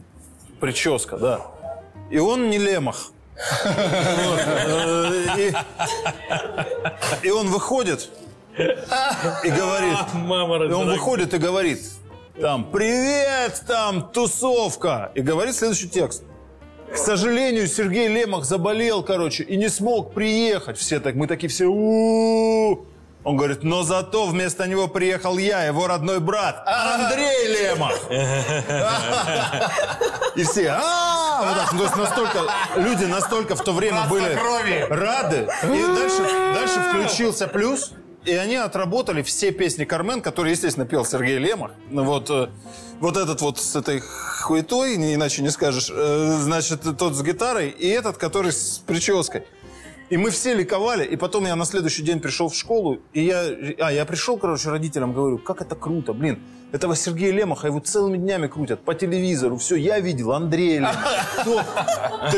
прическа, 0.59 1.17
да. 1.17 1.41
И 2.09 2.19
он 2.19 2.49
не 2.49 2.57
лемах. 2.57 3.11
Вот, 3.65 4.39
И 5.37 5.53
и 7.23 7.31
он 7.31 7.47
выходит 7.47 8.09
и 8.57 9.49
говорит... 9.49 9.97
Мама 10.13 10.63
И 10.65 10.71
он 10.71 10.87
выходит 10.89 11.33
и 11.33 11.37
говорит, 11.37 11.79
там, 12.39 12.71
привет, 12.71 13.63
там, 13.67 14.09
тусовка. 14.11 15.11
И 15.15 15.21
говорит 15.21 15.55
следующий 15.55 15.89
текст. 15.89 16.23
К 16.91 16.97
сожалению, 16.97 17.67
Сергей 17.67 18.07
Лемах 18.07 18.45
заболел, 18.45 19.03
короче, 19.03 19.43
и 19.43 19.57
не 19.57 19.69
смог 19.69 20.13
приехать. 20.13 20.77
Все 20.77 20.99
так, 20.99 21.15
мы 21.15 21.27
такие 21.27 21.49
все, 21.49 21.65
«У-у-у». 21.65 22.85
Он 23.23 23.37
говорит, 23.37 23.63
но 23.63 23.83
зато 23.83 24.25
вместо 24.25 24.67
него 24.67 24.89
приехал 24.89 25.37
я, 25.37 25.63
его 25.63 25.87
родной 25.87 26.19
брат, 26.19 26.61
Андрей 26.65 27.47
Лемах. 27.47 27.97
И 30.35 30.43
все, 30.43 30.71
а 30.71 31.41
вот 31.45 31.55
так, 31.55 31.69
то 31.71 31.83
есть 31.83 31.95
настолько, 31.95 32.39
люди 32.75 33.05
настолько 33.05 33.55
в 33.55 33.63
то 33.63 33.71
время 33.71 34.07
были 34.09 34.33
рады. 34.89 35.47
И 35.63 35.85
дальше, 35.95 36.53
дальше 36.53 36.81
включился 36.81 37.47
плюс, 37.47 37.93
и 38.25 38.33
они 38.33 38.55
отработали 38.55 39.21
все 39.21 39.51
песни 39.51 39.85
Кармен, 39.85 40.21
которые, 40.21 40.53
естественно, 40.53 40.85
пел 40.85 41.05
Сергей 41.05 41.37
Лемах. 41.37 41.71
Ну 41.89 42.03
вот, 42.03 42.29
э, 42.29 42.49
вот 42.99 43.17
этот 43.17 43.41
вот 43.41 43.59
с 43.59 43.75
этой 43.75 44.01
хуетой, 44.41 44.95
иначе 44.95 45.41
не 45.41 45.49
скажешь, 45.49 45.91
э, 45.93 46.37
значит, 46.39 46.81
тот 46.97 47.15
с 47.15 47.21
гитарой, 47.21 47.69
и 47.69 47.87
этот, 47.87 48.17
который 48.17 48.51
с 48.51 48.81
прической. 48.85 49.43
И 50.09 50.17
мы 50.17 50.29
все 50.29 50.53
ликовали, 50.53 51.05
и 51.05 51.15
потом 51.15 51.45
я 51.45 51.55
на 51.55 51.65
следующий 51.65 52.03
день 52.03 52.19
пришел 52.19 52.49
в 52.49 52.55
школу, 52.55 52.99
и 53.13 53.21
я, 53.21 53.41
а, 53.79 53.91
я 53.91 54.05
пришел, 54.05 54.37
короче, 54.37 54.69
родителям, 54.69 55.13
говорю, 55.13 55.37
как 55.37 55.61
это 55.61 55.75
круто, 55.75 56.13
блин, 56.13 56.39
этого 56.73 56.95
Сергея 56.95 57.31
Лемаха 57.31 57.67
его 57.67 57.79
целыми 57.79 58.17
днями 58.17 58.47
крутят 58.47 58.83
по 58.83 58.95
телевизору, 58.95 59.57
все, 59.57 59.75
я 59.75 59.99
видел, 59.99 60.33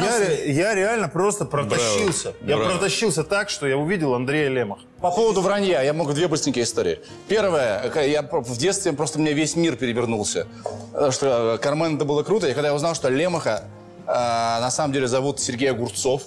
есть 0.00 0.56
я, 0.56 0.74
реально, 0.74 1.08
просто 1.08 1.44
протащился. 1.44 2.32
Я 2.42 2.56
протащился 2.56 3.22
так, 3.22 3.50
что 3.50 3.66
я 3.66 3.76
увидел 3.76 4.14
Андрея 4.14 4.48
Лемаха. 4.48 4.80
По 5.00 5.10
поводу 5.10 5.42
вранья, 5.42 5.82
я 5.82 5.92
могу 5.92 6.12
две 6.12 6.26
быстренькие 6.26 6.64
истории. 6.64 7.00
Первое, 7.28 7.92
э, 7.94 8.10
я 8.10 8.22
в 8.22 8.56
детстве 8.56 8.92
просто 8.92 9.18
у 9.18 9.22
меня 9.22 9.32
весь 9.32 9.54
мир 9.56 9.76
перевернулся. 9.76 10.46
Потому 10.92 11.12
Что 11.12 11.54
э, 11.54 11.58
Кармен 11.58 11.96
это 11.96 12.04
было 12.04 12.22
круто. 12.22 12.48
И 12.48 12.54
когда 12.54 12.68
я 12.68 12.74
узнал, 12.74 12.94
что 12.94 13.08
Лемаха 13.08 13.64
э, 14.06 14.10
на 14.10 14.70
самом 14.70 14.92
деле 14.92 15.06
зовут 15.06 15.38
Сергей 15.40 15.70
Огурцов, 15.70 16.22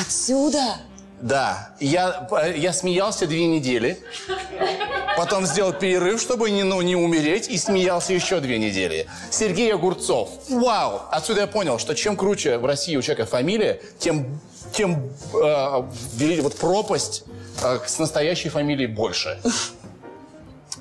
Отсюда? 0.00 0.78
Да, 1.20 1.70
я, 1.80 2.28
э, 2.42 2.54
я 2.56 2.72
смеялся 2.72 3.26
две 3.26 3.46
недели, 3.46 3.98
потом 5.16 5.46
сделал 5.46 5.72
перерыв, 5.72 6.20
чтобы 6.20 6.50
не, 6.50 6.62
ну, 6.62 6.80
не 6.82 6.94
умереть, 6.94 7.48
и 7.48 7.56
смеялся 7.56 8.12
еще 8.12 8.40
две 8.40 8.58
недели. 8.58 9.06
Сергей 9.30 9.72
Огурцов. 9.72 10.28
Вау! 10.48 11.02
Отсюда 11.10 11.42
я 11.42 11.46
понял, 11.46 11.78
что 11.78 11.94
чем 11.94 12.16
круче 12.16 12.58
в 12.58 12.66
России 12.66 12.96
у 12.96 13.02
человека 13.02 13.24
фамилия, 13.24 13.80
тем, 13.98 14.40
тем 14.72 15.10
э, 15.32 16.40
вот 16.42 16.56
пропасть 16.56 17.24
э, 17.62 17.78
с 17.86 17.98
настоящей 17.98 18.50
фамилией 18.50 18.88
больше. 18.88 19.40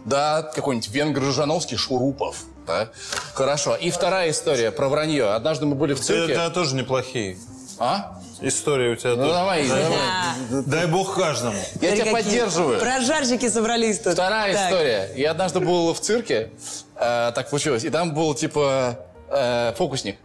Да, 0.04 0.44
какой-нибудь 0.44 0.90
венгр 0.90 1.24
Жановский 1.32 1.78
Шурупов. 1.78 2.44
Да? 2.68 2.90
Хорошо. 3.34 3.76
И 3.76 3.90
вторая 3.90 4.32
история 4.32 4.72
про 4.72 4.90
вранье. 4.90 5.34
Однажды 5.34 5.66
мы 5.66 5.76
были 5.76 5.94
в 5.94 6.00
цирке. 6.00 6.34
тебя 6.34 6.50
тоже 6.50 6.76
неплохие 6.76 7.38
А? 7.80 8.20
Истории 8.42 8.94
у 8.94 8.96
тебя 8.96 9.12
Ну 9.12 9.16
тоже. 9.18 9.34
давай, 9.34 9.68
давай. 9.68 10.64
Дай 10.66 10.88
бог 10.88 11.16
каждому. 11.16 11.58
Я 11.82 11.96
тебя 11.96 12.06
Смотри, 12.06 12.12
какие 12.12 12.14
поддерживаю. 12.14 12.80
Прожарщики 12.80 13.50
собрались 13.50 14.00
тут. 14.00 14.14
Вторая 14.14 14.54
Так. 14.54 14.66
история. 14.72 15.10
Я 15.16 15.32
однажды 15.32 15.60
был 15.60 15.94
в 15.94 16.00
цирке, 16.00 16.52
э, 16.96 17.32
так 17.34 17.50
получилось, 17.50 17.84
и 17.84 17.90
там 17.90 18.14
был 18.14 18.34
типа 18.36 19.00
э, 19.30 19.74
фокусник. 19.78 20.18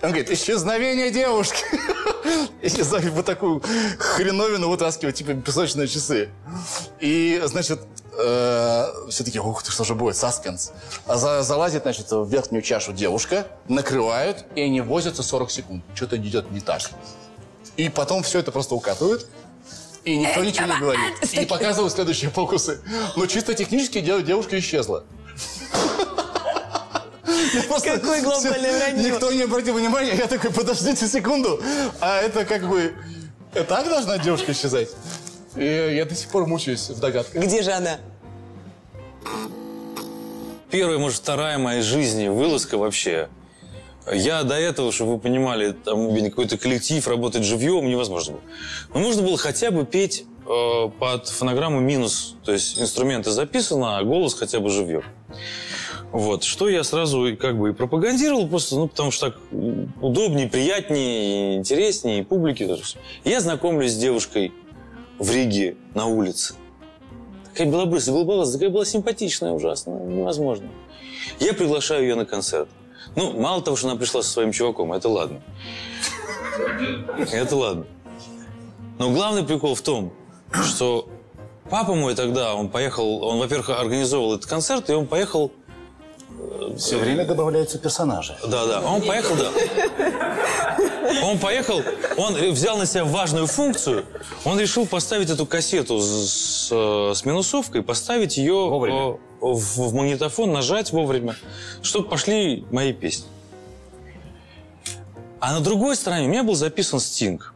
Он 0.00 0.10
говорит, 0.10 0.30
исчезновение 0.30 1.10
девушки. 1.10 1.64
И 2.62 2.68
за- 2.68 3.00
вот 3.00 3.26
такую 3.26 3.60
хреновину 3.98 4.68
вытаскивать, 4.68 5.16
типа 5.16 5.34
песочные 5.34 5.88
часы. 5.88 6.28
И, 7.00 7.42
значит, 7.46 7.80
все 8.14 9.24
таки 9.24 9.40
ух 9.40 9.62
ты, 9.64 9.72
что 9.72 9.82
же 9.84 9.94
будет, 9.96 10.16
саспенс. 10.16 10.70
А 11.06 11.16
за- 11.16 11.42
залазит, 11.42 11.82
значит, 11.82 12.12
в 12.12 12.28
верхнюю 12.28 12.62
чашу 12.62 12.92
девушка, 12.92 13.46
накрывают, 13.68 14.44
и 14.54 14.60
они 14.60 14.80
возятся 14.80 15.22
40 15.24 15.50
секунд. 15.50 15.82
Что-то 15.94 16.16
идет 16.16 16.50
не 16.52 16.60
так. 16.60 16.82
И 17.76 17.88
потом 17.88 18.22
все 18.22 18.38
это 18.40 18.52
просто 18.52 18.74
укатывают. 18.74 19.26
И 20.04 20.16
никто 20.16 20.44
ничего 20.44 20.66
не 20.66 20.78
говорит. 20.78 21.32
И 21.32 21.44
показывают 21.46 21.92
следующие 21.92 22.30
фокусы. 22.30 22.80
Но 23.16 23.26
чисто 23.26 23.54
технически 23.54 24.00
дев- 24.00 24.24
девушка 24.24 24.58
исчезла. 24.58 25.04
Просто- 27.68 28.00
всё- 28.00 28.50
вранье. 28.50 29.10
Никто 29.10 29.32
не 29.32 29.42
обратил 29.42 29.74
внимания. 29.74 30.14
Я 30.14 30.26
такой, 30.26 30.50
подождите 30.50 31.06
секунду. 31.06 31.60
А 32.00 32.20
это 32.20 32.44
как 32.44 32.68
бы... 32.68 32.94
э, 33.54 33.64
Так 33.64 33.88
должна 33.88 34.18
девушка 34.18 34.52
исчезать? 34.52 34.90
И 35.56 35.64
я 35.64 36.04
до 36.04 36.14
сих 36.14 36.28
пор 36.30 36.46
мучаюсь 36.46 36.88
в 36.88 36.98
догадках. 36.98 37.42
Где 37.42 37.62
же 37.62 37.72
она? 37.72 37.98
Первая, 40.70 40.98
может, 40.98 41.18
вторая 41.18 41.58
моей 41.58 41.82
жизни 41.82 42.28
вылазка 42.28 42.78
вообще. 42.78 43.28
Я 44.10 44.42
до 44.42 44.54
этого, 44.54 44.90
чтобы 44.90 45.12
вы 45.12 45.18
понимали, 45.18 45.72
там 45.72 46.14
какой-то 46.24 46.58
коллектив, 46.58 47.06
работать 47.06 47.44
живьем 47.44 47.88
невозможно 47.88 48.34
было. 48.34 48.42
Но 48.94 49.00
можно 49.00 49.22
было 49.22 49.38
хотя 49.38 49.70
бы 49.70 49.84
петь 49.84 50.24
э, 50.46 50.88
под 50.98 51.28
фонограмму 51.28 51.80
минус. 51.80 52.34
То 52.44 52.52
есть 52.52 52.80
инструменты 52.80 53.30
записаны, 53.30 53.84
а 53.96 54.02
голос 54.02 54.34
хотя 54.34 54.58
бы 54.58 54.70
живьем. 54.70 55.04
Вот, 56.10 56.42
что 56.42 56.68
я 56.68 56.84
сразу 56.84 57.36
как 57.40 57.58
бы 57.58 57.70
и 57.70 57.72
пропагандировал, 57.72 58.46
просто, 58.46 58.76
ну, 58.76 58.86
потому 58.88 59.10
что 59.10 59.30
так 59.30 59.40
удобнее, 60.02 60.46
приятнее, 60.46 61.56
интереснее, 61.56 62.20
и 62.20 62.22
публике. 62.22 62.76
Я 63.24 63.40
знакомлюсь 63.40 63.92
с 63.92 63.96
девушкой 63.96 64.52
в 65.18 65.30
Риге 65.30 65.76
на 65.94 66.06
улице. 66.06 66.54
Такая 67.52 67.66
белобрысая, 67.66 68.14
голубоватая, 68.14 68.52
такая 68.52 68.68
была 68.68 68.84
симпатичная 68.84 69.52
ужасно, 69.52 69.92
невозможно. 70.00 70.68
Я 71.38 71.54
приглашаю 71.54 72.02
ее 72.02 72.14
на 72.14 72.26
концерт. 72.26 72.68
Ну, 73.16 73.32
мало 73.40 73.62
того, 73.62 73.76
что 73.76 73.88
она 73.88 73.96
пришла 73.96 74.22
со 74.22 74.30
своим 74.30 74.52
чуваком, 74.52 74.92
это 74.92 75.08
ладно. 75.08 75.40
Это 77.32 77.56
ладно. 77.56 77.84
Но 78.98 79.10
главный 79.10 79.42
прикол 79.44 79.74
в 79.74 79.82
том, 79.82 80.12
что 80.64 81.08
папа 81.70 81.94
мой 81.94 82.14
тогда, 82.14 82.54
он 82.54 82.68
поехал, 82.68 83.22
он, 83.24 83.38
во-первых, 83.38 83.70
организовывал 83.70 84.34
этот 84.34 84.46
концерт, 84.46 84.88
и 84.90 84.92
он 84.92 85.06
поехал 85.06 85.50
Все 86.78 86.98
время 86.98 87.24
добавляются 87.24 87.78
персонажи. 87.78 88.36
да, 88.46 88.66
да. 88.66 88.80
Он 88.82 89.02
поехал, 89.02 89.34
да. 89.36 89.50
Он 91.24 91.38
поехал, 91.38 91.82
он 92.16 92.34
взял 92.52 92.76
на 92.78 92.86
себя 92.86 93.04
важную 93.04 93.46
функцию. 93.46 94.04
Он 94.44 94.58
решил 94.58 94.86
поставить 94.86 95.30
эту 95.30 95.46
кассету 95.46 95.98
с, 96.00 96.68
с- 96.70 97.14
с 97.18 97.24
минусовкой, 97.24 97.82
поставить 97.82 98.36
ее 98.38 98.54
Вовремя. 98.54 99.18
В, 99.42 99.88
в 99.88 99.94
магнитофон, 99.94 100.52
нажать 100.52 100.92
вовремя, 100.92 101.36
чтобы 101.82 102.08
пошли 102.08 102.64
мои 102.70 102.92
песни. 102.92 103.26
А 105.40 105.54
на 105.54 105.60
другой 105.60 105.96
стороне 105.96 106.26
у 106.26 106.30
меня 106.30 106.44
был 106.44 106.54
записан 106.54 107.00
Стинг. 107.00 107.52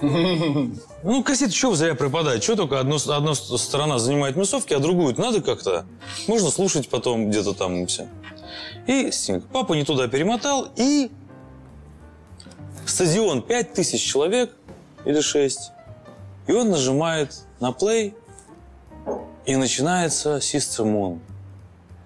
Ну, 0.00 1.24
кассета, 1.24 1.52
что 1.52 1.74
зря 1.74 1.96
пропадает? 1.96 2.44
Что 2.44 2.54
только 2.54 2.78
одно, 2.78 2.96
одна 3.08 3.34
сторона 3.34 3.98
занимает 3.98 4.36
минусовки, 4.36 4.72
а 4.72 4.78
другую 4.78 5.14
надо 5.18 5.42
как-то. 5.42 5.84
Можно 6.28 6.50
слушать 6.50 6.88
потом 6.88 7.28
где-то 7.28 7.54
там 7.54 7.86
все. 7.88 8.06
И 8.86 9.10
Стинг. 9.10 9.44
Папа 9.52 9.72
не 9.72 9.84
туда 9.84 10.06
перемотал, 10.06 10.68
и 10.76 11.10
стадион 12.86 13.42
5000 13.42 14.00
человек 14.00 14.54
или 15.04 15.20
6. 15.20 15.72
И 16.46 16.52
он 16.52 16.70
нажимает 16.70 17.40
на 17.58 17.72
плей, 17.72 18.14
и 19.46 19.56
начинается 19.56 20.36
Sister 20.36 20.84
Moon. 20.84 21.20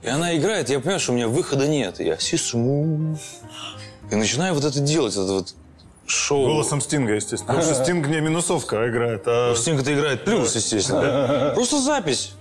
И 0.03 0.09
она 0.09 0.37
играет, 0.37 0.71
я 0.71 0.79
понимаю, 0.79 1.01
что 1.01 1.13
у 1.13 1.15
меня 1.15 1.29
выхода 1.29 1.67
нет. 1.67 2.01
Я 2.01 2.15
Sister 2.15 2.55
Moon. 2.55 3.19
И 4.11 4.15
начинаю 4.15 4.55
вот 4.55 4.65
это 4.65 4.81
делать, 4.81 5.15
это 5.15 5.33
вот 5.33 5.55
шоу. 6.07 6.47
Голосом 6.47 6.81
Стинга, 6.81 7.15
естественно. 7.15 7.55
Потому 7.55 7.75
что 7.75 7.83
Стинг 7.83 8.07
не 8.07 8.21
минусовка 8.21 8.89
играет, 8.89 9.23
а... 9.27 9.55
Стинг 9.57 9.81
это 9.81 9.93
играет 9.95 10.25
плюс, 10.25 10.55
естественно. 10.55 11.53
Просто 11.55 11.81
запись. 11.81 12.35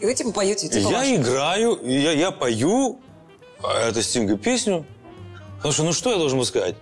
И 0.00 0.06
вы 0.06 0.14
типа 0.14 0.32
поете, 0.32 0.68
типа 0.68 0.88
я 0.88 0.98
ваши. 0.98 1.16
играю, 1.16 1.78
я, 1.84 2.12
я 2.12 2.30
пою 2.30 3.00
а 3.62 3.88
это 3.88 4.02
Стинга 4.02 4.36
песню. 4.36 4.84
Потому 5.56 5.72
что, 5.72 5.84
ну 5.84 5.92
что 5.92 6.10
я 6.10 6.18
должен 6.18 6.38
был 6.38 6.44
сказать? 6.44 6.74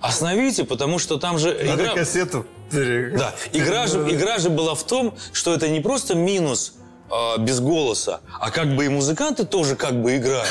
Остановите, 0.00 0.64
потому 0.64 0.98
что 0.98 1.18
там 1.18 1.38
же 1.38 1.52
Надо 1.64 1.84
игра... 1.84 1.94
кассету 1.94 2.46
Да, 2.70 3.34
игра 3.52 3.86
же, 3.86 3.98
игра 4.10 4.38
же 4.38 4.50
была 4.50 4.74
в 4.74 4.84
том, 4.84 5.14
что 5.32 5.54
это 5.54 5.68
не 5.68 5.80
просто 5.80 6.14
минус 6.14 6.74
а, 7.10 7.38
без 7.38 7.60
голоса, 7.60 8.20
а 8.38 8.50
как 8.50 8.76
бы 8.76 8.84
и 8.84 8.88
музыканты 8.88 9.44
тоже 9.44 9.76
как 9.76 10.00
бы 10.02 10.16
играют. 10.16 10.48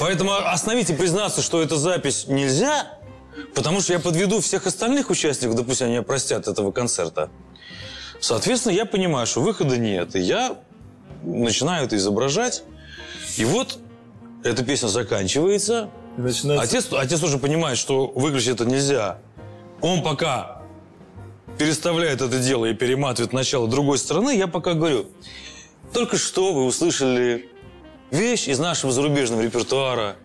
Поэтому 0.00 0.34
остановите 0.34 0.94
признаться, 0.94 1.40
что 1.40 1.62
эта 1.62 1.76
запись 1.76 2.26
нельзя, 2.28 2.98
потому 3.54 3.80
что 3.80 3.92
я 3.92 4.00
подведу 4.00 4.40
всех 4.40 4.66
остальных 4.66 5.10
участников, 5.10 5.56
допустим, 5.56 5.86
они 5.86 6.00
простят 6.00 6.48
этого 6.48 6.72
концерта. 6.72 7.30
Соответственно, 8.20 8.72
я 8.72 8.84
понимаю, 8.84 9.26
что 9.26 9.40
выхода 9.40 9.76
нет, 9.76 10.14
и 10.16 10.20
я 10.20 10.56
начинаю 11.22 11.86
это 11.86 11.96
изображать. 11.96 12.64
И 13.36 13.44
вот 13.44 13.78
эта 14.42 14.64
песня 14.64 14.88
заканчивается, 14.88 15.90
начинается... 16.16 16.62
Отец, 16.62 16.88
отец 16.92 17.20
тоже 17.20 17.38
понимает, 17.38 17.78
что 17.78 18.08
выключить 18.08 18.54
это 18.54 18.64
нельзя. 18.66 19.18
Он 19.80 20.02
пока 20.02 20.63
переставляет 21.58 22.20
это 22.20 22.38
дело 22.38 22.66
и 22.66 22.74
перематывает 22.74 23.32
начало 23.32 23.68
другой 23.68 23.98
стороны, 23.98 24.36
я 24.36 24.46
пока 24.46 24.74
говорю, 24.74 25.06
только 25.92 26.16
что 26.16 26.52
вы 26.52 26.64
услышали 26.64 27.48
вещь 28.10 28.48
из 28.48 28.58
нашего 28.58 28.92
зарубежного 28.92 29.42
репертуара. 29.42 30.16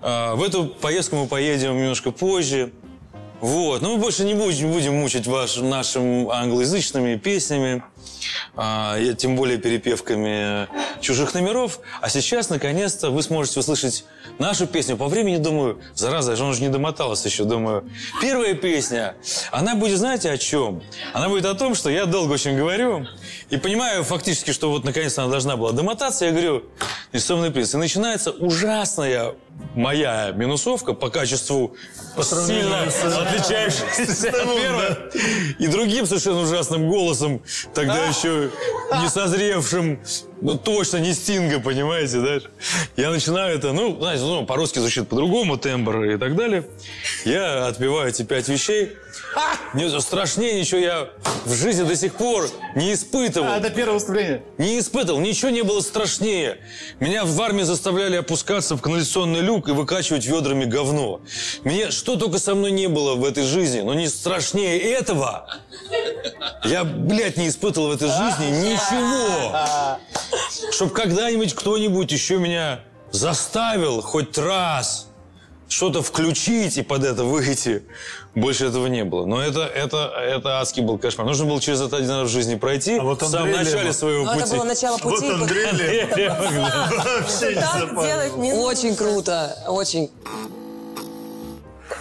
А, 0.00 0.34
в 0.34 0.42
эту 0.42 0.66
поездку 0.66 1.16
мы 1.16 1.26
поедем 1.26 1.76
немножко 1.76 2.10
позже. 2.10 2.72
Вот. 3.40 3.82
Но 3.82 3.94
мы 3.94 3.98
больше 3.98 4.24
не 4.24 4.34
будем, 4.34 4.72
будем 4.72 4.94
мучить 4.94 5.26
вас 5.26 5.56
нашими 5.56 6.28
англоязычными 6.30 7.16
песнями, 7.16 7.82
а, 8.56 8.98
тем 9.14 9.36
более 9.36 9.58
перепевками 9.58 10.68
чужих 11.00 11.34
номеров. 11.34 11.78
А 12.00 12.08
сейчас, 12.08 12.50
наконец-то, 12.50 13.10
вы 13.10 13.22
сможете 13.22 13.60
услышать 13.60 14.04
нашу 14.38 14.66
песню. 14.66 14.96
По 14.96 15.06
времени 15.06 15.36
думаю, 15.36 15.80
зараза, 15.94 16.42
он 16.42 16.54
же 16.54 16.62
не 16.62 16.68
домотался 16.68 17.28
еще, 17.28 17.44
думаю. 17.44 17.88
Первая 18.20 18.54
песня, 18.54 19.14
она 19.52 19.74
будет, 19.76 19.98
знаете, 19.98 20.30
о 20.30 20.38
чем? 20.38 20.82
Она 21.12 21.28
будет 21.28 21.44
о 21.44 21.54
том, 21.54 21.74
что 21.74 21.90
я 21.90 22.06
долго 22.06 22.32
очень 22.32 22.56
говорю, 22.56 23.06
и 23.50 23.56
понимаю 23.56 24.04
фактически, 24.04 24.52
что 24.52 24.70
вот 24.70 24.84
наконец-то 24.84 25.22
она 25.22 25.30
должна 25.30 25.56
была 25.56 25.72
домотаться. 25.72 26.24
Я 26.24 26.32
говорю, 26.32 26.64
«Несомный 27.12 27.50
принц». 27.50 27.74
И 27.74 27.76
начинается 27.76 28.30
ужасная 28.32 29.34
моя 29.74 30.32
минусовка 30.32 30.92
по 30.92 31.10
качеству 31.10 31.76
сильно 32.22 32.82
отличающаяся 32.82 34.28
от 34.28 34.34
первой. 34.34 35.54
И 35.58 35.66
другим 35.68 36.06
совершенно 36.06 36.40
ужасным 36.40 36.88
голосом, 36.88 37.42
тогда 37.74 38.06
еще 38.06 38.50
не 39.00 39.08
созревшим, 39.08 40.00
ну 40.40 40.58
точно 40.58 40.98
не 40.98 41.12
Стинга, 41.14 41.60
понимаете, 41.60 42.20
да? 42.20 42.38
Я 42.96 43.10
начинаю 43.10 43.56
это, 43.56 43.72
ну, 43.72 43.96
знаете, 43.98 44.22
ну, 44.22 44.46
по-русски 44.46 44.78
звучит 44.78 45.08
по-другому, 45.08 45.56
тембр 45.56 46.04
и 46.04 46.16
так 46.16 46.36
далее. 46.36 46.64
Я 47.24 47.66
отпеваю 47.66 48.08
эти 48.08 48.22
пять 48.22 48.48
вещей. 48.48 48.92
Не, 49.74 50.00
страшнее 50.00 50.58
ничего 50.58 50.80
я 50.80 51.08
в 51.44 51.54
жизни 51.54 51.82
до 51.82 51.96
сих 51.96 52.14
пор 52.14 52.48
не 52.74 52.92
испытывал. 52.92 53.48
А, 53.48 53.58
это 53.58 53.70
первое 53.70 53.94
выступление. 53.94 54.42
Не 54.58 54.78
испытывал, 54.78 55.20
ничего 55.20 55.50
не 55.50 55.62
было 55.62 55.80
страшнее. 55.80 56.58
Меня 57.00 57.24
в 57.24 57.40
армии 57.40 57.62
заставляли 57.62 58.16
опускаться 58.16 58.76
в 58.76 58.80
канализационный 58.80 59.40
люк 59.40 59.68
и 59.68 59.72
выкачивать 59.72 60.26
ведрами 60.26 60.64
говно. 60.64 61.20
Мне 61.64 61.90
что 61.90 62.16
только 62.16 62.38
со 62.38 62.54
мной 62.54 62.70
не 62.70 62.88
было 62.88 63.14
в 63.14 63.24
этой 63.24 63.44
жизни, 63.44 63.80
но 63.80 63.94
не 63.94 64.08
страшнее 64.08 64.78
этого. 64.78 65.46
Я, 66.64 66.84
блядь, 66.84 67.36
не 67.36 67.48
испытывал 67.48 67.88
в 67.88 67.92
этой 67.92 68.08
жизни 68.08 68.72
ничего. 68.72 69.98
Чтоб 70.72 70.92
когда-нибудь 70.92 71.54
кто-нибудь 71.54 72.10
еще 72.12 72.36
меня 72.38 72.80
заставил 73.10 74.02
хоть 74.02 74.36
раз 74.38 75.06
что-то 75.68 76.02
включить 76.02 76.78
и 76.78 76.82
под 76.82 77.04
это 77.04 77.24
выйти. 77.24 77.82
Больше 78.34 78.66
этого 78.66 78.86
не 78.86 79.04
было. 79.04 79.26
Но 79.26 79.42
это, 79.42 79.62
это, 79.66 80.12
это 80.16 80.60
адский 80.60 80.82
был 80.82 80.96
кошмар. 80.98 81.26
Нужно 81.26 81.44
было 81.46 81.60
через 81.60 81.80
это 81.80 81.96
один 81.96 82.10
раз 82.12 82.28
в 82.28 82.32
жизни 82.32 82.54
пройти. 82.56 82.96
А 82.98 83.02
вот 83.02 83.20
в 83.20 83.28
самом 83.28 83.50
начале 83.52 83.80
Лемон. 83.80 83.92
своего 83.92 84.24
Ну, 84.24 84.30
пути. 84.32 84.44
это 84.44 84.54
было 84.56 84.64
начало 84.64 84.98
Вот 84.98 85.02
пути. 85.02 85.30
Андрей 85.30 86.06
Лемон. 86.16 86.70
Вообще 87.20 87.48
не 87.48 87.54
Так 87.60 87.72
запомнил. 87.80 88.02
делать 88.02 88.36
не 88.36 88.52
нужно. 88.52 88.66
Очень 88.66 88.96
круто, 88.96 89.58
очень. 89.66 90.10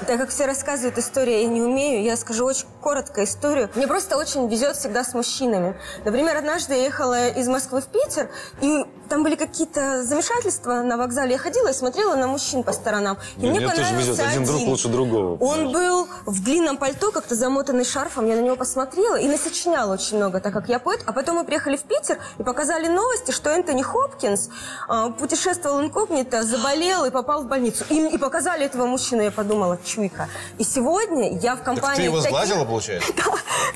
Так 0.06 0.20
как 0.20 0.30
все 0.30 0.45
рассказывают 0.45 0.98
истории, 1.00 1.41
я 1.41 1.48
не 1.48 1.62
умею, 1.62 2.04
я 2.04 2.16
скажу 2.18 2.45
очень 2.45 2.66
коротко 2.82 3.24
историю. 3.24 3.70
Мне 3.74 3.88
просто 3.88 4.16
очень 4.16 4.48
везет 4.48 4.76
всегда 4.76 5.04
с 5.04 5.14
мужчинами. 5.14 5.76
Например, 6.06 6.38
однажды 6.38 6.76
я 6.76 6.84
ехала 6.84 7.30
из 7.30 7.48
Москвы 7.48 7.82
в 7.82 7.88
Питер, 7.88 8.30
и 8.62 8.86
там 9.08 9.24
были 9.24 9.36
какие-то 9.36 10.03
замешательства 10.03 10.82
на 10.82 10.97
вокзале. 10.97 11.32
Я 11.34 11.38
ходила 11.38 11.70
и 11.70 11.74
смотрела 11.74 12.16
на 12.16 12.28
мужчин 12.28 12.64
по 12.64 12.72
сторонам. 12.72 13.18
И 13.38 13.41
Да 13.41 13.47
мне 13.47 13.60
тоже 13.62 13.82
понравился 13.82 14.12
везет. 14.12 14.28
Один 14.28 14.45
друг 14.45 14.62
лучше 14.62 14.88
другого, 14.89 15.38
Он 15.43 15.72
был 15.72 16.08
в 16.26 16.43
длинном 16.43 16.78
пальто, 16.78 17.12
как-то 17.12 17.36
замотанный 17.36 17.86
шарфом. 17.86 18.28
Я 18.28 18.36
на 18.36 18.41
него 18.41 18.55
посмотрела 18.55 19.16
и 19.16 19.28
насочиняла 19.28 19.93
очень 19.93 20.18
много, 20.18 20.39
так 20.39 20.53
как 20.53 20.70
я 20.70 20.80
поэт. 20.80 21.01
А 21.05 21.14
потом 21.14 21.38
мы 21.38 21.43
приехали 21.45 21.78
в 21.78 21.84
Питер 21.84 22.20
и 22.38 22.43
показали 22.43 22.88
новости, 22.88 23.32
что 23.32 23.49
Энтони 23.49 23.82
Хопкинс 23.82 24.49
а, 24.88 25.10
путешествовал 25.12 25.82
инкогнито, 25.82 26.43
заболел 26.43 27.05
и 27.05 27.10
попал 27.10 27.43
в 27.43 27.47
больницу. 27.47 27.86
И, 27.89 28.08
и 28.08 28.18
показали 28.18 28.66
этого 28.66 28.86
мужчину. 28.86 29.22
Я 29.22 29.32
подумала, 29.32 29.78
чуйка. 29.86 30.28
И 30.58 30.64
сегодня 30.64 31.38
я 31.39 31.55
в 31.55 31.64
компании... 31.64 31.97
ты 31.97 32.03
его 32.03 32.18
таких- 32.18 32.32
сглазила, 32.32 32.66
получается? 32.66 33.14
Да, 33.28 33.34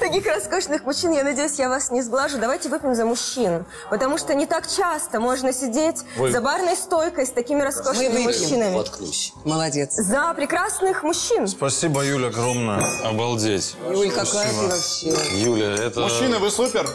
таких 0.07 0.25
роскошных 0.25 0.83
мужчин. 0.85 1.11
Я 1.11 1.23
надеюсь, 1.23 1.57
я 1.59 1.69
вас 1.69 1.91
не 1.91 2.01
сглажу. 2.01 2.37
Давайте 2.37 2.69
выпьем 2.69 2.95
за 2.95 3.05
мужчин. 3.05 3.65
Потому 3.89 4.17
что 4.17 4.33
не 4.33 4.45
так 4.45 4.67
часто 4.67 5.19
можно 5.21 5.53
сидеть 5.53 5.97
за 6.17 6.41
барной 6.41 6.75
стойкой 6.75 7.25
с 7.25 7.29
такими 7.29 7.61
роскошными 7.61 8.09
выпьем. 8.09 8.23
мужчинами. 8.23 8.73
Воткнусь. 8.75 9.33
Молодец. 9.45 9.93
За 9.95 10.33
прекрасных 10.35 11.03
мужчин. 11.03 11.47
Спасибо, 11.47 12.03
Юля, 12.03 12.27
огромное. 12.27 12.83
Обалдеть. 13.03 13.75
Юль, 13.89 14.11
какая 14.11 14.49
ты 14.49 14.67
вообще. 14.67 15.13
Юля, 15.41 15.73
это, 15.75 16.01
Мужчины, 16.01 16.39
вы 16.39 16.49
супер. 16.51 16.89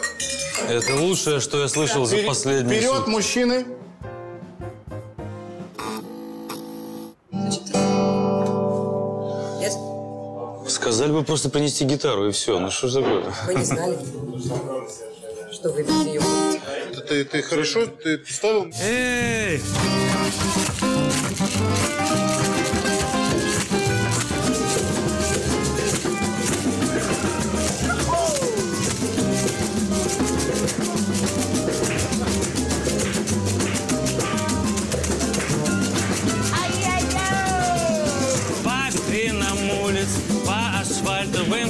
это 0.69 0.95
лучшее, 0.95 1.39
что 1.39 1.59
я 1.61 1.67
слышал 1.67 2.05
за 2.05 2.15
Вперед, 2.17 2.27
последние 2.27 2.79
Вперед, 2.79 2.95
сутки. 2.97 3.09
мужчины. 3.09 3.65
Сказали 10.67 11.11
бы 11.11 11.23
просто 11.23 11.49
принести 11.49 11.85
гитару 11.85 12.27
и 12.27 12.31
все. 12.31 12.59
Ну 12.59 12.69
что 12.69 12.87
ж 12.89 12.93
такое? 12.95 13.23
Вы 13.45 13.55
не 13.55 13.63
знали, 13.63 13.97
что 15.51 15.71
вы 15.71 15.83
без 15.83 16.46
будете. 16.97 17.23
Ты, 17.23 17.25
ты 17.25 17.41
хорошо, 17.41 17.87
ты 17.87 18.21
ставил? 18.27 18.71
Эй! 18.81 19.61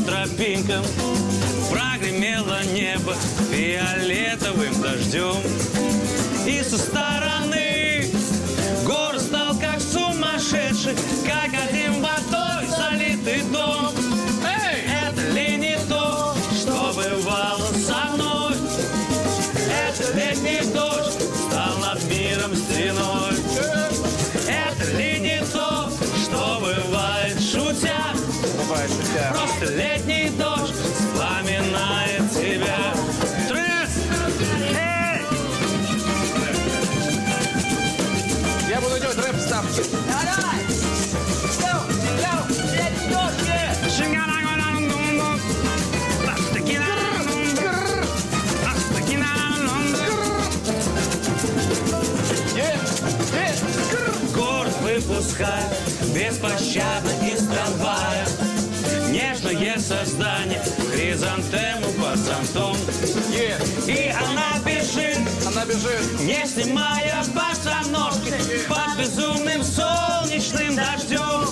Тропинкам 0.06 0.84
Прогремело 1.70 2.64
небо 2.74 3.14
фиолетовым 3.52 4.47
дождем 5.08 5.57
выпускает 55.38 56.14
беспощадно 56.14 57.12
из 57.26 57.48
трамвая 57.48 58.28
Нежное 59.10 59.78
создание, 59.80 60.62
хризантему 60.92 61.88
под 62.00 62.18
зонтом 62.18 62.76
И 63.88 64.14
она 64.14 64.60
бежит, 64.66 65.20
Она 65.48 65.66
бежит. 65.66 66.20
не 66.22 66.46
снимая 66.46 67.24
босоножки 67.34 68.34
Под 68.68 68.98
безумным 68.98 69.64
солнечным 69.64 70.76
дождем 70.76 71.50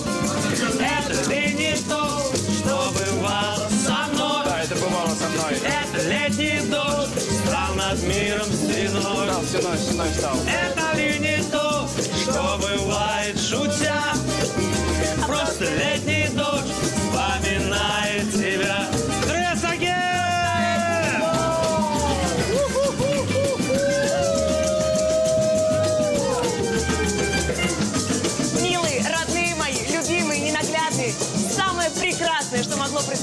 Это 0.80 1.30
ли 1.30 1.54
не 1.54 1.76
то, 1.88 2.20
что 2.58 2.92
бывало 2.92 3.68
со 3.84 4.12
мной 4.12 4.44
Да, 4.44 4.62
это 4.62 4.74
бывало 4.76 5.14
со 5.14 5.28
мной. 5.28 5.58
Это 5.64 6.08
летний 6.08 6.60
дождь 6.68 7.10
стал 7.46 7.74
над 7.74 8.02
миром 8.02 8.46
стеной 8.52 9.28
Стал 9.30 9.44
стеной, 9.44 9.78
стеной 9.78 10.08
стал. 10.18 10.36
Это 10.46 10.96
ли 10.98 11.18
не 11.18 11.42
то, 11.50 11.88
что 12.22 12.58
бывает 12.60 13.35
шутя? 13.50 14.14
Просто 15.26 15.64
летний 15.64 16.15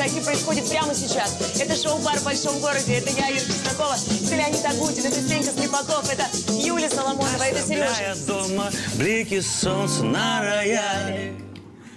произойти, 0.03 0.25
происходит 0.25 0.69
прямо 0.69 0.93
сейчас. 0.93 1.37
Это 1.59 1.75
шоу-бар 1.75 2.17
в 2.19 2.23
большом 2.23 2.59
городе. 2.59 2.97
Это 2.97 3.09
я, 3.11 3.31
Ира 3.31 3.39
Чеснокова, 3.39 3.95
это 3.95 4.35
Леонид 4.35 4.65
Агутин, 4.65 5.05
это 5.05 5.21
Сенька 5.21 5.51
Слепаков, 5.51 6.11
это 6.11 6.25
Юлия 6.51 6.89
Соломонова, 6.89 7.43
это 7.43 7.61
Сережа. 7.61 8.15
Дома 8.27 8.69
блики 8.95 9.39
солнца 9.41 10.03
на 10.03 10.41
рояле 10.41 11.33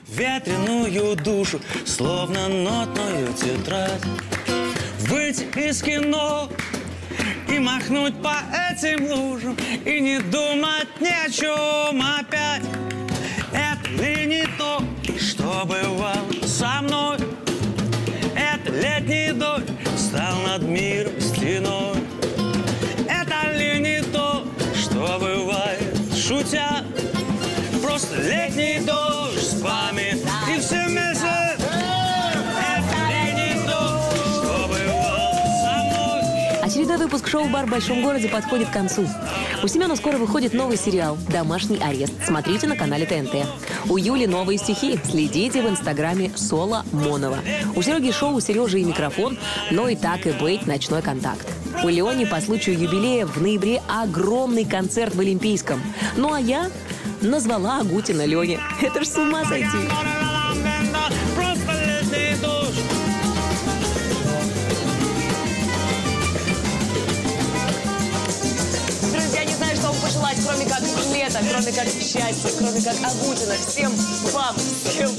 Ветреную 0.09 1.17
душу, 1.17 1.61
словно 1.85 2.49
нотную 2.49 3.33
тетрадь 3.35 4.03
Выйти 5.01 5.45
из 5.59 5.83
кино 5.83 6.49
и 7.49 7.59
махнуть 7.59 8.15
по 8.23 8.37
этим 8.71 9.11
лужам 9.13 9.57
И 9.85 10.01
не 10.01 10.21
думать 10.21 10.89
ни 11.01 11.09
о 11.09 11.31
чем 11.31 12.03
опять 12.03 12.63
Это 13.53 14.03
ли 14.03 14.27
не 14.27 14.47
то, 14.59 14.83
что 15.19 15.65
бывало 15.65 16.47
со 16.47 16.81
мной 16.83 17.26
летний 19.07 19.33
дождь 19.33 19.71
стал 19.97 20.41
над 20.41 20.63
миром 20.63 21.21
стеной 21.21 21.97
это 23.09 23.57
ли 23.57 23.79
не 23.79 24.03
то, 24.03 24.45
что 24.75 25.19
бывает, 25.21 25.97
шутя? 26.17 26.85
Просто 27.83 28.17
летний 28.21 28.81
дождь 28.85 29.39
вспоминает 29.39 30.07
и 30.13 30.16
выпуск 37.07 37.29
шоу 37.29 37.47
«Бар 37.47 37.67
в 37.67 37.71
большом 37.71 38.03
городе» 38.03 38.27
подходит 38.29 38.69
к 38.69 38.73
концу. 38.73 39.07
У 39.63 39.69
Семена 39.69 39.95
скоро 39.95 40.17
выходит 40.17 40.53
новый 40.53 40.77
сериал 40.77 41.17
«Домашний 41.29 41.79
арест». 41.79 42.13
Смотрите 42.27 42.67
на 42.67 42.75
канале 42.75 43.07
ТНТ. 43.07 43.47
У 43.89 43.97
Юли 43.97 44.27
новые 44.27 44.59
стихи. 44.59 44.99
Следите 45.09 45.63
в 45.63 45.69
инстаграме 45.69 46.33
Соло 46.35 46.85
Монова. 46.91 47.39
У 47.77 47.83
Сереги 47.83 48.11
шоу 48.11 48.41
«Сережа 48.41 48.79
и 48.79 48.85
микрофон», 48.85 49.39
но 49.71 49.89
и 49.89 49.95
так 49.95 50.27
и 50.27 50.33
быть 50.33 50.67
«Ночной 50.67 51.01
контакт». 51.01 51.47
У 51.85 51.89
Леони 51.89 52.25
по 52.25 52.41
случаю 52.41 52.77
юбилея 52.77 53.25
в 53.25 53.41
ноябре 53.41 53.81
огромный 53.87 54.65
концерт 54.65 55.15
в 55.15 55.21
Олимпийском. 55.21 55.81
Ну 56.17 56.33
а 56.33 56.41
я 56.41 56.73
назвала 57.21 57.79
Агутина 57.83 58.27
Лене. 58.27 58.59
Это 58.83 59.05
ж 59.05 59.07
с 59.07 59.17
ума 59.17 59.45
сойти. 59.45 59.69
Кроме 70.47 70.65
как 70.67 70.83
лета, 71.13 71.41
кроме 71.51 71.73
как 71.73 71.89
счастья, 71.89 72.51
кроме 72.59 72.81
как 72.81 72.97
Агутина. 72.97 73.55
Всем 73.67 73.93
вам, 74.33 74.57
всем 74.85 75.11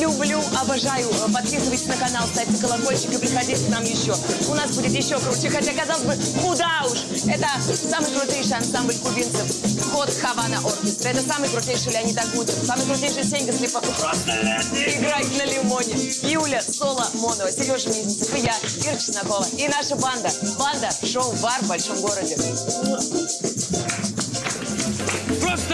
люблю, 0.00 0.40
обожаю. 0.60 1.08
Подписывайтесь 1.32 1.86
на 1.86 1.96
канал, 1.96 2.26
ставьте 2.26 2.56
колокольчик 2.60 3.12
и 3.12 3.18
приходите 3.18 3.64
к 3.64 3.68
нам 3.68 3.84
еще. 3.84 4.14
У 4.48 4.54
нас 4.54 4.70
будет 4.70 4.92
еще 4.92 5.18
круче. 5.18 5.50
Хотя, 5.50 5.72
казалось 5.72 6.02
бы, 6.02 6.16
куда 6.42 6.84
уж. 6.90 6.98
Это 7.26 7.48
самый 7.90 8.10
крутейший 8.10 8.56
ансамбль 8.56 8.94
кубинцев. 8.96 9.46
Ход 9.92 10.10
Хавана 10.20 10.58
Оркестра. 10.58 11.10
Это 11.10 11.22
самый 11.22 11.48
крутейший 11.48 11.92
Леонид 11.92 12.18
Агутин. 12.18 12.54
Самый 12.66 12.86
крутейший 12.86 13.24
Сенька 13.24 13.52
Слепаков. 13.52 13.96
Играет 14.26 15.38
на 15.38 15.44
лимоне. 15.44 15.94
Юля 16.22 16.62
Соло 16.62 17.06
Монова, 17.14 17.50
Сережа 17.50 17.88
Мизинцев 17.90 18.34
и 18.34 18.40
я, 18.40 18.54
Ира 18.84 18.96
Чеснокова. 18.96 19.46
И 19.56 19.68
наша 19.68 19.96
банда. 19.96 20.30
Банда 20.58 20.90
шоу-бар 21.04 21.60
в 21.62 21.68
большом 21.68 22.00
городе. 22.00 22.36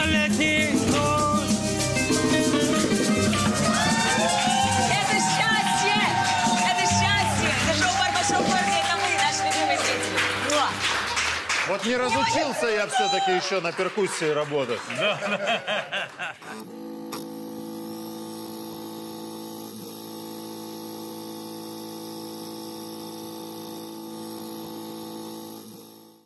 Просто 0.09 0.11
летний 0.11 0.73
дождь. 0.91 1.61
Это 4.91 5.15
счастье! 5.29 5.97
Это 6.71 6.83
счастье! 6.83 7.51
Это 7.63 7.73
шоу-бар 7.79 8.11
в 8.11 8.13
большом 8.15 8.43
городе. 8.45 8.79
Это 8.85 8.95
мы, 8.97 9.09
наши 9.23 9.43
любимые 9.47 9.79
зрители. 9.79 10.19
Муа. 10.51 10.69
Вот 11.69 11.81
не 11.85 11.97
разучился 11.97 12.67
я 12.69 12.87
все-таки 12.87 13.33
еще 13.33 13.61
на 13.61 13.73
перкуссии 13.73 14.31
работать. 14.31 14.81